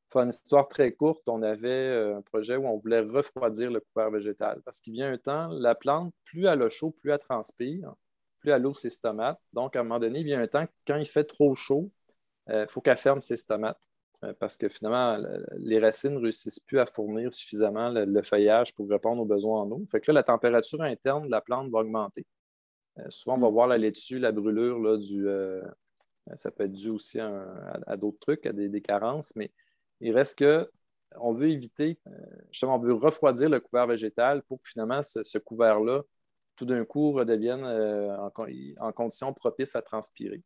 Pour 0.09 0.21
une 0.21 0.29
histoire 0.29 0.67
très 0.67 0.91
courte, 0.91 1.29
on 1.29 1.43
avait 1.43 2.13
un 2.17 2.21
projet 2.21 2.55
où 2.55 2.65
on 2.65 2.77
voulait 2.77 3.01
refroidir 3.01 3.71
le 3.71 3.79
couvert 3.79 4.09
végétal 4.09 4.59
parce 4.65 4.81
qu'il 4.81 4.93
vient 4.93 5.11
un 5.11 5.17
temps, 5.19 5.49
la 5.49 5.75
plante, 5.75 6.13
plus 6.25 6.45
elle 6.45 6.63
a 6.63 6.69
chaud, 6.69 6.91
plus 6.91 7.11
elle 7.11 7.19
transpire, 7.19 7.93
plus 8.39 8.51
elle 8.51 8.65
ouvre 8.65 8.77
ses 8.77 8.89
stomates. 8.89 9.39
Donc, 9.53 9.75
à 9.75 9.81
un 9.81 9.83
moment 9.83 9.99
donné, 9.99 10.19
il 10.21 10.25
vient 10.25 10.41
un 10.41 10.47
temps, 10.47 10.65
quand 10.87 10.97
il 10.97 11.05
fait 11.05 11.25
trop 11.25 11.53
chaud, 11.55 11.91
il 12.49 12.65
faut 12.69 12.81
qu'elle 12.81 12.97
ferme 12.97 13.21
ses 13.21 13.35
stomates. 13.35 13.88
Euh, 14.25 14.33
parce 14.39 14.57
que 14.57 14.67
finalement, 14.67 15.17
le- 15.17 15.45
les 15.57 15.79
racines 15.79 16.13
ne 16.15 16.19
réussissent 16.19 16.59
plus 16.59 16.79
à 16.79 16.85
fournir 16.85 17.33
suffisamment 17.33 17.89
le, 17.89 18.03
le 18.05 18.21
feuillage 18.23 18.73
pour 18.75 18.89
répondre 18.89 19.21
aux 19.21 19.25
besoins 19.25 19.61
en 19.61 19.71
eau. 19.71 19.85
Fait 19.89 20.01
que 20.01 20.11
là, 20.11 20.15
la 20.15 20.23
température 20.23 20.81
interne 20.81 21.25
de 21.25 21.31
la 21.31 21.41
plante 21.41 21.69
va 21.71 21.79
augmenter. 21.79 22.25
Euh, 22.99 23.03
souvent, 23.09 23.37
on 23.37 23.41
va 23.41 23.49
voir 23.49 23.67
la 23.67 23.77
laitue, 23.77 24.19
la 24.19 24.31
brûlure, 24.31 24.79
là, 24.79 24.97
du, 24.97 25.27
euh, 25.27 25.61
ça 26.35 26.51
peut 26.51 26.65
être 26.65 26.73
dû 26.73 26.89
aussi 26.89 27.19
à, 27.19 27.27
un- 27.27 27.57
à- 27.67 27.93
à 27.93 27.97
d'autres 27.97 28.19
trucs, 28.19 28.45
à 28.45 28.53
des, 28.53 28.69
des 28.69 28.81
carences, 28.81 29.35
mais 29.35 29.51
il 30.01 30.13
reste 30.13 30.39
que 30.39 30.69
on 31.19 31.33
veut 31.33 31.49
éviter, 31.49 31.99
justement, 32.51 32.75
on 32.75 32.79
veut 32.79 32.93
refroidir 32.93 33.49
le 33.49 33.59
couvert 33.59 33.87
végétal 33.87 34.43
pour 34.43 34.61
que 34.61 34.69
finalement 34.69 35.01
ce, 35.01 35.23
ce 35.23 35.39
couvert-là, 35.39 36.03
tout 36.55 36.65
d'un 36.65 36.85
coup, 36.85 37.13
redevienne 37.13 37.63
euh, 37.63 38.15
en, 38.17 38.31
en 38.79 38.91
conditions 38.91 39.33
propices 39.33 39.75
à 39.75 39.81
transpirer. 39.81 40.43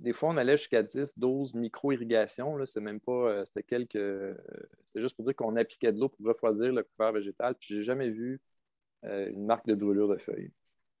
Des 0.00 0.12
fois, 0.12 0.30
on 0.30 0.36
allait 0.36 0.56
jusqu'à 0.56 0.82
10, 0.82 1.18
12 1.18 1.54
micro-irrigations. 1.54 2.56
C'est 2.66 2.80
même 2.80 3.00
pas. 3.00 3.12
euh, 3.12 3.44
c'était 3.44 3.62
quelques. 3.62 3.96
euh, 3.96 4.34
c'était 4.84 5.00
juste 5.00 5.16
pour 5.16 5.24
dire 5.24 5.36
qu'on 5.36 5.56
appliquait 5.56 5.92
de 5.92 6.00
l'eau 6.00 6.08
pour 6.08 6.26
refroidir 6.26 6.72
le 6.72 6.82
couvert 6.82 7.12
végétal. 7.12 7.54
Puis, 7.54 7.74
j'ai 7.74 7.82
jamais 7.82 8.10
vu 8.10 8.40
euh, 9.04 9.28
une 9.30 9.46
marque 9.46 9.66
de 9.66 9.74
brûlure 9.74 10.08
de 10.08 10.16
feuilles. 10.16 10.50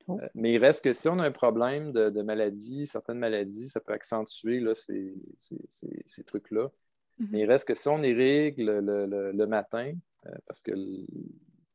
Oh. 0.06 0.20
Mais 0.34 0.52
il 0.52 0.58
reste 0.58 0.84
que 0.84 0.92
si 0.92 1.08
on 1.08 1.18
a 1.18 1.24
un 1.24 1.32
problème 1.32 1.90
de, 1.92 2.10
de 2.10 2.22
maladie, 2.22 2.86
certaines 2.86 3.18
maladies, 3.18 3.68
ça 3.70 3.80
peut 3.80 3.94
accentuer 3.94 4.60
là, 4.60 4.74
ces, 4.74 5.14
ces- 5.38 5.64
ces- 5.68 6.02
ces 6.04 6.24
trucs-là. 6.24 6.70
Mhm. 7.18 7.28
Mais 7.32 7.40
il 7.40 7.46
reste 7.46 7.66
que 7.66 7.74
si 7.74 7.88
on 7.88 8.02
irrigue 8.02 8.58
le, 8.58 8.80
le- 8.80 9.06
le- 9.06 9.32
le 9.32 9.46
matin, 9.46 9.94
parce 10.46 10.62
que 10.62 10.72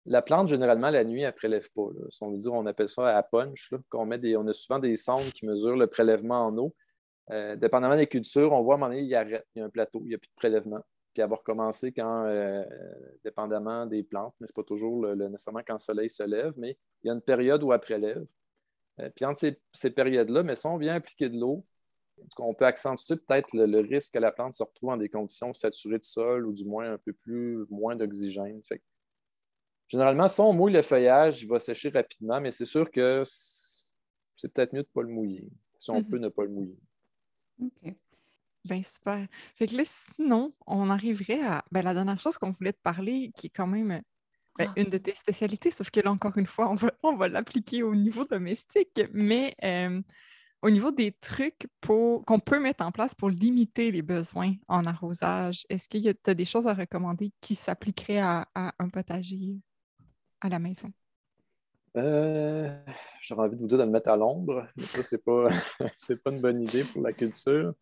la 0.06 0.22
plante, 0.22 0.48
généralement, 0.48 0.90
la 0.90 1.04
nuit, 1.04 1.22
elle 1.22 1.28
ne 1.28 1.32
prélève 1.32 1.70
pas. 1.72 1.90
là. 1.94 2.06
Si 2.10 2.24
on 2.24 2.32
veut 2.32 2.38
dire, 2.38 2.54
on 2.54 2.66
appelle 2.66 2.90
ça 2.90 3.16
à 3.16 3.24
punch. 3.24 3.72
là, 3.72 3.80
qu'on 3.90 4.06
met 4.06 4.18
des, 4.18 4.36
on 4.38 4.48
a 4.48 4.54
souvent 4.54 4.80
des 4.80 4.96
sondes 4.96 5.32
qui 5.34 5.46
mesurent 5.46 5.76
le 5.76 5.88
prélèvement 5.88 6.46
en 6.48 6.58
eau. 6.58 6.76
Euh, 7.32 7.56
dépendamment 7.56 7.96
des 7.96 8.08
cultures, 8.08 8.52
on 8.54 8.64
voit 8.64 8.76
à 8.76 8.78
un 8.78 8.80
moment 8.80 8.92
donné, 8.92 9.04
il 9.04 9.16
arrête, 9.16 9.46
il 9.56 9.60
y 9.60 9.62
a 9.62 9.66
un 9.66 9.70
plateau, 9.70 10.02
il 10.04 10.10
n'y 10.10 10.16
a 10.16 10.18
plus 10.18 10.30
de 10.30 10.36
prélèvement. 10.36 10.84
Puis 11.14 11.22
elle 11.22 11.30
va 11.30 11.36
recommencer 11.36 11.92
quand, 11.92 12.26
euh, 12.26 12.64
dépendamment 13.24 13.86
des 13.86 14.04
plantes, 14.04 14.36
mais 14.40 14.48
ce 14.48 14.52
n'est 14.52 14.64
pas 14.64 14.68
toujours 14.68 15.04
le- 15.04 15.16
le- 15.16 15.30
nécessairement 15.30 15.62
quand 15.66 15.74
le 15.74 15.80
soleil 15.80 16.10
se 16.10 16.24
lève, 16.24 16.54
mais 16.58 16.78
il 17.04 17.08
y 17.08 17.10
a 17.10 17.14
une 17.14 17.22
période 17.22 17.64
où 17.64 17.74
elle 17.74 17.80
prélève. 17.80 18.26
Euh, 19.00 19.10
puis 19.16 19.26
entre 19.26 19.40
ces, 19.40 19.60
ces 19.74 19.92
périodes-là, 19.92 20.44
mais 20.44 20.56
si 20.56 20.66
on 20.68 20.78
vient 20.78 20.96
appliquer 20.96 21.30
de 21.30 21.40
l'eau, 21.40 21.66
on 22.38 22.54
peut 22.54 22.66
accentuer 22.66 23.16
peut-être 23.16 23.54
le, 23.54 23.66
le 23.66 23.80
risque 23.80 24.14
que 24.14 24.20
la 24.20 24.32
plante 24.32 24.54
se 24.54 24.64
retrouve 24.64 24.90
dans 24.90 24.98
des 24.98 25.10
conditions 25.10 25.54
saturées 25.54 26.00
de 26.00 26.04
sol 26.04 26.46
ou 26.46 26.54
du 26.54 26.66
moins 26.66 26.94
un 26.94 26.98
peu 26.98 27.14
plus 27.14 27.66
moins 27.70 27.96
d'oxygène? 27.96 28.62
Généralement, 29.88 30.28
si 30.28 30.42
on 30.42 30.54
mouille 30.54 30.74
le 30.74 30.82
feuillage, 30.82 31.42
il 31.42 31.48
va 31.48 31.60
sécher 31.60 31.90
rapidement, 31.90 32.42
mais 32.42 32.52
c'est 32.52 32.66
sûr 32.66 32.92
que 32.92 33.24
c'est 33.26 34.54
peut-être 34.54 34.74
mieux 34.74 34.84
de 34.84 34.88
ne 34.88 34.94
pas 34.94 35.02
le 35.02 35.08
mouiller, 35.08 35.50
si 35.78 35.90
on 35.92 36.02
mm-hmm. 36.02 36.10
peut 36.10 36.18
ne 36.18 36.30
pas 36.30 36.44
le 36.44 36.50
mouiller. 36.50 36.78
OK. 37.62 37.96
Bien, 38.66 38.84
super. 38.84 39.28
Fait 39.56 39.68
que 39.68 39.76
là, 39.76 39.84
sinon, 39.86 40.54
on 40.68 40.90
arriverait 40.90 41.42
à 41.42 41.64
ben, 41.72 41.82
la 41.82 41.94
dernière 41.94 42.20
chose 42.20 42.38
qu'on 42.38 42.52
voulait 42.52 42.74
te 42.74 42.82
parler, 42.82 43.32
qui 43.36 43.48
est 43.48 43.52
quand 43.52 43.68
même 43.68 44.02
ben, 44.58 44.68
ah. 44.68 44.74
une 44.76 44.90
de 44.90 44.98
tes 44.98 45.14
spécialités, 45.14 45.72
sauf 45.72 45.90
que 45.90 46.02
là, 46.02 46.12
encore 46.12 46.38
une 46.38 46.46
fois, 46.46 46.70
on 46.70 46.76
va, 46.76 46.92
on 47.04 47.16
va 47.16 47.28
l'appliquer 47.30 47.84
au 47.84 47.96
niveau 47.96 48.26
domestique, 48.26 49.02
mais 49.14 49.56
euh, 49.64 50.02
au 50.62 50.70
niveau 50.70 50.92
des 50.92 51.14
trucs 51.14 51.68
qu'on 51.86 52.40
peut 52.46 52.60
mettre 52.60 52.86
en 52.86 52.92
place 52.92 53.16
pour 53.16 53.30
limiter 53.30 53.92
les 53.92 54.02
besoins 54.02 54.54
en 54.68 54.86
arrosage, 54.86 55.66
est-ce 55.70 55.88
que 55.88 55.98
tu 55.98 56.30
as 56.30 56.34
des 56.34 56.46
choses 56.46 56.68
à 56.68 56.74
recommander 56.74 57.32
qui 57.40 57.56
s'appliqueraient 57.56 58.20
à, 58.20 58.48
un 58.56 58.90
potager 58.90 59.62
à 60.42 60.50
la 60.50 60.60
maison? 60.60 60.92
Euh, 61.98 62.70
J'aurais 63.22 63.48
envie 63.48 63.56
de 63.56 63.62
vous 63.62 63.68
dire 63.68 63.78
de 63.78 63.84
le 63.84 63.90
mettre 63.90 64.10
à 64.10 64.18
l'ombre, 64.18 64.68
mais 64.76 64.84
ça, 64.84 65.02
c'est 65.02 65.24
pas, 65.24 65.48
pas 66.24 66.32
une 66.32 66.42
bonne 66.42 66.62
idée 66.62 66.84
pour 66.84 67.02
la 67.02 67.14
culture. 67.14 67.74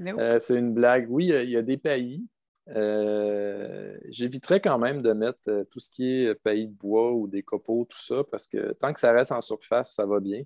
Euh, 0.00 0.38
c'est 0.38 0.58
une 0.58 0.72
blague. 0.72 1.06
Oui, 1.10 1.26
il 1.26 1.50
y, 1.50 1.56
a 1.56 1.62
des 1.62 1.76
pays. 1.76 2.26
Euh, 2.68 3.96
j'éviterais 4.08 4.60
quand 4.60 4.78
même 4.78 5.02
de 5.02 5.12
mettre 5.12 5.38
euh, 5.48 5.64
tout 5.70 5.78
ce 5.78 5.90
qui 5.90 6.08
est 6.08 6.34
pays 6.34 6.66
de 6.66 6.74
bois 6.74 7.12
ou 7.12 7.28
des 7.28 7.42
copeaux, 7.42 7.86
tout 7.88 8.00
ça, 8.00 8.24
parce 8.30 8.46
que 8.46 8.72
tant 8.72 8.92
que 8.92 9.00
ça 9.00 9.12
reste 9.12 9.32
en 9.32 9.40
surface, 9.40 9.94
ça 9.94 10.06
va 10.06 10.20
bien. 10.20 10.42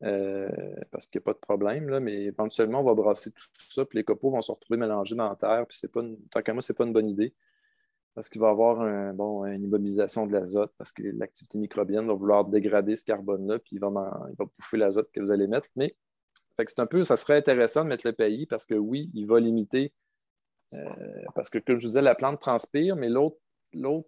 parce 0.00 1.06
qu'il 1.06 1.18
n'y 1.18 1.22
a 1.22 1.26
pas 1.26 1.32
de 1.32 1.38
problème, 1.38 1.88
là, 1.88 2.00
mais 2.00 2.24
éventuellement, 2.24 2.80
on 2.80 2.84
va 2.84 2.94
brasser 2.94 3.30
tout 3.32 3.42
ça, 3.68 3.84
puis 3.84 3.98
les 3.98 4.04
copeaux 4.04 4.30
vont 4.30 4.40
se 4.40 4.52
retrouver 4.52 4.78
mélangés 4.78 5.16
dans 5.16 5.28
la 5.28 5.36
terre, 5.36 5.66
puis 5.66 5.76
c'est 5.76 5.92
pas 5.92 6.02
tant 6.30 6.42
qu'à 6.42 6.52
moi, 6.52 6.62
ce 6.62 6.72
n'est 6.72 6.76
pas 6.76 6.84
une 6.84 6.92
bonne 6.92 7.08
idée 7.08 7.34
parce 8.14 8.28
qu'il 8.28 8.40
va 8.40 8.48
y 8.48 8.50
avoir 8.50 8.80
une 8.82 9.64
immobilisation 9.64 10.26
de 10.26 10.32
l'azote 10.32 10.72
parce 10.76 10.92
que 10.92 11.02
l'activité 11.02 11.58
microbienne 11.58 12.06
va 12.06 12.14
vouloir 12.14 12.44
dégrader 12.44 12.96
ce 12.96 13.04
carbone-là, 13.04 13.58
puis 13.60 13.76
il 13.76 13.80
va, 13.80 13.88
il 14.30 14.36
va 14.36 14.44
bouffer 14.44 14.76
l'azote 14.76 15.10
que 15.12 15.20
vous 15.20 15.30
allez 15.30 15.46
mettre. 15.46 15.68
Mais 15.76 15.94
c'est 16.66 16.80
un 16.80 16.86
peu, 16.86 17.04
ça 17.04 17.16
serait 17.16 17.36
intéressant 17.36 17.84
de 17.84 17.88
mettre 17.88 18.06
le 18.06 18.12
pays 18.12 18.46
parce 18.46 18.66
que 18.66 18.74
oui, 18.74 19.10
il 19.14 19.26
va 19.26 19.38
limiter, 19.38 19.92
euh, 20.74 20.78
parce 21.34 21.50
que 21.50 21.58
comme 21.58 21.78
je 21.78 21.86
vous 21.86 21.90
disais, 21.90 22.02
la 22.02 22.14
plante 22.14 22.40
transpire, 22.40 22.96
mais 22.96 23.08
l'autre 23.08 23.38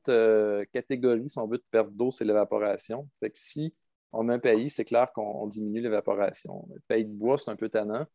euh, 0.09 0.65
catégorie, 0.73 1.29
si 1.29 1.39
on 1.39 1.47
veut, 1.47 1.59
de 1.59 1.65
perte 1.71 1.93
d'eau, 1.93 2.11
c'est 2.11 2.25
l'évaporation. 2.25 3.09
Fait 3.21 3.31
que 3.31 3.39
si 3.39 3.75
on 4.13 4.25
met 4.25 4.35
un 4.35 4.39
pays, 4.41 4.69
c'est 4.69 4.85
clair 4.85 5.13
qu'on 5.13 5.47
diminue 5.47 5.81
l'évaporation. 5.81 6.67
Le 6.75 6.81
pays 6.89 7.05
de 7.05 7.13
bois, 7.13 7.39
c'est 7.39 7.51
un 7.51 7.57
peu 7.57 7.69
tannant. 7.69 8.07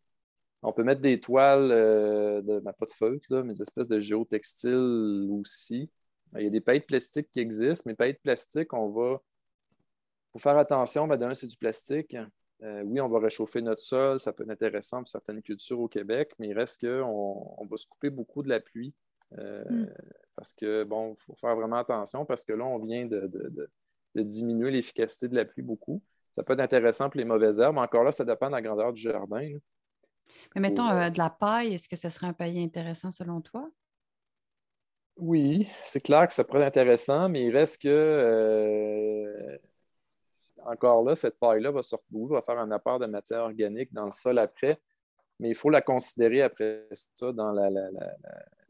On 0.66 0.74
peut 0.74 0.84
mettre 0.84 1.01
des 1.01 1.20
toiles, 1.20 1.72
euh, 1.72 2.41
de, 2.41 2.59
ben, 2.59 2.74
pas 2.74 2.86
de 2.86 2.91
feutre, 2.91 3.43
mais 3.43 3.53
des 3.53 3.61
espèces 3.61 3.88
de 3.88 3.99
géotextiles 3.99 5.30
aussi. 5.32 5.91
Il 6.36 6.43
y 6.43 6.47
a 6.47 6.49
des 6.49 6.61
pailles 6.61 6.80
de 6.80 6.86
plastique 6.86 7.30
qui 7.30 7.39
existent, 7.39 7.84
mais 7.88 7.95
pailles 7.95 8.13
de 8.13 8.20
plastique, 8.20 8.74
on 8.74 8.89
va. 8.89 9.22
faut 10.34 10.39
faire 10.39 10.57
attention, 10.57 11.07
ben, 11.07 11.18
d'un, 11.18 11.34
c'est 11.36 11.47
du 11.47 11.57
plastique. 11.57 12.18
Euh, 12.63 12.84
oui, 12.84 12.99
on 12.99 13.09
va 13.09 13.20
réchauffer 13.20 13.61
notre 13.61 13.82
sol, 13.82 14.20
ça 14.20 14.34
peut 14.34 14.43
être 14.43 14.49
intéressant 14.49 14.99
pour 14.99 15.07
certaines 15.07 15.41
cultures 15.41 15.80
au 15.80 15.88
Québec, 15.88 16.32
mais 16.39 16.47
il 16.47 16.53
reste 16.53 16.82
qu'on 16.82 17.55
on 17.57 17.66
va 17.66 17.78
se 17.78 17.86
couper 17.88 18.09
beaucoup 18.09 18.41
de 18.41 18.49
la 18.49 18.59
pluie. 18.59 18.93
Euh, 19.38 19.63
hmm. 19.70 19.93
Parce 20.36 20.53
que, 20.53 20.84
bon, 20.84 21.16
il 21.20 21.24
faut 21.24 21.36
faire 21.36 21.55
vraiment 21.55 21.78
attention 21.78 22.26
parce 22.26 22.43
que 22.43 22.53
là, 22.53 22.66
on 22.66 22.80
vient 22.80 23.05
de, 23.05 23.30
de 24.16 24.22
diminuer 24.24 24.72
l'efficacité 24.72 25.28
de 25.28 25.36
la 25.36 25.45
pluie 25.45 25.63
beaucoup. 25.63 26.01
Ça 26.32 26.43
peut 26.43 26.53
être 26.53 26.61
intéressant 26.61 27.09
pour 27.09 27.20
les 27.20 27.26
mauvaises 27.26 27.59
herbes. 27.59 27.78
Encore 27.78 28.03
là, 28.03 28.11
ça 28.11 28.26
dépend 28.26 28.47
de 28.47 28.53
la 28.53 28.61
grandeur 28.61 28.91
du 28.93 29.01
jardin. 29.01 29.57
Mais 30.55 30.61
mettons, 30.61 30.89
euh, 30.89 31.09
de 31.09 31.17
la 31.17 31.29
paille, 31.29 31.73
est-ce 31.73 31.89
que 31.89 31.95
ce 31.95 32.09
serait 32.09 32.27
un 32.27 32.33
paillis 32.33 32.63
intéressant 32.63 33.11
selon 33.11 33.41
toi? 33.41 33.69
Oui, 35.17 35.67
c'est 35.83 36.01
clair 36.01 36.27
que 36.27 36.33
ça 36.33 36.43
pourrait 36.43 36.61
être 36.61 36.67
intéressant, 36.77 37.29
mais 37.29 37.45
il 37.45 37.55
reste 37.55 37.81
que, 37.81 37.88
euh, 37.88 39.57
encore 40.65 41.03
là, 41.03 41.15
cette 41.15 41.39
paille-là 41.39 41.71
va 41.71 41.81
se 41.81 41.95
retrouver, 41.95 42.36
va 42.36 42.41
faire 42.41 42.59
un 42.59 42.71
apport 42.71 42.99
de 42.99 43.05
matière 43.05 43.41
organique 43.41 43.93
dans 43.93 44.05
le 44.05 44.11
sol 44.11 44.38
après, 44.39 44.79
mais 45.39 45.49
il 45.49 45.55
faut 45.55 45.69
la 45.69 45.81
considérer 45.81 46.41
après 46.41 46.88
ça 46.91 47.31
dans 47.31 47.53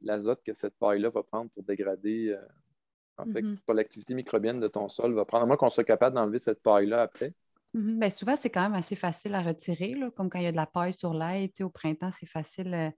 l'azote 0.01 0.41
que 0.43 0.53
cette 0.53 0.75
paille-là 0.77 1.09
va 1.09 1.23
prendre 1.23 1.49
pour 1.51 1.63
dégrader. 1.63 2.29
Euh, 2.29 2.45
en 3.17 3.25
fait, 3.25 3.43
pour 3.65 3.73
l'activité 3.73 4.13
microbienne 4.13 4.59
de 4.59 4.67
ton 4.67 4.89
sol 4.89 5.13
va 5.13 5.23
prendre, 5.23 5.43
à 5.43 5.47
moins 5.47 5.57
qu'on 5.57 5.69
soit 5.69 5.85
capable 5.85 6.15
d'enlever 6.15 6.37
cette 6.37 6.61
paille-là 6.61 7.01
après. 7.01 7.33
Mhm. 7.75 7.99
Ben, 7.99 8.09
souvent, 8.09 8.35
c'est 8.37 8.49
quand 8.49 8.61
même 8.61 8.73
assez 8.73 8.95
facile 8.95 9.35
à 9.35 9.41
retirer, 9.41 9.95
comme 10.15 10.29
quand 10.29 10.39
il 10.39 10.45
y 10.45 10.47
a 10.47 10.51
de 10.51 10.55
la 10.55 10.65
paille 10.65 10.93
sur 10.93 11.13
l'ail. 11.13 11.51
Au 11.61 11.69
printemps, 11.69 12.11
c'est 12.17 12.25
facile 12.25 12.73
euh, 12.73 12.89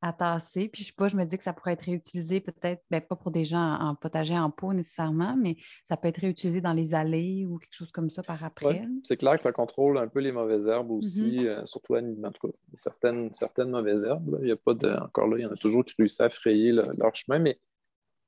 à 0.00 0.12
tasser. 0.12 0.68
Puis, 0.68 0.82
je 0.82 0.88
sais 0.88 0.94
pas, 0.96 1.08
je 1.08 1.16
me 1.16 1.24
dis 1.24 1.36
que 1.36 1.42
ça 1.42 1.52
pourrait 1.52 1.72
être 1.72 1.82
réutilisé 1.82 2.40
peut-être, 2.40 2.82
ben, 2.88 3.00
pas 3.00 3.16
pour 3.16 3.32
des 3.32 3.44
gens 3.44 3.78
en, 3.80 3.96
potager 3.96 4.38
en 4.38 4.50
pot 4.50 4.72
nécessairement, 4.72 5.36
mais 5.36 5.56
ça 5.84 5.96
peut 5.96 6.06
être 6.06 6.20
réutilisé 6.20 6.60
dans 6.60 6.72
les 6.72 6.94
allées 6.94 7.44
ou 7.48 7.58
quelque 7.58 7.74
chose 7.74 7.90
comme 7.90 8.10
ça 8.10 8.22
par 8.22 8.44
après. 8.44 8.84
c'est 9.02 9.16
clair 9.16 9.34
que 9.34 9.42
ça 9.42 9.52
contrôle 9.52 9.98
un 9.98 10.06
peu 10.06 10.20
les 10.20 10.32
mauvaises 10.32 10.68
herbes 10.68 10.92
aussi, 10.92 11.40
mhm. 11.40 11.46
euh, 11.46 11.66
surtout 11.66 11.96
en 11.96 12.32
tout 12.32 12.48
cas, 12.48 12.54
certaines, 12.74 13.32
certaines 13.32 13.70
mauvaises 13.70 14.04
herbes. 14.04 14.38
Il 14.42 14.48
y 14.48 14.52
a 14.52 14.56
pas 14.56 14.74
de, 14.74 14.88
encore 14.88 15.26
là, 15.26 15.38
il 15.38 15.42
y 15.42 15.46
en 15.46 15.52
a 15.52 15.56
toujours 15.56 15.84
qui 15.84 15.94
réussissent 15.98 16.20
à 16.20 16.30
frayer 16.30 16.70
leur 16.70 17.14
chemin, 17.14 17.40
mais 17.40 17.58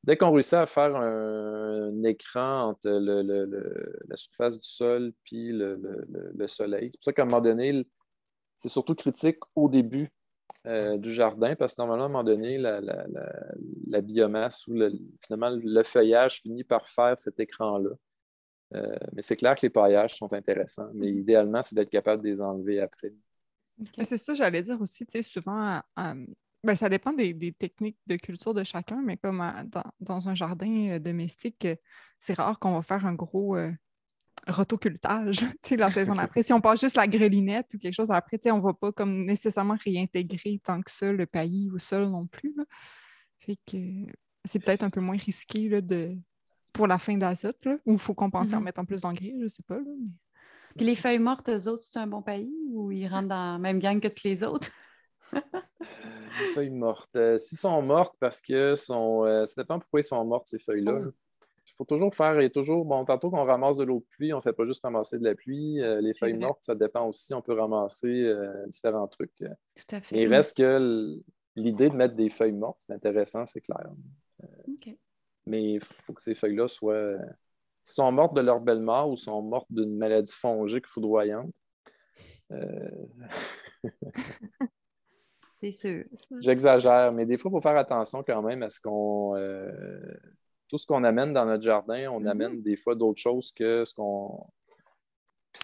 dès 0.05 0.17
qu'on 0.17 0.33
réussit 0.33 0.55
à 0.55 0.67
faire 0.67 0.95
un, 0.97 2.03
écran 2.05 2.71
entre 2.71 2.89
la 2.89 4.17
surface 4.17 4.61
du 4.61 4.69
sol 4.69 5.13
et 5.33 5.53
le, 5.53 6.47
soleil, 6.47 6.91
c'est 6.93 6.99
pour 6.99 7.05
ça 7.05 7.13
qu'à 7.13 7.23
un 7.23 7.27
moment 7.27 7.41
donné, 7.41 7.87
c'est 8.57 8.69
surtout 8.69 8.95
critique 8.95 9.39
au 9.55 9.69
début 9.69 10.11
euh, 10.67 10.99
du 10.99 11.13
jardin, 11.13 11.55
parce 11.57 11.75
que 11.75 11.81
normalement, 11.81 12.05
à 12.05 12.07
un 12.07 12.11
moment 12.11 12.25
donné, 12.25 12.59
la, 12.59 14.01
biomasse 14.03 14.67
ou 14.67 14.75
finalement 15.25 15.59
le 15.63 15.83
feuillage 15.83 16.43
finit 16.43 16.65
par 16.65 16.89
faire 16.89 17.19
cet 17.19 17.41
écran-là. 17.41 17.91
Euh, 18.75 18.97
mais 19.13 19.23
c'est 19.23 19.37
clair 19.37 19.55
que 19.55 19.63
les 19.63 19.71
paillages 19.71 20.17
sont 20.17 20.33
intéressants, 20.33 20.91
mais 20.95 21.07
mm-hmm. 21.07 21.21
idéalement, 21.21 21.63
c'est 21.63 21.77
d'être 21.77 21.91
capable 21.91 22.23
de 22.23 22.29
les 22.29 22.41
enlever 22.41 22.81
après. 22.81 23.13
C'est 24.03 24.17
ça, 24.17 24.35
j'allais 24.35 24.63
dire 24.63 24.81
aussi, 24.81 25.07
tu 25.07 25.13
sais, 25.13 25.23
souvent, 25.23 25.81
ben, 26.65 26.75
ça 26.75 26.89
dépend 26.89 27.13
des, 27.13 27.53
techniques 27.59 27.99
de 28.07 28.17
culture 28.17 28.55
de 28.55 28.65
chacun, 28.65 29.03
mais 29.05 29.19
comme 29.19 29.45
dans, 30.01 30.29
un 30.29 30.35
jardin 30.35 30.89
euh, 30.89 30.99
domestique, 30.99 31.67
euh, 31.67 31.77
c'est 32.19 32.35
rare 32.35 32.59
qu'on 32.59 32.73
va 32.73 32.83
faire 32.83 33.05
un 33.05 33.13
gros 33.13 33.57
euh, 33.57 33.71
rotocultage 34.49 35.45
la 35.71 35.89
saison 35.89 36.19
après. 36.19 36.43
Si 36.43 36.53
on 36.55 36.63
passe 36.63 36.81
juste 36.81 36.97
la 36.97 37.07
grelinette 37.07 37.75
ou 37.75 37.79
quelque 37.79 37.95
chose 37.95 38.11
après, 38.11 38.41
on 38.47 38.57
ne 38.57 38.63
va 38.63 38.73
pas 38.73 38.93
comme 38.93 39.27
nécessairement 39.27 39.77
réintégrer 39.85 40.61
tant 40.65 40.81
que 40.81 40.91
ça 40.91 41.13
le 41.13 41.27
paillis 41.27 41.71
au 41.71 41.79
sol 41.79 42.09
non 42.09 42.27
plus. 42.27 42.55
Fait 43.41 43.59
que 43.71 43.77
c'est 44.45 44.59
peut-être 44.59 44.85
un 44.85 44.91
peu 44.91 45.01
moins 45.01 45.19
risqué 45.19 45.69
là, 45.69 45.83
de, 45.83 46.17
pour 46.73 46.87
la 46.87 46.99
fin 46.99 47.17
d'azote, 47.17 47.69
ou 47.85 47.93
il 47.93 47.99
faut 47.99 48.15
compenser 48.15 48.55
en 48.55 48.61
mm-hmm. 48.61 48.65
mettant 48.65 48.85
plus 48.87 49.03
d'engrais, 49.03 49.35
je 49.39 49.45
ne 49.45 49.49
sais 49.49 49.63
pas. 49.63 49.79
Puis 50.77 50.87
les 50.87 50.95
feuilles 50.95 51.19
mortes, 51.19 51.51
eux 51.51 51.69
autres, 51.69 51.85
c'est 51.85 51.99
un 51.99 52.07
bon 52.07 52.23
paillis 52.23 52.71
ou 52.73 52.91
ils 52.91 53.07
rentrent 53.07 53.29
dans 53.29 53.53
la 53.53 53.59
même 53.59 53.79
gang 53.79 54.01
que 54.01 54.09
tous 54.09 54.25
les 54.25 54.43
autres? 54.43 54.71
Des 56.39 56.47
feuilles 56.55 56.71
mortes. 56.71 57.15
Euh, 57.17 57.39
s'ils 57.39 57.59
sont 57.59 57.81
mortes 57.83 58.17
parce 58.19 58.41
que 58.41 58.75
sont, 58.75 59.25
euh, 59.25 59.47
ça 59.47 59.63
dépend 59.63 59.79
pourquoi 59.79 60.01
ils 60.01 60.05
sont 60.05 60.25
mortes, 60.25 60.47
ces 60.47 60.59
feuilles-là. 60.59 61.01
Il 61.67 61.73
faut 61.77 61.85
toujours 61.85 62.15
faire, 62.15 62.39
et 62.41 62.51
toujours, 62.51 62.85
bon, 62.85 63.05
tantôt 63.05 63.31
qu'on 63.31 63.45
ramasse 63.45 63.79
de 63.79 63.85
l'eau 63.85 63.99
de 63.99 64.05
pluie, 64.17 64.33
on 64.33 64.37
ne 64.37 64.43
fait 64.43 64.53
pas 64.53 64.65
juste 64.65 64.83
ramasser 64.83 65.19
de 65.19 65.25
la 65.25 65.35
pluie. 65.35 65.81
Euh, 65.81 66.01
les 66.01 66.15
feuilles 66.15 66.35
mortes, 66.35 66.61
ça 66.63 66.75
dépend 66.75 67.09
aussi, 67.09 67.35
on 67.35 67.43
peut 67.43 67.59
ramasser 67.59 68.33
différents 68.69 69.09
trucs. 69.09 69.37
Tout 69.39 69.97
à 69.97 70.01
fait. 70.01 70.23
il 70.23 70.29
reste 70.29 70.57
que 70.57 71.21
l'idée 71.57 71.89
de 71.89 71.95
mettre 71.95 72.15
des 72.15 72.31
feuilles 72.31 72.53
mortes, 72.53 72.81
c'est 72.81 72.93
intéressant, 72.93 73.47
c'est 73.47 73.61
clair. 73.61 73.91
Mais 75.47 75.75
il 75.75 75.81
faut 75.81 76.13
que 76.13 76.23
ces 76.23 76.35
feuilles-là 76.35 76.69
soient. 76.69 77.17
sont 77.85 78.11
mortes 78.13 78.35
de 78.35 78.41
leur 78.41 78.61
belle 78.61 78.81
mort 78.81 79.11
ou 79.11 79.17
sont 79.17 79.43
mortes 79.43 79.71
d'une 79.71 79.97
maladie 79.97 80.33
fongique 80.33 80.87
foudroyante. 80.87 81.55
C'est 85.65 85.73
sûr. 85.73 86.05
J'exagère, 86.41 87.13
mais 87.13 87.27
des 87.27 87.37
fois, 87.37 87.51
il 87.51 87.55
faut 87.55 87.61
faire 87.61 87.77
attention 87.77 88.23
quand 88.23 88.43
même 88.43 88.63
à 88.63 88.71
ce 88.71 88.81
qu'on. 88.81 89.37
Euh, 89.37 89.71
tout 90.69 90.79
ce 90.79 90.87
qu'on 90.87 91.05
amène 91.05 91.33
dans 91.33 91.47
notre 91.47 91.63
jardin, 91.63 92.11
on 92.11 92.21
mm-hmm. 92.21 92.29
amène 92.29 92.63
des 92.63 92.77
fois 92.77 92.95
d'autres 92.95 93.21
choses 93.21 93.53
que 93.53 93.85
ce 93.85 93.95
qu'on. 93.95 94.47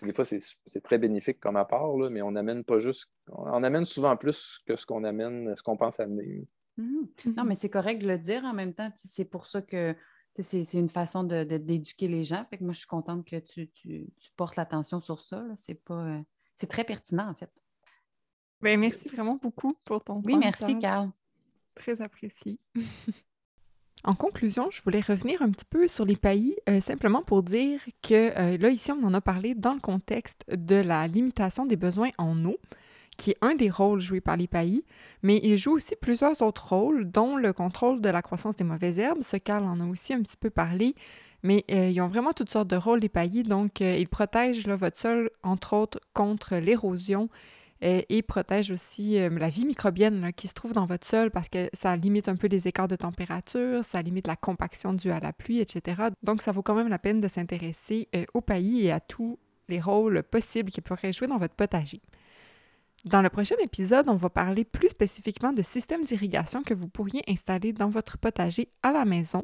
des 0.03 0.13
fois, 0.13 0.25
c'est 0.25 0.81
très 0.83 0.99
bénéfique 0.99 1.41
comme 1.41 1.57
apport, 1.57 1.99
là, 1.99 2.11
mais 2.11 2.23
on 2.23 2.35
amène 2.37 2.65
pas 2.65 2.79
juste. 2.79 3.11
On 3.29 3.63
amène 3.63 3.85
souvent 3.85 4.17
plus 4.17 4.61
que 4.67 4.77
ce 4.77 4.87
qu'on 4.87 5.05
amène, 5.05 5.55
ce 5.57 5.63
qu'on 5.63 5.77
pense 5.77 6.01
amener. 6.01 6.47
Mm-hmm. 6.79 7.35
Non, 7.37 7.45
mais 7.45 7.55
c'est 7.55 7.71
correct 7.71 8.01
de 8.03 8.09
le 8.09 8.19
dire 8.19 8.45
en 8.45 8.55
même 8.55 8.75
temps. 8.75 8.91
C'est 8.97 9.25
pour 9.25 9.47
ça 9.47 9.63
que 9.63 9.95
c'est 10.39 10.75
une 10.75 10.89
façon 10.89 11.25
d'éduquer 11.25 12.09
de, 12.09 12.13
les 12.13 12.25
gens. 12.25 12.45
Fait 12.49 12.59
que 12.59 12.65
moi, 12.65 12.73
je 12.73 12.79
suis 12.79 12.87
contente 12.87 13.27
que 13.27 13.37
tu, 13.37 13.71
portes 14.37 14.57
l'attention 14.57 15.01
sur 15.01 15.21
ça. 15.21 15.45
C'est 15.57 15.83
pas. 15.83 16.07
Euh, 16.07 16.21
c'est 16.55 16.69
très 16.69 16.85
pertinent, 16.85 17.29
en 17.29 17.35
fait. 17.35 17.51
Ben, 18.63 18.79
merci 18.79 19.09
vraiment 19.09 19.39
beaucoup 19.41 19.75
pour 19.85 20.03
ton 20.05 20.21
Oui, 20.25 20.37
merci, 20.37 20.79
Carl. 20.79 21.11
Très 21.75 22.01
apprécié. 22.01 22.59
En 24.03 24.15
conclusion, 24.15 24.71
je 24.71 24.81
voulais 24.81 25.03
revenir 25.03 25.43
un 25.43 25.51
petit 25.51 25.67
peu 25.67 25.87
sur 25.87 26.07
les 26.07 26.17
paillis, 26.17 26.57
euh, 26.71 26.81
simplement 26.81 27.23
pour 27.23 27.43
dire 27.43 27.81
que 28.03 28.33
euh, 28.35 28.57
là, 28.57 28.71
ici, 28.71 28.91
on 28.93 29.05
en 29.05 29.13
a 29.13 29.21
parlé 29.21 29.55
dans 29.55 29.75
le 29.75 29.81
contexte 29.81 30.47
de 30.51 30.77
la 30.77 31.07
limitation 31.07 31.67
des 31.67 31.77
besoins 31.77 32.09
en 32.17 32.43
eau, 32.47 32.57
qui 33.19 33.33
est 33.33 33.37
un 33.43 33.55
des 33.55 33.69
rôles 33.69 34.01
joués 34.01 34.23
par 34.23 34.39
les 34.39 34.47
paillis, 34.47 34.87
mais 35.23 35.39
il 35.43 35.59
joue 35.59 35.73
aussi 35.73 35.95
plusieurs 36.01 36.41
autres 36.41 36.73
rôles, 36.73 37.11
dont 37.11 37.37
le 37.37 37.53
contrôle 37.53 38.01
de 38.01 38.09
la 38.09 38.23
croissance 38.23 38.57
des 38.57 38.65
mauvaises 38.65 38.99
herbes. 38.99 39.23
Ce 39.23 39.37
Carl 39.37 39.65
en 39.65 39.81
a 39.81 39.87
aussi 39.87 40.15
un 40.15 40.23
petit 40.23 40.39
peu 40.39 40.49
parlé, 40.49 40.95
Mais 41.43 41.65
euh, 41.71 41.91
ils 41.91 42.01
ont 42.01 42.09
vraiment 42.09 42.33
toutes 42.33 42.51
sortes 42.51 42.69
de 42.69 42.77
rôles, 42.77 43.01
les 43.01 43.11
paillis. 43.11 43.43
Donc, 43.43 43.83
euh, 43.83 43.97
ils 43.99 44.09
protègent 44.09 44.67
votre 44.67 44.99
sol, 44.99 45.31
entre 45.43 45.75
autres, 45.75 46.01
contre 46.15 46.57
l'érosion 46.57 47.29
euh, 47.83 48.03
et 48.09 48.23
protègent 48.23 48.71
aussi 48.71 49.19
la 49.19 49.49
vie 49.49 49.65
microbienne 49.65 50.33
qui 50.35 50.49
se 50.49 50.55
trouve 50.55 50.73
dans 50.73 50.87
votre 50.87 51.07
sol 51.07 51.31
parce 51.31 51.49
que 51.49 51.69
ça 51.73 51.97
limite 51.97 52.29
un 52.29 52.37
peu 52.37 52.47
les 52.47 52.69
écarts 52.69 52.89
de 52.89 52.97
température, 52.97 53.85
ça 53.85 54.03
limite 54.03 54.27
la 54.27 54.37
compaction 54.37 54.93
due 54.93 55.11
à 55.11 55.21
la 55.21 55.33
pluie, 55.33 55.61
etc. 55.61 56.03
Donc, 56.23 56.43
ça 56.43 56.53
vaut 56.53 56.63
quand 56.63 56.75
même 56.75 56.89
la 56.89 56.99
peine 56.99 57.21
de 57.21 57.29
s'intéresser 57.29 58.09
aux 58.35 58.41
paillis 58.41 58.87
et 58.87 58.93
à 58.93 59.01
tous 59.01 59.39
les 59.69 59.81
rôles 59.81 60.23
possibles 60.23 60.71
qu'ils 60.71 60.83
pourraient 60.83 61.13
jouer 61.13 61.29
dans 61.29 61.39
votre 61.39 61.55
potager. 61.55 62.01
Dans 63.07 63.23
le 63.23 63.31
prochain 63.31 63.55
épisode, 63.63 64.11
on 64.11 64.17
va 64.17 64.29
parler 64.29 64.65
plus 64.67 64.91
spécifiquement 64.91 65.55
de 65.55 65.63
systèmes 65.63 66.05
d'irrigation 66.05 66.63
que 66.63 66.75
vous 66.75 66.89
pourriez 66.89 67.23
installer 67.29 67.73
dans 67.73 67.89
votre 67.89 68.19
potager 68.19 68.69
à 68.83 68.93
la 68.93 69.07
maison. 69.07 69.43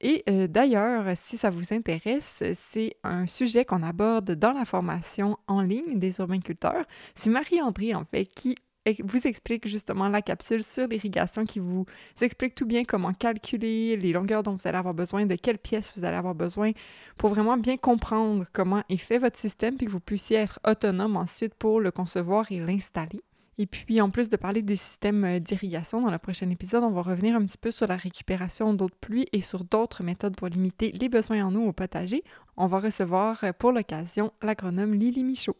Et 0.00 0.22
euh, 0.28 0.46
d'ailleurs, 0.46 1.04
si 1.16 1.36
ça 1.36 1.50
vous 1.50 1.72
intéresse, 1.72 2.42
c'est 2.54 2.96
un 3.02 3.26
sujet 3.26 3.64
qu'on 3.64 3.82
aborde 3.82 4.32
dans 4.32 4.52
la 4.52 4.64
formation 4.64 5.38
en 5.46 5.60
ligne 5.62 5.98
des 5.98 6.18
urbainculteurs. 6.18 6.84
C'est 7.14 7.30
Marie-André, 7.30 7.94
en 7.94 8.04
fait, 8.04 8.26
qui 8.26 8.56
vous 9.02 9.26
explique 9.26 9.66
justement 9.66 10.08
la 10.08 10.22
capsule 10.22 10.62
sur 10.62 10.86
l'irrigation 10.86 11.44
qui 11.44 11.58
vous 11.58 11.86
explique 12.20 12.54
tout 12.54 12.66
bien 12.66 12.84
comment 12.84 13.12
calculer 13.12 13.96
les 13.96 14.12
longueurs 14.12 14.42
dont 14.42 14.52
vous 14.52 14.68
allez 14.68 14.78
avoir 14.78 14.94
besoin, 14.94 15.26
de 15.26 15.34
quelles 15.34 15.58
pièces 15.58 15.90
vous 15.96 16.04
allez 16.04 16.16
avoir 16.16 16.34
besoin 16.34 16.72
pour 17.16 17.30
vraiment 17.30 17.56
bien 17.56 17.76
comprendre 17.76 18.44
comment 18.52 18.82
est 18.88 18.96
fait 18.96 19.18
votre 19.18 19.38
système 19.38 19.76
puis 19.76 19.86
que 19.86 19.92
vous 19.92 20.00
puissiez 20.00 20.38
être 20.38 20.60
autonome 20.66 21.16
ensuite 21.16 21.54
pour 21.54 21.80
le 21.80 21.90
concevoir 21.90 22.50
et 22.52 22.60
l'installer. 22.60 23.22
Et 23.58 23.66
puis, 23.66 24.00
en 24.02 24.10
plus 24.10 24.28
de 24.28 24.36
parler 24.36 24.60
des 24.60 24.76
systèmes 24.76 25.24
euh, 25.24 25.38
d'irrigation, 25.38 26.02
dans 26.02 26.10
le 26.10 26.18
prochain 26.18 26.50
épisode, 26.50 26.84
on 26.84 26.90
va 26.90 27.00
revenir 27.00 27.36
un 27.36 27.44
petit 27.46 27.56
peu 27.56 27.70
sur 27.70 27.86
la 27.86 27.96
récupération 27.96 28.74
d'eau 28.74 28.88
de 28.88 28.94
pluie 28.94 29.26
et 29.32 29.40
sur 29.40 29.64
d'autres 29.64 30.02
méthodes 30.02 30.36
pour 30.36 30.48
limiter 30.48 30.92
les 30.92 31.08
besoins 31.08 31.42
en 31.44 31.54
eau 31.54 31.62
au 31.62 31.72
potager. 31.72 32.22
On 32.58 32.66
va 32.66 32.80
recevoir 32.80 33.42
euh, 33.44 33.52
pour 33.52 33.72
l'occasion 33.72 34.32
l'agronome 34.42 34.92
Lily 34.92 35.24
Michaud. 35.24 35.56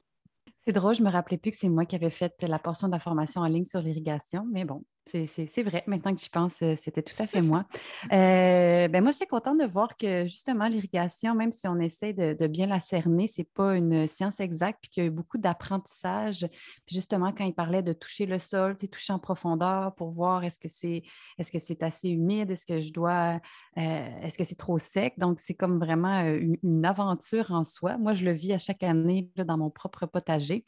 C'est 0.66 0.72
drôle, 0.72 0.94
je 0.96 1.02
me 1.02 1.10
rappelais 1.10 1.38
plus 1.38 1.52
que 1.52 1.56
c'est 1.56 1.68
moi 1.68 1.86
qui 1.86 1.96
avais 1.96 2.10
fait 2.10 2.42
la 2.42 2.58
portion 2.58 2.88
de 2.88 2.92
la 2.92 2.98
formation 2.98 3.40
en 3.40 3.46
ligne 3.46 3.64
sur 3.64 3.80
l'irrigation, 3.80 4.46
mais 4.52 4.64
bon, 4.64 4.82
c'est 5.06 5.62
vrai. 5.62 5.84
Maintenant 5.86 6.14
que 6.14 6.20
j'y 6.20 6.28
pense, 6.28 6.62
euh, 6.62 6.74
c'était 6.76 7.02
tout 7.02 7.20
à 7.22 7.26
fait 7.26 7.40
moi. 7.42 7.64
Euh, 8.12 8.88
ben 8.88 9.02
moi, 9.02 9.12
je 9.12 9.18
suis 9.18 9.26
contente 9.26 9.58
de 9.58 9.66
voir 9.66 9.96
que 9.96 10.26
justement, 10.26 10.66
l'irrigation, 10.66 11.34
même 11.34 11.52
si 11.52 11.68
on 11.68 11.78
essaie 11.78 12.12
de, 12.12 12.46
bien 12.46 12.66
la 12.66 12.80
cerner, 12.80 13.28
ce 13.28 13.40
n'est 13.40 13.48
pas 13.54 13.76
une 13.76 14.06
science 14.06 14.40
exacte, 14.40 14.80
puis 14.82 14.90
qu'il 14.90 15.02
y 15.02 15.06
a 15.06 15.08
eu 15.08 15.12
beaucoup 15.12 15.38
d'apprentissage. 15.38 16.46
justement, 16.88 17.32
quand 17.32 17.44
il 17.44 17.54
parlait 17.54 17.82
de 17.82 17.92
toucher 17.92 18.26
le 18.26 18.38
sol, 18.38 18.76
toucher 18.76 19.12
en 19.12 19.18
profondeur 19.18 19.94
pour 19.94 20.10
voir 20.10 20.44
est-ce 20.44 20.58
que 20.58 20.68
c'est 20.68 21.02
est-ce 21.38 21.50
que 21.50 21.58
c'est 21.58 21.82
assez 21.82 22.08
humide, 22.08 22.50
est-ce 22.50 22.66
que 22.66 22.80
je 22.80 22.92
dois, 22.92 23.40
euh, 23.78 24.20
est-ce 24.22 24.38
que 24.38 24.44
c'est 24.44 24.56
trop 24.56 24.78
sec? 24.78 25.14
Donc, 25.18 25.40
c'est 25.40 25.54
comme 25.54 25.78
vraiment 25.78 26.22
une, 26.22 26.84
aventure 26.84 27.50
en 27.50 27.64
soi. 27.64 27.96
Moi, 27.98 28.12
je 28.12 28.24
le 28.24 28.32
vis 28.32 28.52
à 28.52 28.58
chaque 28.58 28.82
année 28.82 29.28
dans 29.36 29.58
mon 29.58 29.70
propre 29.70 30.06
potager. 30.06 30.64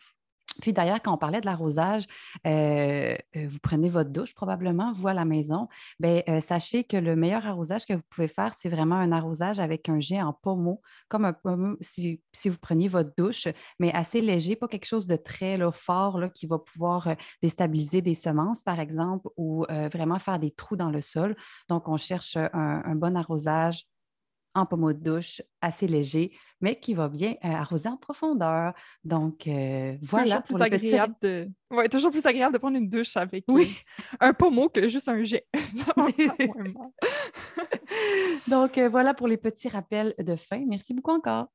Puis 0.60 0.72
d'ailleurs, 0.72 1.00
quand 1.02 1.14
on 1.14 1.18
parlait 1.18 1.40
de 1.40 1.46
l'arrosage, 1.46 2.04
euh, 2.46 3.16
euh, 3.36 3.46
vous 3.46 3.58
prenez 3.62 3.88
votre 3.88 4.10
douche 4.10 4.34
probablement, 4.34 4.92
vous 4.92 5.08
à 5.08 5.14
la 5.14 5.24
maison. 5.24 5.68
Bien, 6.00 6.22
euh, 6.28 6.40
sachez 6.40 6.84
que 6.84 6.96
le 6.96 7.16
meilleur 7.16 7.46
arrosage 7.46 7.84
que 7.84 7.92
vous 7.92 8.02
pouvez 8.10 8.28
faire, 8.28 8.54
c'est 8.54 8.68
vraiment 8.68 8.96
un 8.96 9.12
arrosage 9.12 9.60
avec 9.60 9.88
un 9.88 10.00
jet 10.00 10.20
en 10.20 10.32
pommeau, 10.32 10.80
comme 11.08 11.24
un 11.24 11.32
pommeau 11.32 11.76
si, 11.80 12.20
vous 12.46 12.58
preniez 12.58 12.88
votre 12.88 13.10
douche, 13.16 13.46
mais 13.78 13.92
assez 13.92 14.20
léger, 14.20 14.56
pas 14.56 14.68
quelque 14.68 14.86
chose 14.86 15.06
de 15.06 15.16
très 15.16 15.58
fort 15.72 16.18
là, 16.18 16.28
qui 16.28 16.46
va 16.46 16.58
pouvoir 16.58 17.08
déstabiliser 17.42 18.02
des 18.02 18.14
semences, 18.14 18.62
par 18.62 18.80
exemple, 18.80 19.28
ou 19.36 19.64
vraiment 19.92 20.18
faire 20.18 20.38
des 20.38 20.50
trous 20.50 20.76
dans 20.76 20.90
le 20.90 21.00
sol. 21.00 21.36
Donc, 21.68 21.88
on 21.88 21.96
cherche 21.96 22.36
un 22.36 22.94
bon 22.94 23.16
arrosage 23.16 23.86
en 24.58 24.66
pommeau 24.66 24.92
de 24.92 25.02
douche 25.02 25.40
assez 25.60 25.86
léger, 25.86 26.32
mais 26.60 26.78
qui 26.78 26.94
va 26.94 27.08
bien 27.08 27.34
euh, 27.44 27.48
arroser 27.48 27.88
en 27.88 27.96
profondeur. 27.96 28.74
Donc, 29.04 29.46
euh, 29.46 29.96
voilà. 30.02 30.42
Toujours 30.42 30.58
plus, 30.58 30.62
agréable 30.62 31.14
de... 31.22 31.48
ouais, 31.70 31.88
toujours 31.88 32.10
plus 32.10 32.26
agréable 32.26 32.54
de 32.54 32.58
prendre 32.58 32.76
une 32.76 32.88
douche 32.88 33.16
avec 33.16 33.44
oui. 33.48 33.76
Euh, 34.14 34.28
un 34.28 34.32
pommeau 34.32 34.68
que 34.68 34.88
juste 34.88 35.08
un 35.08 35.22
jet. 35.24 35.46
Donc, 38.48 38.78
voilà 38.78 39.14
pour 39.14 39.28
les 39.28 39.36
petits 39.36 39.68
rappels 39.68 40.14
de 40.18 40.36
fin. 40.36 40.64
Merci 40.66 40.94
beaucoup 40.94 41.12
encore. 41.12 41.48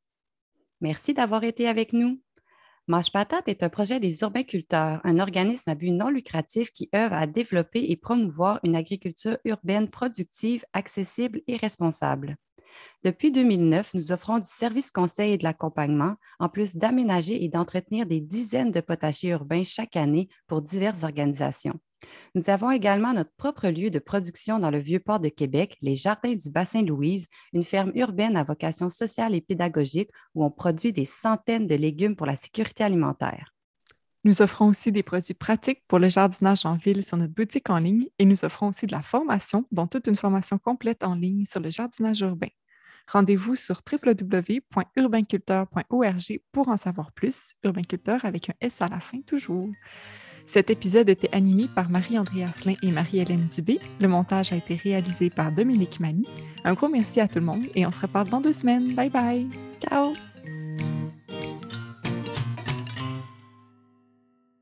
Merci 0.81 1.13
d'avoir 1.13 1.43
été 1.43 1.67
avec 1.67 1.93
nous. 1.93 2.19
Mange 2.87 3.11
Patate 3.13 3.47
est 3.47 3.63
un 3.63 3.69
projet 3.69 4.01
des 4.01 4.23
urbainculteurs, 4.23 4.99
un 5.05 5.19
organisme 5.19 5.69
à 5.69 5.75
but 5.75 5.91
non 5.91 6.09
lucratif 6.09 6.69
qui 6.71 6.89
œuvre 6.93 7.15
à 7.15 7.27
développer 7.27 7.89
et 7.89 7.95
promouvoir 7.95 8.59
une 8.63 8.75
agriculture 8.75 9.37
urbaine 9.45 9.89
productive, 9.89 10.65
accessible 10.73 11.41
et 11.47 11.55
responsable. 11.55 12.35
Depuis 13.03 13.31
2009, 13.31 13.93
nous 13.93 14.11
offrons 14.11 14.39
du 14.39 14.49
service 14.49 14.91
conseil 14.91 15.33
et 15.33 15.37
de 15.37 15.43
l'accompagnement, 15.43 16.15
en 16.39 16.49
plus 16.49 16.75
d'aménager 16.75 17.43
et 17.43 17.49
d'entretenir 17.49 18.05
des 18.05 18.21
dizaines 18.21 18.71
de 18.71 18.81
potagers 18.81 19.29
urbains 19.29 19.63
chaque 19.63 19.95
année 19.95 20.29
pour 20.47 20.61
diverses 20.61 21.03
organisations. 21.03 21.79
Nous 22.35 22.49
avons 22.49 22.71
également 22.71 23.13
notre 23.13 23.33
propre 23.37 23.67
lieu 23.69 23.89
de 23.89 23.99
production 23.99 24.59
dans 24.59 24.71
le 24.71 24.79
Vieux-Port 24.79 25.19
de 25.19 25.29
Québec, 25.29 25.77
les 25.81 25.95
Jardins 25.95 26.33
du 26.33 26.49
Bassin-Louise, 26.49 27.27
une 27.53 27.63
ferme 27.63 27.91
urbaine 27.95 28.35
à 28.35 28.43
vocation 28.43 28.89
sociale 28.89 29.35
et 29.35 29.41
pédagogique 29.41 30.09
où 30.35 30.43
on 30.43 30.51
produit 30.51 30.93
des 30.93 31.05
centaines 31.05 31.67
de 31.67 31.75
légumes 31.75 32.15
pour 32.15 32.25
la 32.25 32.35
sécurité 32.35 32.83
alimentaire. 32.83 33.53
Nous 34.25 34.41
offrons 34.41 34.67
aussi 34.67 34.91
des 34.93 35.03
produits 35.03 35.33
pratiques 35.33 35.83
pour 35.87 35.99
le 35.99 36.07
jardinage 36.07 36.65
en 36.65 36.75
ville 36.75 37.03
sur 37.03 37.17
notre 37.17 37.33
boutique 37.33 37.69
en 37.69 37.77
ligne 37.77 38.07
et 38.19 38.25
nous 38.25 38.45
offrons 38.45 38.69
aussi 38.69 38.85
de 38.85 38.93
la 38.93 39.01
formation, 39.01 39.65
dont 39.71 39.85
toute 39.85 40.07
une 40.07 40.15
formation 40.15 40.57
complète 40.57 41.03
en 41.03 41.15
ligne 41.15 41.43
sur 41.43 41.59
le 41.59 41.69
jardinage 41.69 42.21
urbain. 42.21 42.47
Rendez-vous 43.07 43.55
sur 43.55 43.81
www.urbainculteur.org 43.91 46.39
pour 46.51 46.69
en 46.69 46.77
savoir 46.77 47.11
plus. 47.11 47.55
Urbainculteur 47.63 48.25
avec 48.25 48.49
un 48.49 48.53
S 48.61 48.81
à 48.81 48.87
la 48.87 48.99
fin 48.99 49.21
toujours. 49.21 49.69
Cet 50.45 50.69
épisode 50.69 51.09
était 51.09 51.33
animé 51.33 51.67
par 51.73 51.89
Marie-André 51.89 52.43
Asselin 52.43 52.73
et 52.83 52.91
Marie-Hélène 52.91 53.47
Dubé. 53.47 53.79
Le 53.99 54.07
montage 54.07 54.51
a 54.51 54.57
été 54.57 54.75
réalisé 54.75 55.29
par 55.29 55.51
Dominique 55.51 55.99
Mani. 55.99 56.27
Un 56.63 56.73
gros 56.73 56.89
merci 56.89 57.21
à 57.21 57.27
tout 57.27 57.39
le 57.39 57.45
monde 57.45 57.63
et 57.75 57.85
on 57.85 57.91
se 57.91 58.01
reparle 58.01 58.29
dans 58.29 58.41
deux 58.41 58.53
semaines. 58.53 58.93
Bye 58.93 59.09
bye. 59.09 59.47
Ciao. 59.79 60.13